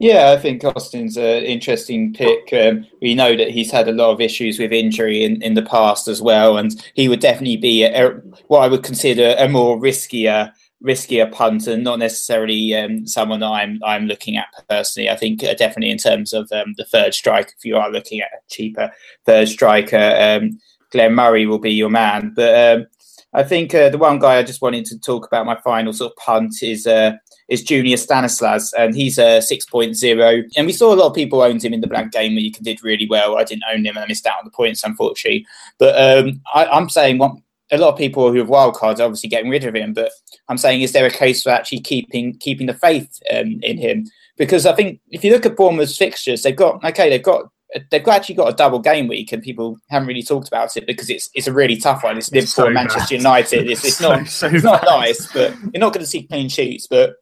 [0.00, 2.52] Yeah, I think Austin's an interesting pick.
[2.52, 5.62] Um, we know that he's had a lot of issues with injury in, in the
[5.62, 8.10] past as well, and he would definitely be a, a,
[8.46, 10.52] what I would consider a more riskier
[10.84, 15.10] riskier punter, not necessarily um, someone I'm I'm looking at personally.
[15.10, 18.20] I think uh, definitely in terms of um, the third striker, if you are looking
[18.20, 18.92] at a cheaper
[19.26, 20.60] third striker, um,
[20.92, 22.32] Glenn Murray will be your man.
[22.36, 22.86] But um,
[23.32, 26.12] I think uh, the one guy I just wanted to talk about my final sort
[26.12, 27.14] of punt is uh,
[27.48, 30.44] is Junior Stanislas, and he's a 6.0.
[30.56, 32.52] And we saw a lot of people owned him in the blank game where you
[32.52, 33.38] did really well.
[33.38, 35.46] I didn't own him and I missed out on the points, unfortunately.
[35.78, 37.36] But um, I, am saying what
[37.70, 39.94] a lot of people who have wildcards are obviously getting rid of him.
[39.94, 40.12] But
[40.48, 44.06] I'm saying, is there a case for actually keeping keeping the faith um, in him?
[44.36, 47.50] Because I think if you look at Bournemouth's fixtures, they've got okay, they've got
[47.90, 51.10] they've actually got a double game week, and people haven't really talked about it because
[51.10, 52.16] it's it's a really tough one.
[52.18, 53.70] It's, Liverpool, so Manchester United.
[53.70, 56.86] It's, it's not so it's not nice, but you're not going to see clean sheets.
[56.86, 57.16] But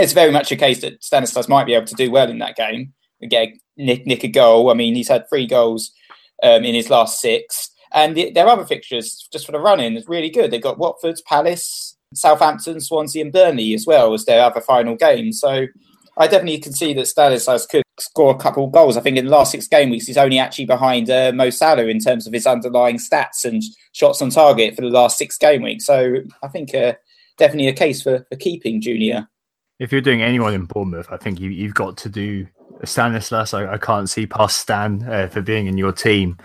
[0.00, 2.56] it's very much a case that Stanislas might be able to do well in that
[2.56, 2.92] game.
[3.28, 4.70] get nick, nick a goal.
[4.70, 5.92] I mean, he's had three goals
[6.42, 10.08] um, in his last six, and the, their other fixtures just for the run-in is
[10.08, 10.50] really good.
[10.50, 15.32] They've got Watford, Palace, Southampton, Swansea, and Burnley as well as their other final game.
[15.32, 15.66] So
[16.16, 18.96] I definitely can see that Stanislas could score a couple of goals.
[18.96, 21.86] I think in the last six game weeks, he's only actually behind uh, Mo Salah
[21.86, 23.62] in terms of his underlying stats and
[23.92, 25.86] shots on target for the last six game weeks.
[25.86, 26.94] So I think uh,
[27.38, 29.28] definitely a case for, for keeping Junior
[29.80, 32.46] if you're doing anyone in Bournemouth, I think you, have got to do
[32.84, 33.54] Stanislas.
[33.54, 36.36] I, I can't see past Stan uh, for being in your team.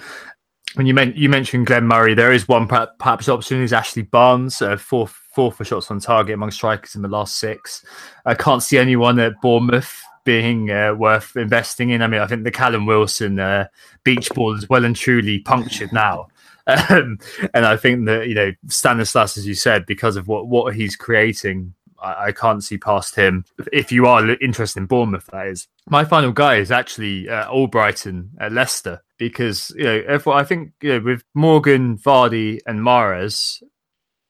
[0.75, 4.77] When you, you mentioned Glenn Murray, there is one perhaps option is Ashley Barnes, uh,
[4.77, 7.85] four four for shots on target among strikers in the last six.
[8.25, 12.01] I can't see anyone at Bournemouth being uh, worth investing in.
[12.01, 13.67] I mean, I think the Callum Wilson uh,
[14.03, 16.27] beach ball is well and truly punctured now.
[16.67, 17.19] Um,
[17.53, 20.95] and I think that, you know, Stanislas, as you said, because of what, what he's
[20.95, 23.45] creating, I, I, can't see past him.
[23.71, 25.67] If you are interested in Bournemouth, that is.
[25.89, 30.93] My final guy is actually uh, Albrighton at Leicester because you know I think you
[30.93, 33.61] know with Morgan, Vardy, and Mahrez,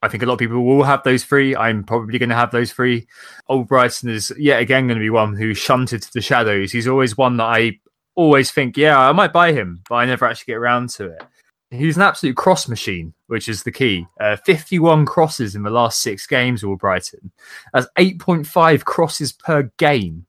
[0.02, 1.56] I think a lot of people will have those three.
[1.56, 3.08] I'm probably going to have those three.
[3.50, 6.72] Albrighton is yet again going to be one who shunted to the shadows.
[6.72, 7.80] He's always one that I
[8.16, 11.24] always think, yeah, I might buy him, but I never actually get around to it.
[11.72, 14.06] He's an absolute cross machine, which is the key.
[14.20, 17.32] Uh, 51 crosses in the last six games, Albrighton.
[17.74, 20.26] That's 8.5 crosses per game,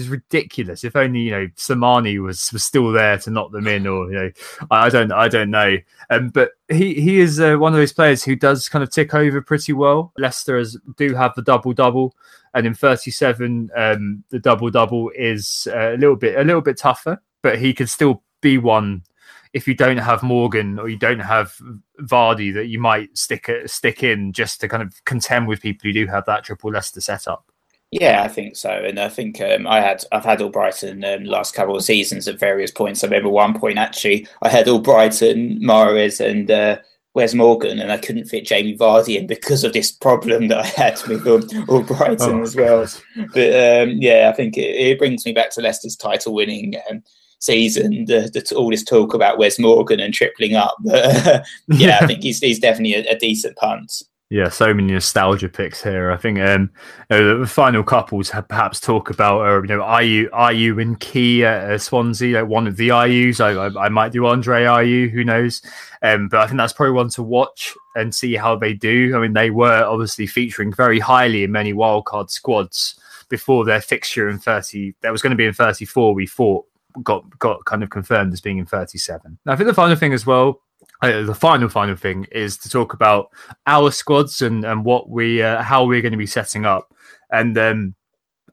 [0.00, 0.82] is ridiculous.
[0.82, 4.18] If only you know Slimani was, was still there to knock them in, or you
[4.18, 4.30] know,
[4.70, 5.76] I, I don't, I don't know.
[6.08, 9.14] Um, but he he is uh, one of those players who does kind of tick
[9.14, 10.12] over pretty well.
[10.18, 12.16] Leicester has, do have the double double,
[12.54, 16.78] and in 37, um, the double double is uh, a little bit a little bit
[16.78, 19.02] tougher, but he could still be one
[19.52, 21.56] if you don't have Morgan or you don't have
[22.00, 25.92] Vardy, that you might stick stick in just to kind of contend with people who
[25.92, 27.50] do have that triple Leicester setup.
[27.90, 31.54] Yeah, I think so, and I think um, I had I've had Albrighton um, last
[31.54, 33.02] couple of seasons at various points.
[33.02, 36.78] I remember one point actually I had Albrighton, Mahrez, and uh,
[37.14, 40.66] Wes Morgan, and I couldn't fit Jamie Vardy in because of this problem that I
[40.66, 42.86] had with Albrighton oh, as well.
[43.34, 47.02] But um, yeah, I think it, it, brings me back to Leicester's title winning um,
[47.40, 50.76] season, the, the, all this talk about Wes Morgan and tripling up.
[50.80, 54.02] But yeah, I think he's he's definitely a, a, decent punt.
[54.32, 56.12] Yeah, so many nostalgia picks here.
[56.12, 56.70] I think um,
[57.08, 61.78] the final couples perhaps talk about, uh, you know, Ayew, Ayew and Ki at uh,
[61.78, 63.40] Swansea, like one of the Ayews.
[63.40, 65.62] I, I, I, might do Andre Ayew, who knows?
[66.02, 69.16] Um, but I think that's probably one to watch and see how they do.
[69.16, 74.28] I mean, they were obviously featuring very highly in many wildcard squads before their fixture
[74.28, 74.94] in 30.
[75.00, 76.69] That was going to be in 34, we thought
[77.02, 79.38] got got kind of confirmed as being in 37.
[79.44, 80.60] Now, I think the final thing as well,
[81.02, 83.30] uh, the final final thing is to talk about
[83.66, 86.94] our squads and and what we uh, how we're going to be setting up.
[87.30, 87.94] And um,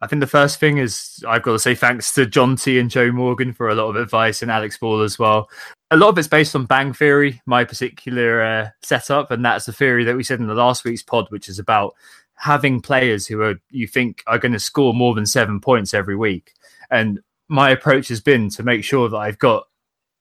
[0.02, 2.90] I think the first thing is I've got to say thanks to John T and
[2.90, 5.50] Joe Morgan for a lot of advice and Alex Ball as well.
[5.90, 9.74] A lot of it's based on bang theory, my particular uh, setup, and that's the
[9.74, 11.96] theory that we said in the last week's pod, which is about
[12.36, 16.16] having players who are you think are going to score more than seven points every
[16.16, 16.54] week.
[16.90, 19.68] And my approach has been to make sure that I've got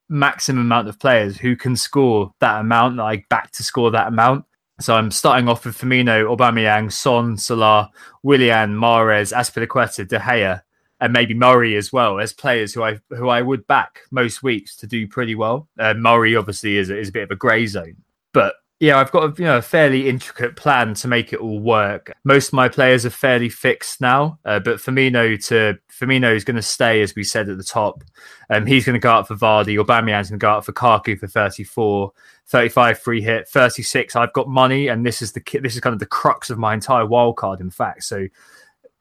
[0.09, 4.45] maximum amount of players who can score that amount, like back to score that amount.
[4.79, 7.91] So I'm starting off with Firmino, Aubameyang, Son, Salah,
[8.23, 10.61] Willian, Mahrez, Azpilicueta, De Gea,
[11.01, 14.77] and maybe Murray as well as players who I who I would back most weeks
[14.77, 15.69] to do pretty well.
[15.79, 17.97] Uh, Murray obviously is, is a bit of a grey zone,
[18.33, 21.59] but yeah, I've got a, you know a fairly intricate plan to make it all
[21.59, 22.13] work.
[22.25, 26.57] Most of my players are fairly fixed now, uh, but Firmino to Firmino is going
[26.57, 28.05] to stay as we said at the top.
[28.51, 29.83] Um, he's going to go out for Vardy.
[29.83, 32.13] Aubameyang's going to go out for Kaku for 34,
[32.47, 34.17] 35 free hit, 36.
[34.17, 36.75] I've got money, and this is the this is kind of the crux of my
[36.75, 37.61] entire wild card.
[37.61, 38.27] In fact, so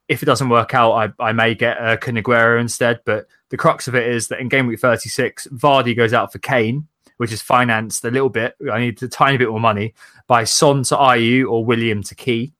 [0.08, 3.00] if it doesn't work out, I, I may get uh, Kun Aguero instead.
[3.04, 6.38] But the crux of it is that in game week 36, Vardy goes out for
[6.38, 8.54] Kane which is financed a little bit.
[8.70, 9.94] I need a tiny bit more money
[10.26, 12.52] by Son to Ayew or Willian to Ki.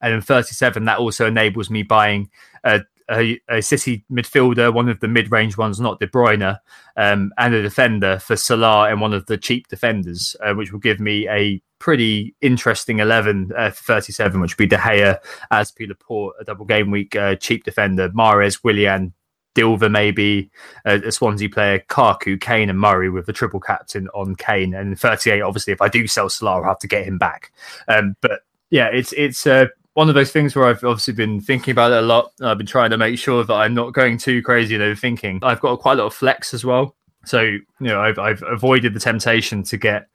[0.00, 2.30] And then 37, that also enables me buying
[2.64, 2.80] a,
[3.12, 6.58] a, a City midfielder, one of the mid range ones, not De Bruyne,
[6.96, 10.80] um, and a defender for Salah and one of the cheap defenders, uh, which will
[10.80, 15.18] give me a pretty interesting 11 uh, 37, which would be De Gea,
[15.50, 19.12] Azpi Laporte, a double game week uh, cheap defender, Mahrez, Willian,
[19.54, 20.50] Dilver maybe
[20.86, 24.74] a, a, Swansea player, Kaku, Kane, and Murray with the triple captain on Kane.
[24.74, 27.52] And 38, obviously, if I do sell Salah, I'll have to get him back.
[27.88, 28.40] Um, but
[28.70, 31.98] yeah, it's it's uh, one of those things where I've obviously been thinking about it
[31.98, 32.32] a lot.
[32.40, 35.40] I've been trying to make sure that I'm not going too crazy and overthinking.
[35.42, 36.96] I've got quite a lot of flex as well.
[37.24, 40.08] So, you know, I've, I've avoided the temptation to get,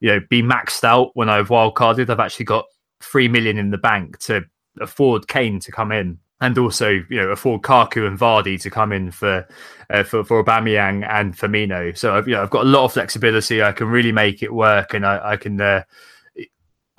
[0.00, 2.08] you know, be maxed out when I've wildcarded.
[2.10, 2.64] I've actually got
[3.00, 4.44] three million in the bank to
[4.80, 8.92] afford Kane to come in and also you know afford Kaku and Vardy to come
[8.92, 9.46] in for
[9.90, 11.96] uh, for for Aubameyang and Firmino.
[11.96, 13.62] So I've you know I've got a lot of flexibility.
[13.62, 15.82] I can really make it work, and I, I can uh,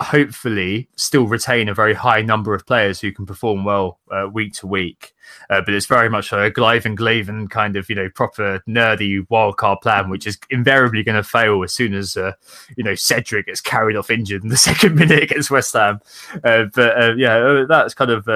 [0.00, 4.54] hopefully still retain a very high number of players who can perform well uh, week
[4.54, 5.14] to week.
[5.48, 9.26] Uh, but it's very much a Glive and Glaven kind of, you know, proper nerdy
[9.28, 12.32] wildcard plan, which is invariably going to fail as soon as, uh,
[12.76, 16.00] you know, Cedric gets carried off injured in the second minute against West Ham.
[16.42, 18.26] Uh, but uh, yeah, uh, that's kind of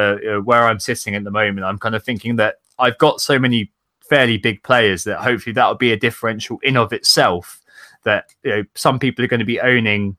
[0.45, 1.65] where I'm sitting at the moment.
[1.65, 5.67] I'm kind of thinking that I've got so many fairly big players that hopefully that
[5.67, 7.63] will be a differential in of itself
[8.05, 10.17] that you know some people are going to be owning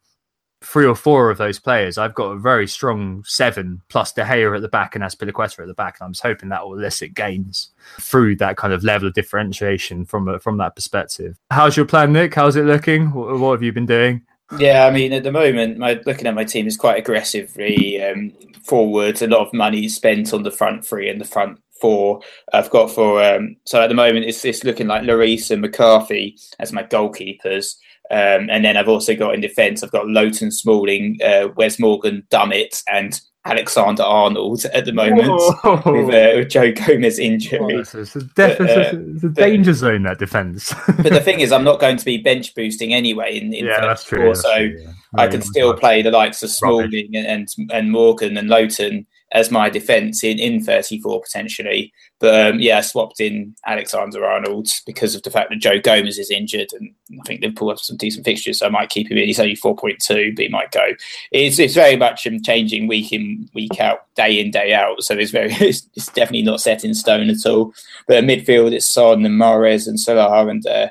[0.65, 4.55] three or four of those players, I've got a very strong seven plus De Gea
[4.55, 7.13] at the back and Azpilicueta at the back, and I'm just hoping that will elicit
[7.13, 11.37] gains through that kind of level of differentiation from a, from that perspective.
[11.51, 12.33] How's your plan, Nick?
[12.33, 13.11] How's it looking?
[13.11, 14.23] What, what have you been doing?
[14.57, 18.31] Yeah, I mean, at the moment, my looking at my team is quite aggressively um,
[18.63, 19.21] forwards.
[19.21, 22.21] A lot of money spent on the front three and the front four.
[22.53, 26.37] I've got for um, so at the moment it's it's looking like Lloris and McCarthy
[26.59, 27.75] as my goalkeepers.
[28.11, 32.23] Um, and then I've also got in defence, I've got Lowton Smalling, uh, Wes Morgan,
[32.29, 35.27] Dummett, and Alexander Arnold at the moment
[35.63, 37.59] with, uh, with, Joe Gomez injury.
[37.61, 40.73] Oh, it's, a, def- but, uh, it's, a, danger but, zone that defence.
[40.87, 43.37] but the thing is, I'm not going to be bench boosting anyway.
[43.37, 44.25] In, in yeah, that's true.
[44.25, 44.91] That's so true, yeah.
[45.15, 49.05] I can still play the likes of Smalling and, and, and Morgan and Lowton
[49.35, 51.93] as my defence in, in 34 potentially.
[52.19, 56.17] But um, yeah, I swapped in Alexander Arnold because of the fact that Joe Gomez
[56.17, 58.89] is injured, and I think Liverpool have pulled up some decent fixtures, so I might
[58.89, 59.27] keep him in.
[59.27, 60.85] He's only 4.2, but he might go.
[61.31, 65.03] It's it's very much um, changing week in, week out, day in, day out.
[65.03, 67.73] So it's very it's, it's definitely not set in stone at all.
[68.07, 70.65] But midfield, it's Son and Mahrez and Salah and.
[70.65, 70.89] Uh,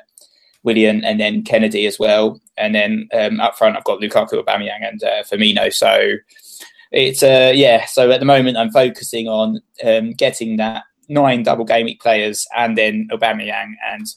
[0.63, 2.41] Willian and then Kenedy as well.
[2.57, 5.71] And then um, up front, I've got Lukaku, Aubameyang, and uh, Firmino.
[5.71, 6.15] So
[6.95, 7.85] it's uh, yeah.
[7.85, 12.47] So at the moment, I'm focusing on um, getting that nine double game week players,
[12.55, 14.07] and then Aubameyang and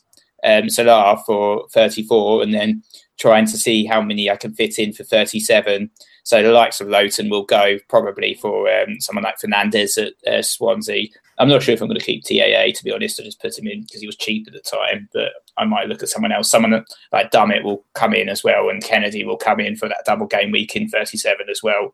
[0.44, 2.82] um, Salah for 34, and then
[3.18, 5.90] trying to see how many I can fit in for 37.
[6.22, 10.42] So the likes of Lowton will go probably for um, someone like Fernandez at uh,
[10.42, 11.08] Swansea.
[11.38, 13.18] I'm not sure if I'm going to keep TAA to be honest.
[13.18, 15.88] I just put him in because he was cheap at the time, but I might
[15.88, 16.50] look at someone else.
[16.50, 20.04] Someone like Dummett will come in as well, and Kenedy will come in for that
[20.06, 21.92] double game week in 37 as well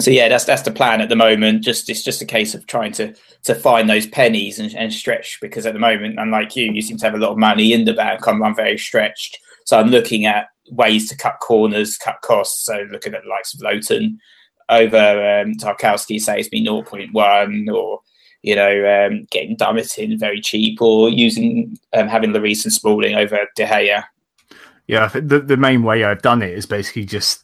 [0.00, 1.62] so yeah, that's that's the plan at the moment.
[1.62, 3.14] Just it's just a case of trying to
[3.44, 6.96] to find those pennies and, and stretch because at the moment, unlike you, you seem
[6.98, 8.26] to have a lot of money in the bank.
[8.26, 12.64] I'm, I'm very stretched, so I'm looking at ways to cut corners, cut costs.
[12.64, 14.18] So looking at the likes of Lowton
[14.68, 18.00] over um, Tarkowski saves me 0.1 or
[18.44, 23.14] you know, um, getting Dummett in very cheap or using um, having Lloris and Smalling
[23.14, 24.04] over De Gea.
[24.86, 27.42] Yeah, the the main way I've done it is basically just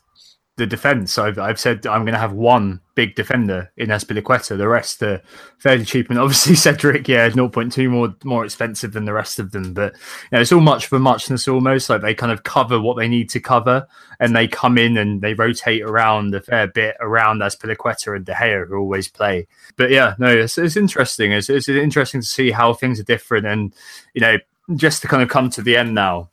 [0.61, 1.19] the defense.
[1.19, 4.59] I've, I've said I'm going to have one big defender in Azpilicueta.
[4.59, 5.23] The rest are
[5.59, 9.73] fairly cheap, and obviously Cedric, yeah, 0.2 more more expensive than the rest of them.
[9.73, 11.89] But you know, it's all much for muchness almost.
[11.89, 13.89] Like they kind of cover what they need to cover,
[14.21, 18.35] and they come in and they rotate around a fair bit around Azpilicueta and De
[18.35, 19.47] Gea, who always play.
[19.77, 21.33] But yeah, no, it's, it's interesting.
[21.33, 23.75] It's, it's interesting to see how things are different, and
[24.13, 24.37] you know,
[24.77, 26.29] just to kind of come to the end now.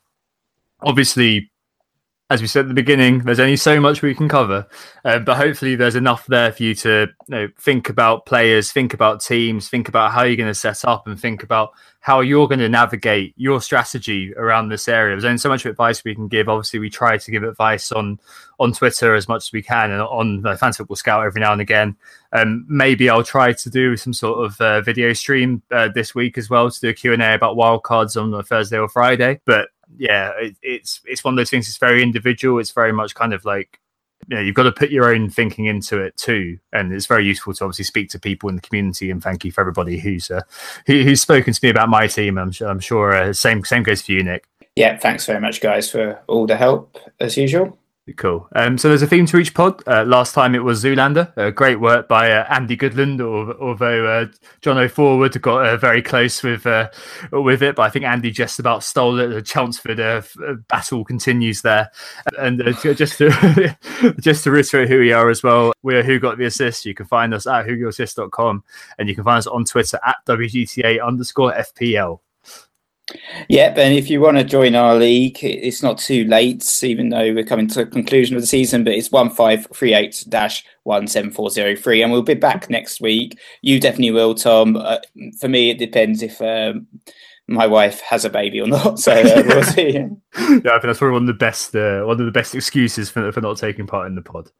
[0.81, 1.49] Obviously,
[2.29, 4.67] as we said at the beginning, there's only so much we can cover,
[5.05, 8.93] uh, but hopefully there's enough there for you to you know, think about players, think
[8.93, 11.71] about teams, think about how you're going to set up, and think about
[12.01, 15.15] how you're going to navigate your strategy around this area.
[15.15, 16.49] There's only so much advice we can give.
[16.49, 18.19] Obviously, we try to give advice on
[18.59, 21.53] on Twitter as much as we can, and on uh, Fantasy Football Scout every now
[21.53, 21.95] and again.
[22.33, 26.37] Um, maybe I'll try to do some sort of uh, video stream uh, this week
[26.37, 29.69] as well to do a Q and A about wildcards on Thursday or Friday, but
[29.95, 31.67] yeah, it, it's it's one of those things.
[31.67, 32.59] It's very individual.
[32.59, 33.79] It's very much kind of like
[34.27, 37.25] you know you've got to put your own thinking into it too, and it's very
[37.25, 39.09] useful to obviously speak to people in the community.
[39.09, 40.41] And thank you for everybody who's uh,
[40.85, 42.37] who, who's spoken to me about my team.
[42.37, 44.45] I'm sure I'm sure uh, same same goes for you, Nick.
[44.75, 47.77] Yeah, thanks very much, guys, for all the help as usual.
[48.15, 48.47] Cool.
[48.55, 49.83] Um, so there's a theme to each pod.
[49.85, 51.37] Uh, last time it was Zoolander.
[51.37, 54.27] Uh, great work by uh, Andy Goodland, although uh,
[54.61, 56.89] John O'Forward got uh, very close with uh,
[57.31, 59.27] with it, but I think Andy just about stole it.
[59.27, 59.97] The Chelmsford
[60.67, 61.91] battle continues there.
[62.37, 63.77] And just to
[64.19, 66.85] just to reiterate who we are as well, we are Who Got the Assist.
[66.85, 68.63] You can find us at whogotassist.com
[68.97, 72.19] and you can find us on Twitter at WGTA underscore FPL.
[73.47, 77.33] Yep, and if you want to join our league, it's not too late, even though
[77.33, 82.33] we're coming to the conclusion of the season, but it's 1538 17403, and we'll be
[82.33, 83.39] back next week.
[83.61, 84.75] You definitely will, Tom.
[84.75, 84.97] Uh,
[85.39, 86.87] for me, it depends if um,
[87.47, 88.99] my wife has a baby or not.
[88.99, 89.91] So uh, we'll see.
[89.91, 93.09] yeah, I think that's probably one of the best uh, one of the best excuses
[93.09, 94.51] for for not taking part in the pod.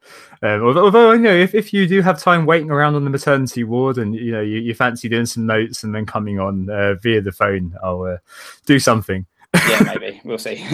[0.42, 3.10] Um, although, although, you know, if, if you do have time waiting around on the
[3.10, 6.70] maternity ward and you know you, you fancy doing some notes and then coming on
[6.70, 8.18] uh, via the phone, I'll uh,
[8.66, 9.26] do something.
[9.54, 10.64] yeah, maybe we'll see.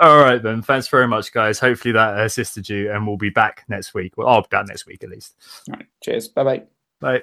[0.00, 0.62] All right, then.
[0.62, 1.58] Thanks very much, guys.
[1.58, 4.16] Hopefully that assisted you, and we'll be back next week.
[4.16, 5.34] Well, I'll be back next week at least.
[5.68, 5.86] All right.
[6.02, 6.28] Cheers.
[6.28, 6.62] Bye-bye.
[7.00, 7.22] Bye.